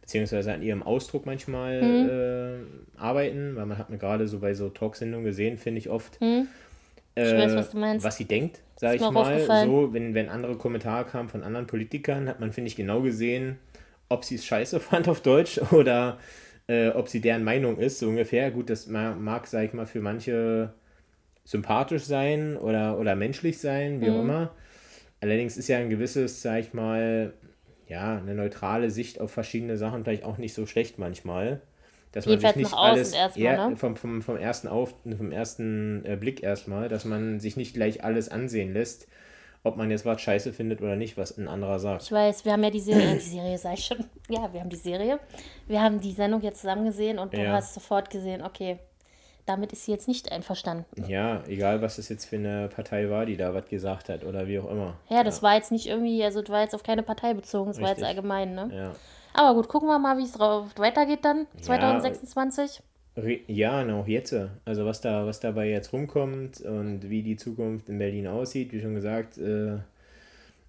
beziehungsweise 0.04 0.52
an 0.52 0.62
ihrem 0.62 0.82
Ausdruck 0.82 1.24
manchmal 1.24 1.80
mhm. 1.80 2.10
äh, 2.10 3.00
arbeiten, 3.00 3.56
weil 3.56 3.64
man 3.64 3.78
hat 3.78 3.88
mir 3.88 3.96
gerade 3.96 4.28
so 4.28 4.38
bei 4.38 4.52
so 4.52 4.68
Talksendungen 4.68 5.24
gesehen, 5.24 5.56
finde 5.56 5.78
ich 5.78 5.88
oft, 5.88 6.20
mhm. 6.20 6.46
ich 7.14 7.22
äh, 7.22 7.38
weiß, 7.38 7.54
was, 7.54 7.70
du 7.70 7.78
meinst. 7.78 8.04
was 8.04 8.16
sie 8.16 8.26
denkt, 8.26 8.60
sage 8.76 8.96
ich 8.96 9.10
mal. 9.10 9.40
So, 9.64 9.94
wenn, 9.94 10.12
wenn 10.12 10.28
andere 10.28 10.56
Kommentare 10.56 11.06
kamen 11.06 11.30
von 11.30 11.42
anderen 11.42 11.66
Politikern, 11.66 12.28
hat 12.28 12.38
man, 12.38 12.52
finde 12.52 12.68
ich, 12.68 12.76
genau 12.76 13.00
gesehen, 13.00 13.56
ob 14.10 14.26
sie 14.26 14.34
es 14.34 14.44
scheiße 14.44 14.78
fand 14.80 15.08
auf 15.08 15.22
Deutsch 15.22 15.58
oder 15.72 16.18
äh, 16.66 16.88
ob 16.90 17.08
sie 17.08 17.22
deren 17.22 17.42
Meinung 17.42 17.78
ist, 17.78 17.98
so 17.98 18.08
ungefähr. 18.08 18.50
Gut, 18.50 18.68
das 18.68 18.86
mag, 18.86 19.18
mag 19.18 19.46
sage 19.46 19.66
ich 19.68 19.72
mal, 19.72 19.86
für 19.86 20.00
manche 20.00 20.74
sympathisch 21.44 22.04
sein 22.04 22.58
oder, 22.58 22.98
oder 22.98 23.16
menschlich 23.16 23.58
sein, 23.58 24.02
wie 24.02 24.10
mhm. 24.10 24.16
auch 24.16 24.20
immer. 24.20 24.50
Allerdings 25.24 25.56
ist 25.56 25.68
ja 25.68 25.78
ein 25.78 25.90
gewisses, 25.90 26.42
sag 26.42 26.60
ich 26.60 26.74
mal, 26.74 27.32
ja, 27.88 28.18
eine 28.18 28.34
neutrale 28.34 28.90
Sicht 28.90 29.20
auf 29.20 29.30
verschiedene 29.30 29.76
Sachen 29.76 30.04
vielleicht 30.04 30.24
auch 30.24 30.38
nicht 30.38 30.54
so 30.54 30.66
schlecht 30.66 30.98
manchmal. 30.98 31.60
Dass 32.12 32.26
man 32.26 32.38
sich 32.38 32.56
nicht 32.56 32.74
alles 32.74 33.12
erstmal, 33.12 33.70
ne? 33.70 33.76
vom, 33.76 33.96
vom, 33.96 34.22
vom 34.22 34.36
ersten, 34.36 34.68
auf, 34.68 34.94
vom 35.16 35.32
ersten 35.32 36.04
äh, 36.04 36.16
Blick 36.16 36.44
erstmal, 36.44 36.88
dass 36.88 37.04
man 37.04 37.40
sich 37.40 37.56
nicht 37.56 37.74
gleich 37.74 38.04
alles 38.04 38.28
ansehen 38.28 38.72
lässt, 38.72 39.08
ob 39.64 39.76
man 39.76 39.90
jetzt 39.90 40.04
was 40.04 40.20
scheiße 40.20 40.52
findet 40.52 40.80
oder 40.80 40.94
nicht, 40.94 41.16
was 41.16 41.36
ein 41.36 41.48
anderer 41.48 41.80
sagt. 41.80 42.04
Ich 42.04 42.12
weiß, 42.12 42.44
wir 42.44 42.52
haben 42.52 42.62
ja 42.62 42.70
die 42.70 42.78
Serie, 42.80 43.14
die 43.14 43.20
Serie 43.20 43.58
ich 43.74 43.84
schon, 43.84 44.04
ja, 44.28 44.52
wir 44.52 44.60
haben 44.60 44.70
die 44.70 44.76
Serie, 44.76 45.18
wir 45.66 45.82
haben 45.82 46.00
die 46.00 46.12
Sendung 46.12 46.40
jetzt 46.42 46.60
zusammen 46.60 46.84
gesehen 46.84 47.18
und 47.18 47.32
du 47.34 47.42
ja. 47.42 47.50
hast 47.50 47.74
sofort 47.74 48.10
gesehen, 48.10 48.42
okay, 48.42 48.78
damit 49.46 49.72
ist 49.72 49.84
sie 49.84 49.92
jetzt 49.92 50.08
nicht 50.08 50.32
einverstanden. 50.32 51.04
Ja, 51.06 51.42
egal 51.46 51.82
was 51.82 51.96
das 51.96 52.08
jetzt 52.08 52.24
für 52.24 52.36
eine 52.36 52.68
Partei 52.68 53.10
war, 53.10 53.26
die 53.26 53.36
da 53.36 53.54
was 53.54 53.66
gesagt 53.68 54.08
hat 54.08 54.24
oder 54.24 54.48
wie 54.48 54.58
auch 54.58 54.70
immer. 54.70 54.94
Ja, 55.08 55.22
das 55.22 55.38
ja. 55.38 55.42
war 55.42 55.54
jetzt 55.54 55.70
nicht 55.72 55.86
irgendwie, 55.86 56.24
also 56.24 56.40
das 56.40 56.50
war 56.50 56.62
jetzt 56.62 56.74
auf 56.74 56.82
keine 56.82 57.02
Partei 57.02 57.34
bezogen, 57.34 57.70
das 57.70 57.76
Richtig. 57.76 57.84
war 57.84 57.96
jetzt 57.96 58.04
allgemein, 58.04 58.54
ne? 58.54 58.70
Ja. 58.72 58.94
Aber 59.34 59.54
gut, 59.54 59.68
gucken 59.68 59.88
wir 59.88 59.98
mal, 59.98 60.16
wie 60.16 60.22
es 60.22 60.38
weitergeht 60.38 61.24
dann, 61.24 61.46
2026. 61.60 62.80
Ja, 63.46 63.84
auch 63.94 64.06
jetzt. 64.06 64.34
Also 64.64 64.86
was 64.86 65.00
da, 65.00 65.26
was 65.26 65.40
dabei 65.40 65.68
jetzt 65.68 65.92
rumkommt 65.92 66.60
und 66.60 67.08
wie 67.08 67.22
die 67.22 67.36
Zukunft 67.36 67.88
in 67.88 67.98
Berlin 67.98 68.26
aussieht, 68.26 68.72
wie 68.72 68.80
schon 68.80 68.94
gesagt, 68.94 69.38
äh, 69.38 69.78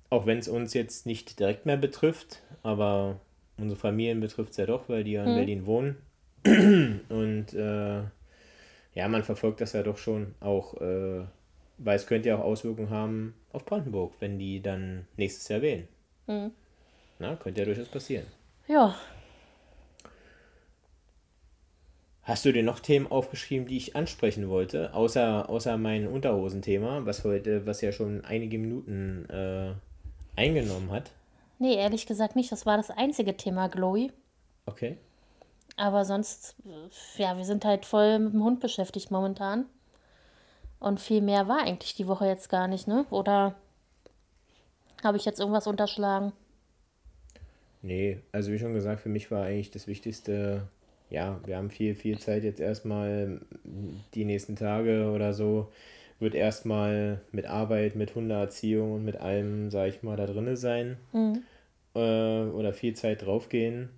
auch 0.09 0.26
wenn 0.26 0.38
es 0.38 0.47
uns 0.47 0.73
jetzt 0.73 1.05
nicht 1.05 1.39
direkt 1.39 1.65
mehr 1.65 1.78
betrifft, 1.78 2.41
aber 2.61 3.19
unsere 3.57 3.80
Familien 3.80 4.19
betrifft 4.19 4.51
es 4.51 4.57
ja 4.57 4.65
doch, 4.65 4.89
weil 4.89 5.03
die 5.03 5.13
ja 5.13 5.23
in 5.23 5.30
hm. 5.30 5.36
Berlin 5.36 5.65
wohnen. 5.65 5.97
Und 7.09 7.53
äh, 7.53 8.01
ja, 8.95 9.07
man 9.09 9.23
verfolgt 9.23 9.61
das 9.61 9.73
ja 9.73 9.83
doch 9.83 9.97
schon 9.97 10.33
auch, 10.39 10.81
äh, 10.81 11.25
weil 11.77 11.95
es 11.97 12.07
könnte 12.07 12.29
ja 12.29 12.37
auch 12.37 12.43
Auswirkungen 12.43 12.89
haben 12.89 13.35
auf 13.51 13.65
Brandenburg, 13.65 14.13
wenn 14.19 14.39
die 14.39 14.61
dann 14.61 15.05
nächstes 15.17 15.47
Jahr 15.49 15.61
wählen. 15.61 15.87
Mhm. 16.27 16.51
Na, 17.19 17.35
könnte 17.35 17.61
ja 17.61 17.65
durchaus 17.65 17.89
passieren. 17.89 18.25
Ja. 18.67 18.95
Hast 22.23 22.43
du 22.43 22.51
dir 22.51 22.63
noch 22.63 22.79
Themen 22.79 23.05
aufgeschrieben, 23.05 23.67
die 23.67 23.77
ich 23.77 23.95
ansprechen 23.95 24.49
wollte, 24.49 24.93
außer, 24.93 25.47
außer 25.47 25.77
mein 25.77 26.07
Unterhosenthema, 26.07 27.05
was 27.05 27.23
heute, 27.23 27.67
was 27.67 27.81
ja 27.81 27.91
schon 27.91 28.25
einige 28.25 28.57
Minuten 28.57 29.29
äh, 29.29 29.73
eingenommen 30.35 30.89
hat? 30.91 31.11
Nee, 31.59 31.75
ehrlich 31.75 32.07
gesagt 32.07 32.35
nicht. 32.35 32.51
Das 32.51 32.65
war 32.65 32.77
das 32.77 32.89
einzige 32.89 33.37
Thema, 33.37 33.67
Glowy. 33.67 34.11
Okay. 34.65 34.97
Aber 35.78 36.05
sonst, 36.05 36.55
ja, 37.17 37.36
wir 37.38 37.43
sind 37.45 37.65
halt 37.65 37.86
voll 37.86 38.19
mit 38.19 38.34
dem 38.34 38.43
Hund 38.43 38.59
beschäftigt 38.59 39.11
momentan. 39.11 39.65
Und 40.80 40.99
viel 40.99 41.21
mehr 41.21 41.47
war 41.47 41.63
eigentlich 41.63 41.95
die 41.95 42.07
Woche 42.07 42.28
jetzt 42.28 42.49
gar 42.49 42.67
nicht, 42.67 42.88
ne? 42.88 43.05
Oder 43.09 43.55
habe 45.03 45.17
ich 45.17 45.26
jetzt 45.26 45.39
irgendwas 45.39 45.67
unterschlagen? 45.67 46.32
Nee, 47.82 48.19
also 48.32 48.51
wie 48.51 48.59
schon 48.59 48.73
gesagt, 48.73 49.01
für 49.01 49.09
mich 49.09 49.30
war 49.32 49.45
eigentlich 49.45 49.71
das 49.71 49.88
Wichtigste, 49.88 50.67
ja, 51.09 51.39
wir 51.45 51.57
haben 51.57 51.69
viel, 51.69 51.93
viel 51.93 52.17
Zeit 52.17 52.43
jetzt 52.43 52.59
erstmal, 52.59 53.41
die 54.13 54.26
nächsten 54.26 54.55
Tage 54.55 55.11
oder 55.11 55.34
so, 55.34 55.71
wird 56.19 56.34
erstmal 56.34 57.21
mit 57.32 57.45
Arbeit, 57.45 57.95
mit 57.95 58.15
Hundeerziehung 58.15 58.93
und 58.93 59.05
mit 59.05 59.17
allem, 59.17 59.69
sag 59.69 59.89
ich 59.89 60.01
mal, 60.01 60.17
da 60.17 60.26
drinne 60.26 60.57
sein. 60.57 60.97
Mhm. 61.13 61.43
Äh, 61.93 61.99
oder 61.99 62.73
viel 62.73 62.95
Zeit 62.95 63.26
draufgehen. 63.26 63.89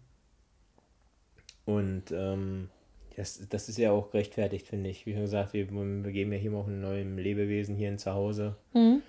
Und 1.68 2.12
ähm, 2.12 2.70
das, 3.18 3.48
das 3.50 3.68
ist 3.68 3.78
ja 3.78 3.92
auch 3.92 4.10
gerechtfertigt, 4.10 4.66
finde 4.66 4.90
ich. 4.90 5.06
Wie 5.06 5.12
schon 5.12 5.24
gesagt, 5.24 5.54
wir, 5.54 5.70
wir 5.70 6.12
geben 6.12 6.32
ja 6.32 6.40
hier 6.40 6.54
auch 6.54 6.66
ein 6.66 6.80
neues 6.80 7.06
Lebewesen 7.06 7.76
hier 7.76 7.90
in 7.90 8.00
Zuhause. 8.00 8.56
Mhm. 8.74 9.04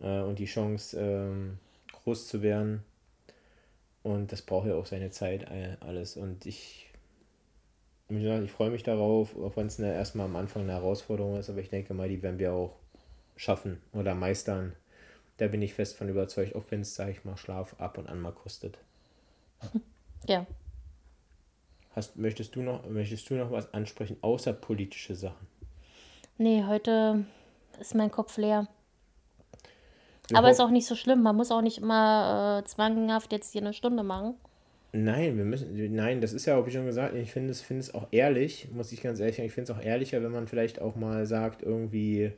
Äh, 0.00 0.20
und 0.20 0.38
die 0.38 0.46
Chance, 0.46 0.98
ähm, 0.98 1.58
groß 1.92 2.28
zu 2.28 2.40
werden. 2.42 2.84
Und 4.04 4.30
das 4.30 4.42
braucht 4.42 4.68
ja 4.68 4.74
auch 4.74 4.86
seine 4.86 5.10
Zeit, 5.10 5.48
alles. 5.80 6.16
Und 6.16 6.46
ich, 6.46 6.88
ich 8.08 8.52
freue 8.52 8.70
mich 8.70 8.82
darauf, 8.82 9.36
auch 9.36 9.56
wenn 9.56 9.66
es 9.66 9.78
erstmal 9.78 10.26
am 10.26 10.36
Anfang 10.36 10.62
eine 10.62 10.72
Herausforderung 10.72 11.36
ist, 11.36 11.50
aber 11.50 11.60
ich 11.60 11.70
denke 11.70 11.94
mal, 11.94 12.08
die 12.08 12.22
werden 12.22 12.40
wir 12.40 12.52
auch 12.52 12.76
schaffen 13.36 13.80
oder 13.92 14.14
meistern. 14.14 14.72
Da 15.36 15.46
bin 15.46 15.62
ich 15.62 15.74
fest 15.74 15.96
von 15.96 16.08
überzeugt, 16.08 16.56
auch 16.56 16.64
wenn 16.70 16.80
es, 16.80 16.96
sage 16.96 17.12
ich 17.12 17.24
mal, 17.24 17.36
Schlaf 17.36 17.76
ab 17.78 17.96
und 17.96 18.08
an 18.08 18.20
mal 18.20 18.32
kostet. 18.32 18.78
Ja, 20.26 20.46
Hast, 21.94 22.16
möchtest, 22.16 22.56
du 22.56 22.62
noch, 22.62 22.88
möchtest 22.88 23.28
du 23.28 23.34
noch 23.34 23.50
was 23.50 23.72
ansprechen, 23.74 24.16
außer 24.22 24.52
politische 24.52 25.14
Sachen? 25.14 25.46
Nee, 26.38 26.64
heute 26.66 27.24
ist 27.80 27.94
mein 27.94 28.10
Kopf 28.10 28.38
leer. 28.38 28.66
Aber 30.32 30.50
ist 30.50 30.60
auch 30.60 30.70
nicht 30.70 30.86
so 30.86 30.94
schlimm. 30.94 31.22
Man 31.22 31.36
muss 31.36 31.50
auch 31.50 31.60
nicht 31.60 31.78
immer 31.78 32.62
äh, 32.62 32.68
zwanghaft 32.68 33.32
jetzt 33.32 33.52
hier 33.52 33.60
eine 33.60 33.74
Stunde 33.74 34.02
machen. 34.02 34.34
Nein, 34.92 35.36
wir 35.38 35.44
müssen. 35.44 35.94
Nein, 35.94 36.20
das 36.20 36.32
ist 36.32 36.46
ja, 36.46 36.64
wie 36.66 36.70
schon 36.70 36.86
gesagt, 36.86 37.14
ich 37.14 37.32
finde 37.32 37.50
es, 37.50 37.62
find 37.62 37.80
es 37.80 37.94
auch 37.94 38.08
ehrlich, 38.10 38.68
muss 38.72 38.92
ich 38.92 39.02
ganz 39.02 39.20
ehrlich 39.20 39.36
sagen, 39.36 39.46
ich 39.46 39.52
finde 39.52 39.72
es 39.72 39.78
auch 39.78 39.82
ehrlicher, 39.82 40.22
wenn 40.22 40.32
man 40.32 40.46
vielleicht 40.46 40.80
auch 40.80 40.96
mal 40.96 41.26
sagt, 41.26 41.62
irgendwie, 41.62 42.32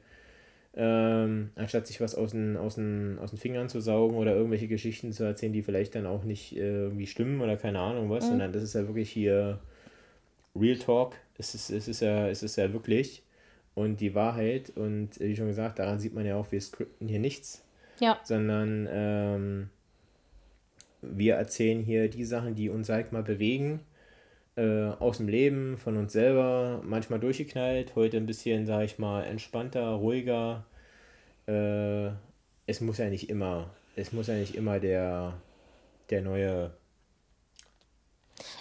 ähm, 0.76 1.50
anstatt 1.54 1.86
sich 1.86 2.00
was 2.00 2.14
aus 2.14 2.32
den, 2.32 2.56
aus, 2.56 2.74
den, 2.74 3.18
aus 3.20 3.30
den 3.30 3.38
Fingern 3.38 3.68
zu 3.68 3.80
saugen 3.80 4.16
oder 4.16 4.34
irgendwelche 4.34 4.66
Geschichten 4.66 5.12
zu 5.12 5.22
erzählen, 5.22 5.52
die 5.52 5.62
vielleicht 5.62 5.94
dann 5.94 6.06
auch 6.06 6.24
nicht 6.24 6.56
äh, 6.56 6.84
irgendwie 6.84 7.06
stimmen 7.06 7.40
oder 7.40 7.56
keine 7.56 7.78
Ahnung 7.78 8.10
was, 8.10 8.24
mhm. 8.24 8.30
sondern 8.30 8.52
das 8.52 8.62
ist 8.62 8.74
ja 8.74 8.86
wirklich 8.86 9.10
hier 9.10 9.60
Real 10.56 10.76
Talk. 10.76 11.14
Es 11.38 11.54
ist, 11.54 11.70
es 11.70 11.86
ist, 11.88 12.00
ja, 12.00 12.28
es 12.28 12.42
ist 12.42 12.56
ja 12.56 12.72
wirklich. 12.72 13.22
Und 13.74 14.00
die 14.00 14.14
Wahrheit, 14.14 14.72
und 14.76 15.18
wie 15.20 15.36
schon 15.36 15.48
gesagt, 15.48 15.78
daran 15.78 15.98
sieht 15.98 16.14
man 16.14 16.26
ja 16.26 16.36
auch, 16.36 16.50
wir 16.52 16.60
skripten 16.60 17.08
hier 17.08 17.18
nichts. 17.18 17.64
Ja. 18.00 18.18
Sondern 18.24 18.88
ähm, 18.90 19.70
wir 21.02 21.34
erzählen 21.34 21.82
hier 21.82 22.08
die 22.08 22.24
Sachen, 22.24 22.54
die 22.54 22.68
uns, 22.68 22.86
sag 22.88 23.12
mal, 23.12 23.22
bewegen. 23.22 23.80
Äh, 24.56 24.90
aus 25.00 25.16
dem 25.16 25.26
Leben, 25.26 25.78
von 25.78 25.96
uns 25.96 26.12
selber, 26.12 26.80
manchmal 26.84 27.18
durchgeknallt, 27.18 27.96
heute 27.96 28.18
ein 28.18 28.26
bisschen, 28.26 28.66
sag 28.66 28.84
ich 28.84 28.98
mal, 28.98 29.24
entspannter, 29.24 29.88
ruhiger. 29.94 30.64
Äh, 31.48 32.10
es 32.66 32.80
muss 32.80 32.98
ja 32.98 33.10
nicht 33.10 33.28
immer, 33.30 33.70
es 33.96 34.12
muss 34.12 34.28
ja 34.28 34.34
nicht 34.34 34.54
immer 34.54 34.78
der, 34.78 35.34
der 36.10 36.22
neue. 36.22 36.70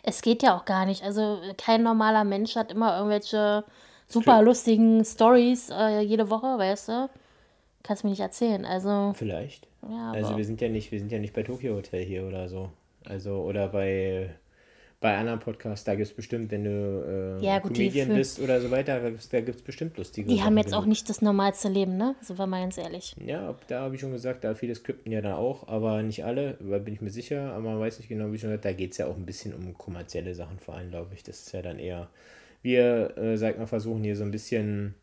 Es 0.02 0.24
geht 0.24 0.42
ja 0.42 0.58
auch 0.58 0.66
gar 0.66 0.88
nicht. 0.88 1.04
Also 1.04 1.40
kein 1.58 1.84
normaler 1.84 2.24
Mensch 2.24 2.56
hat 2.56 2.72
immer 2.72 2.98
irgendwelche 2.98 3.64
super 4.08 4.42
lustigen 4.42 5.06
Stories 5.06 5.70
äh, 5.70 6.00
jede 6.00 6.30
Woche, 6.32 6.58
weißt 6.58 6.90
du? 6.90 7.10
Kannst 7.84 8.02
du 8.02 8.08
mir 8.08 8.12
nicht 8.12 8.20
erzählen. 8.20 8.66
Also. 8.66 9.14
Vielleicht. 9.16 9.68
Ja, 9.88 10.12
also 10.12 10.38
wir 10.38 10.46
sind 10.46 10.60
ja 10.60 10.70
nicht, 10.70 10.92
wir 10.92 11.00
sind 11.00 11.12
ja 11.12 11.20
nicht 11.20 11.34
bei 11.34 11.44
Tokyo 11.44 11.76
Hotel 11.76 12.04
hier 12.04 12.26
oder 12.26 12.50
so. 12.50 12.70
Also, 13.06 13.42
oder 13.42 13.68
bei 13.68 14.34
bei 15.04 15.18
anderen 15.18 15.42
Podcasts, 15.42 15.84
da 15.84 15.96
gibt 15.96 16.08
es 16.08 16.14
bestimmt, 16.14 16.50
wenn 16.50 16.64
du 16.64 17.38
äh, 17.42 17.46
ja, 17.46 17.60
gut, 17.60 17.74
Comedian 17.74 18.08
für, 18.08 18.14
bist 18.16 18.40
oder 18.40 18.62
so 18.62 18.72
weiter, 18.72 19.02
da 19.02 19.42
gibt 19.42 19.58
es 19.58 19.62
bestimmt 19.62 19.98
lustige 19.98 20.30
Die 20.30 20.36
Sachen 20.38 20.46
haben 20.46 20.58
jetzt 20.58 20.68
genug. 20.68 20.82
auch 20.82 20.86
nicht 20.86 21.10
das 21.10 21.22
normalste 21.22 21.68
Leben, 21.68 21.98
ne? 21.98 22.16
So 22.22 22.38
war 22.38 22.48
mal 22.48 22.62
ganz 22.62 22.78
ehrlich. 22.78 23.14
Ja, 23.22 23.54
da 23.68 23.82
habe 23.82 23.96
ich 23.96 24.00
schon 24.00 24.14
gesagt, 24.14 24.46
da 24.46 24.56
viele 24.56 24.74
Skripten 24.74 25.12
ja 25.12 25.20
da 25.20 25.36
auch, 25.36 25.68
aber 25.68 26.02
nicht 26.04 26.24
alle, 26.24 26.54
da 26.62 26.78
bin 26.78 26.94
ich 26.94 27.02
mir 27.02 27.10
sicher, 27.10 27.52
aber 27.52 27.72
man 27.72 27.82
weiß 27.82 27.98
nicht 27.98 28.08
genau, 28.08 28.32
wie 28.32 28.38
schon 28.38 28.52
gesagt, 28.52 28.64
da 28.64 28.72
geht 28.72 28.94
es 28.94 28.98
ja 28.98 29.08
auch 29.08 29.18
ein 29.18 29.26
bisschen 29.26 29.54
um 29.54 29.78
kommerzielle 29.78 30.34
Sachen 30.36 30.58
vor 30.60 30.76
allem, 30.76 30.90
glaube 30.90 31.14
ich. 31.14 31.22
Das 31.22 31.38
ist 31.38 31.52
ja 31.52 31.62
dann 31.62 31.80
eher, 31.80 32.08
wir, 32.62 33.18
äh, 33.18 33.36
sag 33.36 33.60
mal, 33.60 33.68
versuchen 33.68 34.06
hier 34.06 34.16
so 34.16 34.24
ein 34.24 34.32
bisschen, 34.32 34.96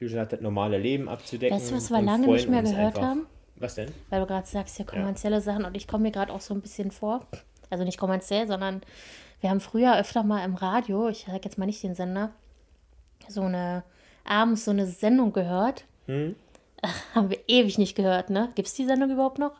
wie 0.00 0.06
schon 0.06 0.16
gesagt, 0.16 0.32
das 0.32 0.40
normale 0.40 0.78
Leben 0.78 1.08
abzudecken. 1.08 1.56
Weißt 1.56 1.70
du, 1.70 1.76
was 1.76 1.90
wir 1.90 2.02
lange 2.02 2.26
nicht 2.26 2.48
mehr 2.48 2.64
gehört 2.64 3.00
haben? 3.00 3.26
Was 3.54 3.76
denn? 3.76 3.92
Weil 4.10 4.20
du 4.20 4.26
gerade 4.26 4.48
sagst, 4.48 4.80
ja, 4.80 4.84
kommerzielle 4.84 5.36
ja. 5.36 5.42
Sachen 5.42 5.64
und 5.64 5.76
ich 5.76 5.86
komme 5.86 6.02
mir 6.02 6.10
gerade 6.10 6.32
auch 6.32 6.40
so 6.40 6.54
ein 6.54 6.60
bisschen 6.60 6.90
vor. 6.90 7.24
Also 7.74 7.84
nicht 7.84 7.98
kommerziell, 7.98 8.46
sondern 8.46 8.82
wir 9.40 9.50
haben 9.50 9.60
früher 9.60 9.98
öfter 9.98 10.22
mal 10.22 10.44
im 10.44 10.54
Radio, 10.54 11.08
ich 11.08 11.26
sage 11.26 11.40
jetzt 11.44 11.58
mal 11.58 11.66
nicht 11.66 11.82
den 11.82 11.94
Sender, 11.94 12.30
so 13.28 13.42
eine 13.42 13.82
abends 14.24 14.64
so 14.64 14.70
eine 14.70 14.86
Sendung 14.86 15.32
gehört. 15.32 15.84
Hm? 16.06 16.36
haben 17.14 17.30
wir 17.30 17.38
ewig 17.48 17.78
nicht 17.78 17.96
gehört, 17.96 18.30
ne? 18.30 18.50
Gibt 18.54 18.68
es 18.68 18.74
die 18.74 18.86
Sendung 18.86 19.10
überhaupt 19.10 19.38
noch? 19.38 19.52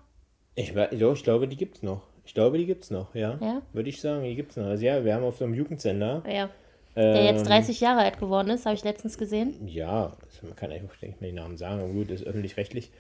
Ich, 0.55 0.73
jo, 0.93 1.13
ich 1.13 1.25
glaube, 1.25 1.49
die 1.49 1.57
gibt 1.57 1.77
es 1.77 1.83
noch. 1.83 2.03
Ich 2.25 2.33
glaube, 2.35 2.59
die 2.59 2.67
gibt 2.67 2.85
es 2.85 2.91
noch, 2.91 3.15
ja. 3.15 3.37
ja? 3.41 3.63
Würde 3.73 3.89
ich 3.89 4.01
sagen, 4.01 4.25
die 4.25 4.35
gibt 4.35 4.53
es 4.53 4.57
noch. 4.57 4.67
Also 4.67 4.85
ja, 4.85 5.05
wir 5.05 5.15
haben 5.15 5.25
auf 5.25 5.37
so 5.37 5.45
einem 5.45 5.55
Jugendsender. 5.55 6.23
Ja. 6.27 6.49
Der 6.97 7.17
ähm, 7.17 7.37
jetzt 7.37 7.49
30 7.49 7.81
Jahre 7.81 8.01
alt 8.03 8.19
geworden 8.21 8.51
ist, 8.51 8.67
habe 8.67 8.77
ich 8.77 8.85
letztens 8.85 9.19
gesehen. 9.19 9.67
Ja, 9.67 10.13
man 10.43 10.55
kann 10.55 10.71
einfach 10.71 10.97
denke 10.97 11.17
ich 11.17 11.21
mal, 11.21 11.27
den 11.27 11.35
Namen 11.35 11.57
sagen, 11.57 11.83
aber 11.83 11.93
gut, 11.93 12.11
ist 12.11 12.25
öffentlich-rechtlich. 12.25 12.91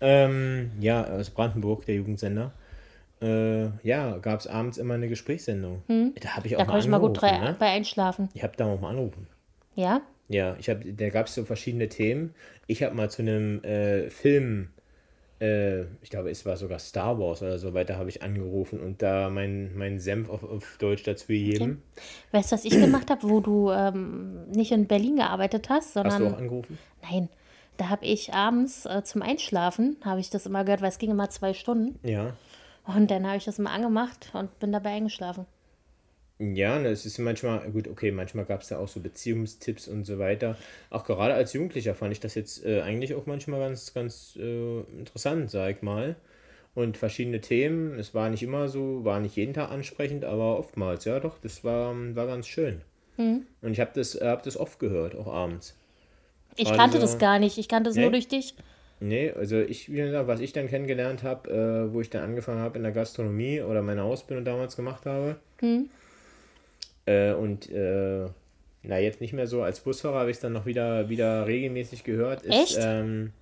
Ähm, 0.00 0.72
ja, 0.80 1.06
aus 1.06 1.30
Brandenburg, 1.30 1.86
der 1.86 1.94
Jugendsender 1.94 2.52
äh, 3.20 3.68
ja, 3.82 4.18
gab 4.18 4.40
es 4.40 4.46
abends 4.46 4.78
immer 4.78 4.94
eine 4.94 5.08
Gesprächssendung. 5.08 5.82
Hm. 5.86 6.14
Da 6.20 6.36
habe 6.36 6.46
ich 6.46 6.56
auch 6.56 6.60
da 6.60 6.66
mal 6.66 6.78
ich 6.78 6.88
mal 6.88 6.98
gut 6.98 7.20
drei, 7.20 7.38
ne? 7.38 7.56
bei 7.58 7.68
einschlafen. 7.68 8.28
Ich 8.34 8.42
habe 8.42 8.54
da 8.56 8.66
auch 8.66 8.80
mal 8.80 8.90
angerufen. 8.90 9.26
Ja? 9.74 10.02
Ja, 10.28 10.56
ich 10.58 10.68
habe, 10.68 10.92
da 10.92 11.08
gab 11.08 11.26
es 11.26 11.34
so 11.34 11.44
verschiedene 11.44 11.88
Themen. 11.88 12.34
Ich 12.66 12.82
habe 12.82 12.94
mal 12.94 13.08
zu 13.10 13.22
einem 13.22 13.62
äh, 13.62 14.10
Film, 14.10 14.70
äh, 15.40 15.82
ich 16.02 16.10
glaube, 16.10 16.30
es 16.30 16.44
war 16.44 16.56
sogar 16.56 16.78
Star 16.78 17.18
Wars 17.18 17.42
oder 17.42 17.58
so 17.58 17.74
weiter, 17.74 17.96
habe 17.96 18.08
ich 18.08 18.22
angerufen 18.22 18.80
und 18.80 19.02
da 19.02 19.30
meinen 19.30 19.76
mein 19.78 19.98
Senf 19.98 20.28
auf, 20.28 20.42
auf 20.42 20.76
Deutsch 20.78 21.04
dazu 21.04 21.28
gegeben. 21.28 21.82
Okay. 21.94 22.02
Weißt 22.32 22.50
du, 22.50 22.56
was 22.56 22.64
ich 22.64 22.72
gemacht 22.72 23.08
habe, 23.10 23.28
wo 23.28 23.40
du 23.40 23.70
ähm, 23.70 24.50
nicht 24.50 24.72
in 24.72 24.86
Berlin 24.86 25.16
gearbeitet 25.16 25.68
hast, 25.70 25.92
sondern. 25.92 26.12
Hast 26.12 26.20
du 26.20 26.26
auch 26.34 26.38
angerufen? 26.38 26.78
Nein, 27.02 27.28
Da 27.76 27.88
habe 27.88 28.04
ich 28.04 28.34
abends 28.34 28.84
äh, 28.84 29.04
zum 29.04 29.22
Einschlafen, 29.22 29.96
habe 30.04 30.20
ich 30.20 30.28
das 30.30 30.44
immer 30.46 30.64
gehört, 30.64 30.82
weil 30.82 30.88
es 30.88 30.98
ging 30.98 31.10
immer 31.10 31.30
zwei 31.30 31.54
Stunden. 31.54 31.98
Ja. 32.02 32.32
Und 32.86 33.10
dann 33.10 33.26
habe 33.26 33.36
ich 33.36 33.44
das 33.44 33.58
mal 33.58 33.72
angemacht 33.72 34.30
und 34.32 34.58
bin 34.58 34.72
dabei 34.72 34.90
eingeschlafen. 34.90 35.46
Ja, 36.38 36.78
ne, 36.78 36.88
es 36.88 37.06
ist 37.06 37.18
manchmal, 37.18 37.70
gut, 37.70 37.88
okay, 37.88 38.12
manchmal 38.12 38.44
gab 38.44 38.60
es 38.60 38.68
da 38.68 38.78
auch 38.78 38.88
so 38.88 39.00
Beziehungstipps 39.00 39.88
und 39.88 40.04
so 40.04 40.18
weiter. 40.18 40.56
Auch 40.90 41.04
gerade 41.04 41.32
als 41.32 41.54
Jugendlicher 41.54 41.94
fand 41.94 42.12
ich 42.12 42.20
das 42.20 42.34
jetzt 42.34 42.64
äh, 42.64 42.82
eigentlich 42.82 43.14
auch 43.14 43.24
manchmal 43.24 43.60
ganz, 43.60 43.94
ganz 43.94 44.36
äh, 44.38 44.80
interessant, 44.98 45.50
sag 45.50 45.76
ich 45.76 45.82
mal. 45.82 46.16
Und 46.74 46.98
verschiedene 46.98 47.40
Themen, 47.40 47.98
es 47.98 48.12
war 48.12 48.28
nicht 48.28 48.42
immer 48.42 48.68
so, 48.68 49.02
war 49.02 49.18
nicht 49.18 49.34
jeden 49.36 49.54
Tag 49.54 49.70
ansprechend, 49.70 50.26
aber 50.26 50.58
oftmals, 50.58 51.06
ja 51.06 51.20
doch, 51.20 51.38
das 51.38 51.64
war, 51.64 51.94
war 52.14 52.26
ganz 52.26 52.46
schön. 52.46 52.82
Mhm. 53.16 53.46
Und 53.62 53.72
ich 53.72 53.80
habe 53.80 53.92
das, 53.94 54.20
hab 54.20 54.42
das 54.42 54.58
oft 54.58 54.78
gehört, 54.78 55.14
auch 55.14 55.26
abends. 55.26 55.74
Ich 56.54 56.70
kannte 56.70 56.98
das 56.98 57.18
gar 57.18 57.38
nicht, 57.38 57.56
ich 57.56 57.68
kannte 57.68 57.88
es 57.88 57.96
nee? 57.96 58.02
nur 58.02 58.10
durch 58.10 58.28
dich. 58.28 58.54
Nee, 58.98 59.30
also 59.32 59.60
ich, 59.60 59.92
wie 59.92 59.96
gesagt, 59.96 60.26
was 60.26 60.40
ich 60.40 60.52
dann 60.52 60.68
kennengelernt 60.68 61.22
habe, 61.22 61.50
äh, 61.50 61.92
wo 61.92 62.00
ich 62.00 62.08
dann 62.08 62.22
angefangen 62.24 62.60
habe 62.60 62.78
in 62.78 62.82
der 62.82 62.92
Gastronomie 62.92 63.60
oder 63.60 63.82
meine 63.82 64.02
Ausbildung 64.02 64.44
damals 64.44 64.76
gemacht 64.76 65.04
habe, 65.04 65.36
mhm 65.60 65.90
äh, 67.06 67.32
und 67.32 67.70
äh, 67.70 68.26
na, 68.82 68.98
jetzt 68.98 69.20
nicht 69.20 69.32
mehr 69.32 69.46
so. 69.46 69.62
Als 69.62 69.80
Busfahrer 69.80 70.20
habe 70.20 70.30
ich 70.30 70.36
es 70.36 70.40
dann 70.40 70.52
noch 70.52 70.66
wieder, 70.66 71.08
wieder 71.08 71.46
regelmäßig 71.46 72.04
gehört. 72.04 72.42
Ist, 72.42 72.54
Echt? 72.54 72.78
Ähm, 72.80 73.32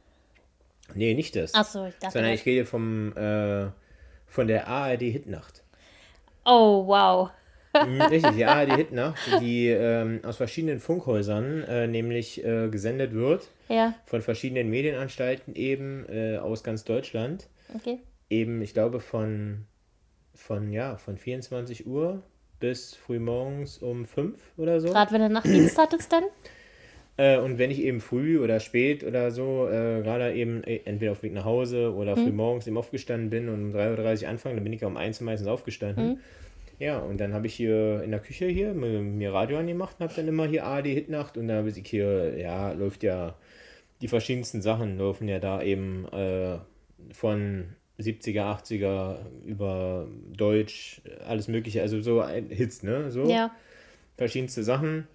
nee, 0.94 1.14
nicht 1.14 1.34
das. 1.34 1.54
Achso, 1.54 1.86
ich 1.86 1.94
dachte. 1.98 2.12
Sondern 2.12 2.32
ich 2.32 2.46
rede 2.46 2.64
vom, 2.64 3.14
äh, 3.16 3.66
von 4.26 4.46
der 4.46 4.68
ARD 4.68 5.02
Hitnacht. 5.02 5.62
Oh, 6.44 6.86
wow. 6.86 7.30
Hm, 7.74 8.00
richtig, 8.02 8.32
die 8.36 8.44
ARD 8.44 8.76
Hitnacht, 8.76 9.40
die 9.40 9.68
ähm, 9.68 10.20
aus 10.22 10.36
verschiedenen 10.36 10.80
Funkhäusern 10.80 11.62
äh, 11.64 11.86
nämlich 11.86 12.44
äh, 12.44 12.68
gesendet 12.68 13.12
wird. 13.12 13.48
Ja. 13.68 13.94
Von 14.06 14.22
verschiedenen 14.22 14.70
Medienanstalten 14.70 15.54
eben 15.54 16.06
äh, 16.08 16.38
aus 16.38 16.62
ganz 16.62 16.84
Deutschland. 16.84 17.48
Okay. 17.74 17.98
Eben, 18.30 18.62
ich 18.62 18.74
glaube, 18.74 19.00
von, 19.00 19.66
von, 20.34 20.72
ja, 20.72 20.96
von 20.96 21.16
24 21.16 21.86
Uhr 21.86 22.22
bis 22.60 22.94
frühmorgens 22.94 23.78
um 23.78 24.04
5 24.04 24.38
oder 24.56 24.80
so. 24.80 24.88
Gerade 24.88 25.12
wenn 25.12 25.20
du 25.22 25.28
Nachtdienst 25.28 25.76
hattest 25.76 26.12
dann? 26.12 26.24
Äh, 27.16 27.38
und 27.38 27.58
wenn 27.58 27.70
ich 27.70 27.80
eben 27.80 28.00
früh 28.00 28.40
oder 28.40 28.58
spät 28.58 29.04
oder 29.04 29.30
so, 29.30 29.68
äh, 29.68 30.02
gerade 30.02 30.34
eben 30.34 30.64
äh, 30.64 30.80
entweder 30.84 31.12
auf 31.12 31.22
Weg 31.22 31.32
nach 31.32 31.44
Hause 31.44 31.94
oder 31.94 32.16
mhm. 32.16 32.24
frühmorgens 32.24 32.66
eben 32.66 32.76
aufgestanden 32.76 33.30
bin 33.30 33.48
und 33.48 33.72
um 33.72 33.80
3.30 33.80 34.22
Uhr 34.22 34.28
anfangen, 34.30 34.56
dann 34.56 34.64
bin 34.64 34.72
ich 34.72 34.84
um 34.84 34.96
1 34.96 35.20
Uhr 35.20 35.26
meistens 35.26 35.48
aufgestanden. 35.48 36.08
Mhm. 36.08 36.18
Ja, 36.78 36.98
und 36.98 37.18
dann 37.18 37.32
habe 37.32 37.46
ich 37.46 37.54
hier 37.54 38.02
in 38.02 38.10
der 38.10 38.20
Küche 38.20 38.46
hier 38.46 38.74
mir 38.74 39.32
Radio 39.32 39.58
angemacht 39.58 39.96
und 39.98 40.04
habe 40.04 40.14
dann 40.14 40.28
immer 40.28 40.46
hier 40.46 40.66
AD 40.66 40.92
Hitnacht 40.92 41.36
und 41.36 41.48
dann 41.48 41.58
habe 41.58 41.68
ich 41.68 41.86
hier, 41.86 42.36
ja, 42.38 42.72
läuft 42.72 43.02
ja 43.02 43.36
die 44.00 44.08
verschiedensten 44.08 44.60
Sachen, 44.60 44.98
laufen 44.98 45.28
ja 45.28 45.38
da 45.38 45.62
eben 45.62 46.06
äh, 46.12 46.58
von 47.12 47.66
70er, 47.98 48.42
80er 48.42 49.18
über 49.46 50.08
Deutsch, 50.36 51.00
alles 51.26 51.48
Mögliche, 51.48 51.80
also 51.82 52.00
so 52.00 52.26
Hits, 52.26 52.82
ne? 52.82 53.10
So. 53.10 53.24
Ja. 53.24 53.52
Verschiedenste 54.16 54.62
Sachen. 54.62 55.06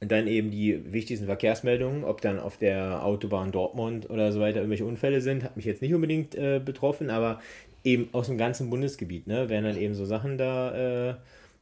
Und 0.00 0.10
dann 0.12 0.26
eben 0.26 0.50
die 0.50 0.92
wichtigsten 0.92 1.26
Verkehrsmeldungen, 1.26 2.04
ob 2.04 2.20
dann 2.20 2.38
auf 2.38 2.58
der 2.58 3.04
Autobahn 3.04 3.52
Dortmund 3.52 4.10
oder 4.10 4.32
so 4.32 4.40
weiter 4.40 4.58
irgendwelche 4.58 4.84
Unfälle 4.84 5.20
sind, 5.20 5.44
hat 5.44 5.56
mich 5.56 5.64
jetzt 5.64 5.80
nicht 5.80 5.94
unbedingt 5.94 6.34
äh, 6.34 6.60
betroffen, 6.62 7.10
aber 7.10 7.40
eben 7.84 8.08
aus 8.12 8.26
dem 8.26 8.38
ganzen 8.38 8.70
Bundesgebiet, 8.70 9.26
ne? 9.26 9.48
Werden 9.48 9.64
dann 9.64 9.76
eben 9.76 9.94
so 9.94 10.04
Sachen 10.04 10.38
da 10.38 11.10
äh, 11.10 11.14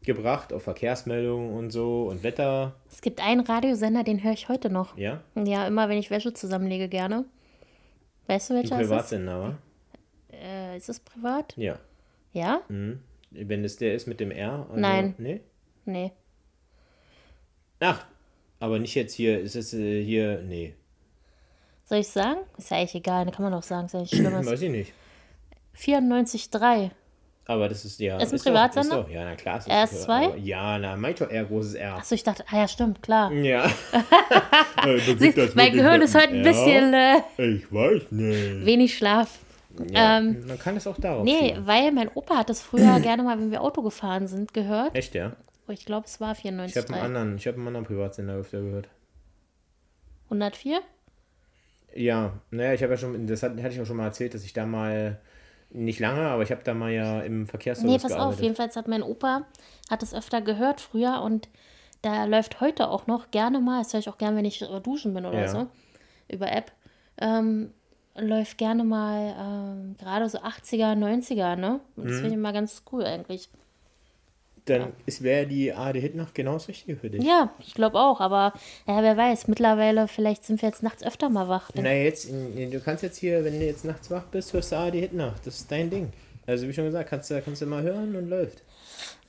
gebracht, 0.05 0.53
auf 0.53 0.63
Verkehrsmeldungen 0.63 1.53
und 1.53 1.71
so 1.71 2.09
und 2.09 2.23
Wetter. 2.23 2.75
Es 2.91 3.01
gibt 3.01 3.21
einen 3.21 3.41
Radiosender, 3.41 4.05
den 4.05 4.23
höre 4.23 4.33
ich 4.33 4.49
heute 4.49 4.71
noch. 4.71 4.97
Ja? 4.97 5.21
Ja, 5.35 5.67
immer 5.67 5.89
wenn 5.89 5.99
ich 5.99 6.11
Wäsche 6.11 6.33
zusammenlege, 6.33 6.89
gerne. 6.89 7.25
Weißt 8.27 8.51
du, 8.51 8.55
welcher 8.55 8.77
Ein 8.77 8.83
Privatsender, 8.83 9.41
wa? 9.41 9.59
Äh, 10.33 10.77
ist 10.77 10.89
es 10.89 11.01
privat? 11.01 11.55
Ja. 11.57 11.79
Ja? 12.33 12.63
Mhm. 12.69 13.01
Wenn 13.31 13.65
es 13.65 13.77
der 13.77 13.95
ist 13.95 14.07
mit 14.07 14.21
dem 14.21 14.31
R? 14.31 14.67
Also, 14.69 14.81
Nein. 14.81 15.15
Nee? 15.19 15.41
Nee. 15.85 16.13
Ach, 17.81 18.05
aber 18.61 18.79
nicht 18.79 18.95
jetzt 18.95 19.15
hier. 19.15 19.41
Ist 19.41 19.57
es 19.57 19.75
äh, 19.75 20.03
hier. 20.05 20.43
Nee. 20.43 20.75
Soll 21.85 21.99
ich 21.99 22.09
sagen? 22.09 22.41
Ist 22.57 22.71
ja 22.71 22.79
eigentlich 22.79 22.95
egal, 22.95 23.25
da 23.25 23.31
kann 23.33 23.45
man 23.45 23.55
auch 23.55 23.63
sagen, 23.63 23.87
ist 23.87 23.95
ja 23.95 24.01
nicht 24.01 24.15
schlimm. 24.15 24.33
Weiß 24.47 24.63
ich 24.63 24.71
nicht. 24.71 24.93
94,3. 25.77 26.91
Aber 27.47 27.69
das 27.69 27.85
ist 27.85 27.99
ja. 27.99 28.19
Ist 28.19 28.33
ein 28.33 28.39
Privatsender? 28.39 29.07
Ja, 29.11 29.25
na 29.25 29.35
klar. 29.35 29.59
Ist 29.59 29.69
RS2? 29.69 30.37
ja, 30.37 30.79
na, 30.79 30.97
doch 31.13 31.31
R, 31.31 31.45
großes 31.45 31.75
R. 31.75 31.97
Achso, 31.97 32.15
ich 32.15 32.23
dachte, 32.23 32.45
ah 32.51 32.59
ja, 32.59 32.69
stimmt, 32.69 33.03
klar. 33.03 33.33
Ja. 33.33 33.69
Sie, 35.19 35.35
mein 35.55 35.73
Gehirn 35.73 36.03
ist 36.03 36.15
heute 36.15 36.35
ein 36.35 36.43
bisschen. 36.43 36.95
Äh, 36.95 37.23
ich 37.39 37.73
weiß 37.73 38.13
nicht. 38.13 38.65
Wenig 38.65 38.97
Schlaf. 38.97 39.39
Ja, 39.91 40.19
ähm, 40.19 40.47
man 40.47 40.59
kann 40.59 40.77
es 40.77 40.87
auch 40.87 40.99
darauf 40.99 41.25
Nee, 41.25 41.49
schieben. 41.51 41.67
weil 41.67 41.93
mein 41.93 42.09
Opa 42.15 42.37
hat 42.37 42.51
das 42.51 42.63
früher 42.63 43.01
gerne 43.03 43.23
mal, 43.23 43.39
wenn 43.39 43.51
wir 43.51 43.63
Auto 43.63 43.83
gefahren 43.83 44.29
sind, 44.29 44.55
gehört. 44.55 44.95
Echt, 44.95 45.15
ja? 45.15 45.33
Oh, 45.67 45.73
ich 45.73 45.85
glaube, 45.87 46.07
es 46.07 46.21
war 46.21 46.35
94. 46.35 46.77
Ich 46.77 46.83
habe 46.83 46.95
einen 46.95 47.05
anderen, 47.17 47.37
ich 47.37 47.47
habe 47.47 47.57
einen 47.57 47.69
anderen 47.69 47.87
Privatsender 47.87 48.35
öfter 48.35 48.61
gehört. 48.61 48.89
104? 50.25 50.81
Ja, 51.95 52.33
naja, 52.51 52.75
ich 52.75 52.83
habe 52.83 52.93
ja 52.93 52.97
schon, 52.97 53.27
das 53.27 53.43
hatte 53.43 53.61
ich 53.69 53.81
auch 53.81 53.87
schon 53.87 53.97
mal 53.97 54.07
erzählt, 54.07 54.35
dass 54.35 54.45
ich 54.45 54.53
da 54.53 54.67
mal, 54.67 55.21
nicht 55.75 56.01
lange, 56.01 56.29
aber 56.29 56.43
ich 56.43 56.51
habe 56.51 56.63
da 56.65 56.75
mal 56.75 56.91
ja 56.91 57.21
im 57.21 57.47
Verkehrsservice 57.47 57.91
Nee, 57.91 57.99
pass 57.99 58.13
gearbeitet. 58.13 58.39
auf, 58.39 58.43
jedenfalls 58.43 58.77
hat 58.77 58.89
mein 58.89 59.03
Opa, 59.03 59.47
hat 59.91 60.03
es 60.03 60.15
öfter 60.15 60.41
gehört 60.41 60.81
früher 60.81 61.23
und 61.23 61.49
da 62.03 62.25
läuft 62.25 62.61
heute 62.61 62.89
auch 62.89 63.07
noch 63.07 63.31
gerne 63.31 63.61
mal, 63.61 63.83
das 63.83 63.93
höre 63.93 64.01
ich 64.01 64.09
auch 64.09 64.19
gerne, 64.19 64.37
wenn 64.37 64.45
ich 64.45 64.65
duschen 64.83 65.15
bin 65.15 65.25
oder 65.25 65.41
ja. 65.41 65.49
so, 65.49 65.69
über 66.29 66.51
App, 66.51 66.73
ähm, 67.19 67.73
läuft 68.17 68.59
gerne 68.59 68.85
mal 68.85 69.35
ähm, 69.39 69.97
gerade 69.99 70.29
so 70.29 70.39
80er, 70.39 70.95
90er, 70.95 71.57
ne? 71.57 71.81
Und 71.97 72.05
das 72.05 72.13
mhm. 72.13 72.17
finde 72.17 72.29
ich 72.29 72.35
immer 72.35 72.53
ganz 72.53 72.83
cool 72.93 73.05
eigentlich. 73.05 73.49
Dann 74.67 74.93
ja. 75.07 75.15
wäre 75.21 75.47
die 75.47 75.73
AD 75.73 75.99
Hit 75.99 76.15
noch 76.15 76.33
genau 76.35 76.55
das 76.55 76.69
Richtige 76.69 76.97
für 76.97 77.11
dich. 77.11 77.25
Ja, 77.25 77.53
ich 77.59 77.75
glaube 77.75 77.99
auch, 77.99 78.21
aber 78.21 78.53
ja, 78.87 79.03
wer 79.03 79.17
weiß, 79.17 79.49
mittlerweile, 79.49 80.07
vielleicht 80.07 80.45
sind 80.45 80.63
wir 80.63 80.69
jetzt 80.69 80.85
nachts 80.85 81.03
öfter 81.03 81.29
mal 81.31 81.49
wach. 81.49 81.71
Na, 81.75 81.93
jetzt, 81.93 82.31
du 82.31 82.81
kannst 82.81 83.03
jetzt 83.03 83.19
hier, 83.19 83.45
wenn 83.45 83.59
du 83.59 83.67
jetzt 83.67 83.85
nachts 83.85 84.11
wach 84.11 84.25
bist, 84.25 84.53
hörst 84.53 84.71
du 84.71 84.77
AD 84.77 85.01
Hit 85.01 85.15
nach. 85.15 85.39
Das 85.41 85.57
ist 85.57 85.73
dein 85.73 85.91
Ding. 85.91 86.13
Also, 86.47 86.69
wie 86.69 86.73
schon 86.73 86.85
gesagt, 86.85 87.11
kannst 87.11 87.31
du, 87.31 87.41
kannst 87.43 87.63
du 87.63 87.67
mal 87.67 87.83
hören 87.83 88.15
und 88.15 88.29
läuft. 88.29 88.63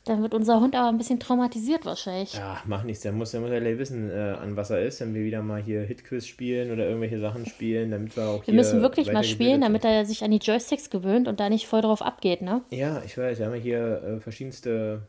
Dann 0.06 0.22
wird 0.22 0.34
unser 0.34 0.60
Hund 0.60 0.76
aber 0.76 0.90
ein 0.90 0.98
bisschen 0.98 1.20
traumatisiert 1.20 1.86
wahrscheinlich. 1.86 2.34
Ja, 2.34 2.62
macht 2.66 2.86
nichts. 2.86 3.04
Der 3.04 3.14
muss, 3.14 3.32
der 3.32 3.40
muss 3.40 3.52
ja 3.52 3.62
wissen, 3.78 4.10
äh, 4.10 4.36
an 4.38 4.58
was 4.58 4.70
er 4.70 4.82
ist, 4.82 5.00
wenn 5.00 5.14
wir 5.14 5.24
wieder 5.24 5.42
mal 5.42 5.62
hier 5.62 5.82
Hitquiz 5.82 6.28
spielen 6.28 6.72
oder 6.72 6.86
irgendwelche 6.86 7.22
Sachen 7.22 7.46
spielen, 7.46 7.92
damit 7.92 8.18
wir 8.18 8.28
auch 8.28 8.46
Wir 8.46 8.54
müssen 8.54 8.82
wirklich 8.82 9.12
mal 9.14 9.24
spielen, 9.24 9.62
damit 9.62 9.86
er 9.86 10.06
sich 10.06 10.24
an 10.24 10.32
die 10.32 10.40
Joysticks 10.40 10.90
gewöhnt 10.90 11.30
und 11.30 11.40
da 11.40 11.48
nicht 11.48 11.68
voll 11.68 11.82
drauf 11.82 12.02
abgeht, 12.02 12.42
ne? 12.42 12.62
Ja, 12.70 13.02
ich 13.06 13.18
weiß. 13.18 13.40
Wir 13.40 13.46
haben 13.46 13.54
hier 13.54 14.04
äh, 14.04 14.20
verschiedenste 14.20 15.04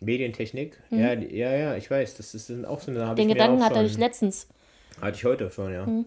Medientechnik. 0.00 0.78
Mhm. 0.90 0.98
Ja, 0.98 1.12
ja, 1.14 1.54
ja, 1.54 1.76
ich 1.76 1.90
weiß. 1.90 2.16
Das, 2.16 2.34
ist 2.34 2.50
auch 2.64 2.80
so 2.80 2.90
eine. 2.90 3.14
Den 3.14 3.28
Gedanken 3.28 3.62
hatte 3.62 3.82
ich 3.82 3.98
letztens. 3.98 4.48
Hatte 5.00 5.16
ich 5.16 5.24
heute 5.24 5.50
schon, 5.50 5.72
ja. 5.72 5.86
Mhm. 5.86 6.06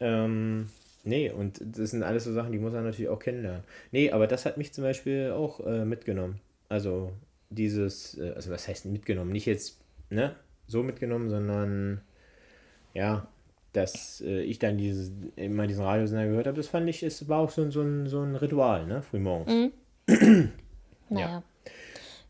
Ähm, 0.00 0.68
nee, 1.04 1.30
und 1.30 1.60
das 1.60 1.90
sind 1.90 2.02
alles 2.02 2.24
so 2.24 2.32
Sachen, 2.32 2.52
die 2.52 2.58
muss 2.58 2.74
er 2.74 2.82
natürlich 2.82 3.08
auch 3.08 3.18
kennenlernen. 3.18 3.62
Nee, 3.92 4.10
aber 4.10 4.26
das 4.26 4.44
hat 4.44 4.56
mich 4.56 4.72
zum 4.72 4.84
Beispiel 4.84 5.30
auch 5.30 5.60
äh, 5.60 5.84
mitgenommen. 5.84 6.40
Also 6.68 7.12
dieses, 7.50 8.18
äh, 8.18 8.32
also 8.34 8.50
was 8.50 8.68
heißt 8.68 8.86
mitgenommen? 8.86 9.32
Nicht 9.32 9.46
jetzt, 9.46 9.78
ne, 10.10 10.34
so 10.66 10.82
mitgenommen, 10.82 11.30
sondern 11.30 12.00
ja, 12.92 13.26
dass 13.72 14.20
äh, 14.20 14.42
ich 14.42 14.58
dann 14.58 14.78
dieses, 14.78 15.12
immer 15.36 15.66
diesen 15.66 15.84
Radiosender 15.84 16.26
gehört 16.26 16.46
habe, 16.46 16.56
das 16.56 16.68
fand 16.68 16.88
ich, 16.88 17.02
es 17.02 17.28
war 17.28 17.40
auch 17.40 17.50
so, 17.50 17.70
so, 17.70 17.82
ein, 17.82 18.06
so 18.08 18.22
ein 18.22 18.36
Ritual, 18.36 18.86
ne, 18.86 19.02
frühmorgens. 19.02 19.52
Mhm. 19.52 19.72
naja. 21.08 21.28
Ja. 21.28 21.42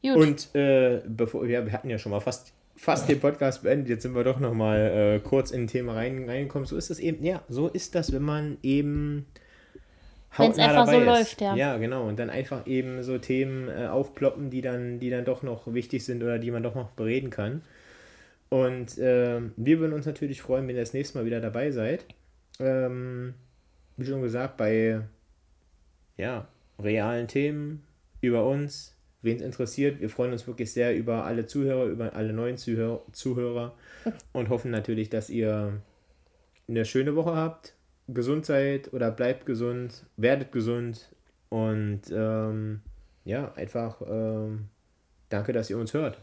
Gut. 0.05 0.17
Und 0.17 0.55
äh, 0.55 1.01
bevor, 1.07 1.47
ja, 1.47 1.65
wir 1.65 1.73
hatten 1.73 1.89
ja 1.89 1.99
schon 1.99 2.13
mal 2.13 2.21
fast, 2.21 2.53
fast 2.77 3.09
den 3.09 3.21
Podcast 3.21 3.63
beendet, 3.63 3.89
jetzt 3.89 4.03
sind 4.03 4.15
wir 4.15 4.23
doch 4.23 4.39
noch 4.39 4.53
mal 4.53 4.79
äh, 4.79 5.19
kurz 5.21 5.51
in 5.51 5.63
ein 5.63 5.67
Thema 5.67 5.95
rein, 5.95 6.29
reingekommen. 6.29 6.67
So 6.67 6.77
ist 6.77 6.91
das 6.91 6.99
eben, 6.99 7.25
ja, 7.25 7.43
so 7.49 7.69
ist 7.69 7.95
das, 7.95 8.13
wenn 8.13 8.23
man 8.23 8.59
eben 8.63 9.25
wenn 10.37 10.51
es 10.51 10.59
einfach 10.59 10.87
so 10.87 10.99
ist. 10.99 11.07
läuft, 11.07 11.41
ja. 11.41 11.57
Ja, 11.57 11.77
genau. 11.79 12.07
Und 12.07 12.19
dann 12.19 12.29
einfach 12.29 12.67
eben 12.67 13.03
so 13.03 13.19
Themen 13.19 13.69
äh, 13.69 13.87
aufploppen, 13.87 14.51
die 14.51 14.61
dann, 14.61 14.99
die 14.99 15.09
dann 15.09 15.25
doch 15.25 15.43
noch 15.43 15.73
wichtig 15.73 16.05
sind 16.05 16.23
oder 16.23 16.39
die 16.39 16.51
man 16.51 16.63
doch 16.63 16.75
noch 16.75 16.91
bereden 16.91 17.31
kann. 17.31 17.63
Und 18.51 18.99
äh, 18.99 19.41
wir 19.57 19.79
würden 19.79 19.93
uns 19.93 20.07
natürlich 20.07 20.43
freuen, 20.43 20.69
wenn 20.69 20.77
ihr 20.77 20.83
das 20.83 20.93
nächste 20.93 21.19
Mal 21.19 21.25
wieder 21.25 21.41
dabei 21.41 21.71
seid. 21.71 22.05
Ähm, 22.61 23.35
wie 23.97 24.05
schon 24.05 24.23
gesagt, 24.23 24.57
bei 24.57 25.01
ja, 26.17 26.47
realen 26.79 27.29
Themen 27.29 27.85
über 28.21 28.47
uns, 28.47 28.94
wen 29.25 29.37
es 29.37 29.43
interessiert. 29.43 30.01
Wir 30.01 30.11
freuen 30.11 30.33
uns 30.33 30.47
wirklich 30.47 30.72
sehr 30.72 30.97
über 30.97 31.25
alle 31.25 31.47
Zuhörer, 31.47 31.87
über 31.87 32.14
alle 32.14 32.33
neuen 32.33 32.57
Zuhörer, 32.57 33.03
Zuhörer 33.12 33.75
und 34.33 34.49
hoffen 34.49 34.70
natürlich, 34.70 35.11
dass 35.11 35.31
ihr 35.31 35.81
eine 36.68 36.85
schöne 36.85 37.16
Woche 37.16 37.35
habt 37.35 37.75
gesund 38.09 38.45
seid 38.45 38.93
oder 38.93 39.11
bleibt 39.11 39.47
gesund, 39.47 40.05
werdet 40.16 40.53
gesund 40.53 41.09
und 41.49 42.03
ähm, 42.12 42.81
ja, 43.25 43.53
einfach 43.55 44.03
ähm, 44.07 44.66
danke, 45.29 45.53
dass 45.53 45.70
ihr 45.70 45.79
uns 45.79 45.95
hört 45.95 46.18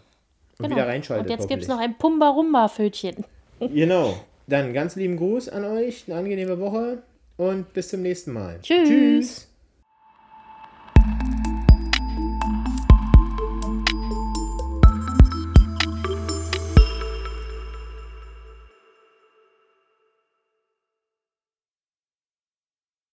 und 0.59 0.65
genau. 0.65 0.75
wieder 0.75 0.87
reinschaltet. 0.87 1.29
Und 1.29 1.39
jetzt 1.39 1.49
gibt 1.49 1.63
es 1.63 1.67
noch 1.67 1.79
ein 1.79 1.97
Pumba-Rumba-Fötchen. 1.97 3.23
genau. 3.59 4.19
Dann 4.47 4.73
ganz 4.73 4.95
lieben 4.95 5.17
Gruß 5.17 5.49
an 5.49 5.63
euch, 5.65 6.05
eine 6.07 6.17
angenehme 6.17 6.59
Woche 6.59 7.01
und 7.37 7.73
bis 7.73 7.89
zum 7.89 8.01
nächsten 8.01 8.33
Mal. 8.33 8.59
Tschüss. 8.61 8.87
Tschüss. 8.87 9.50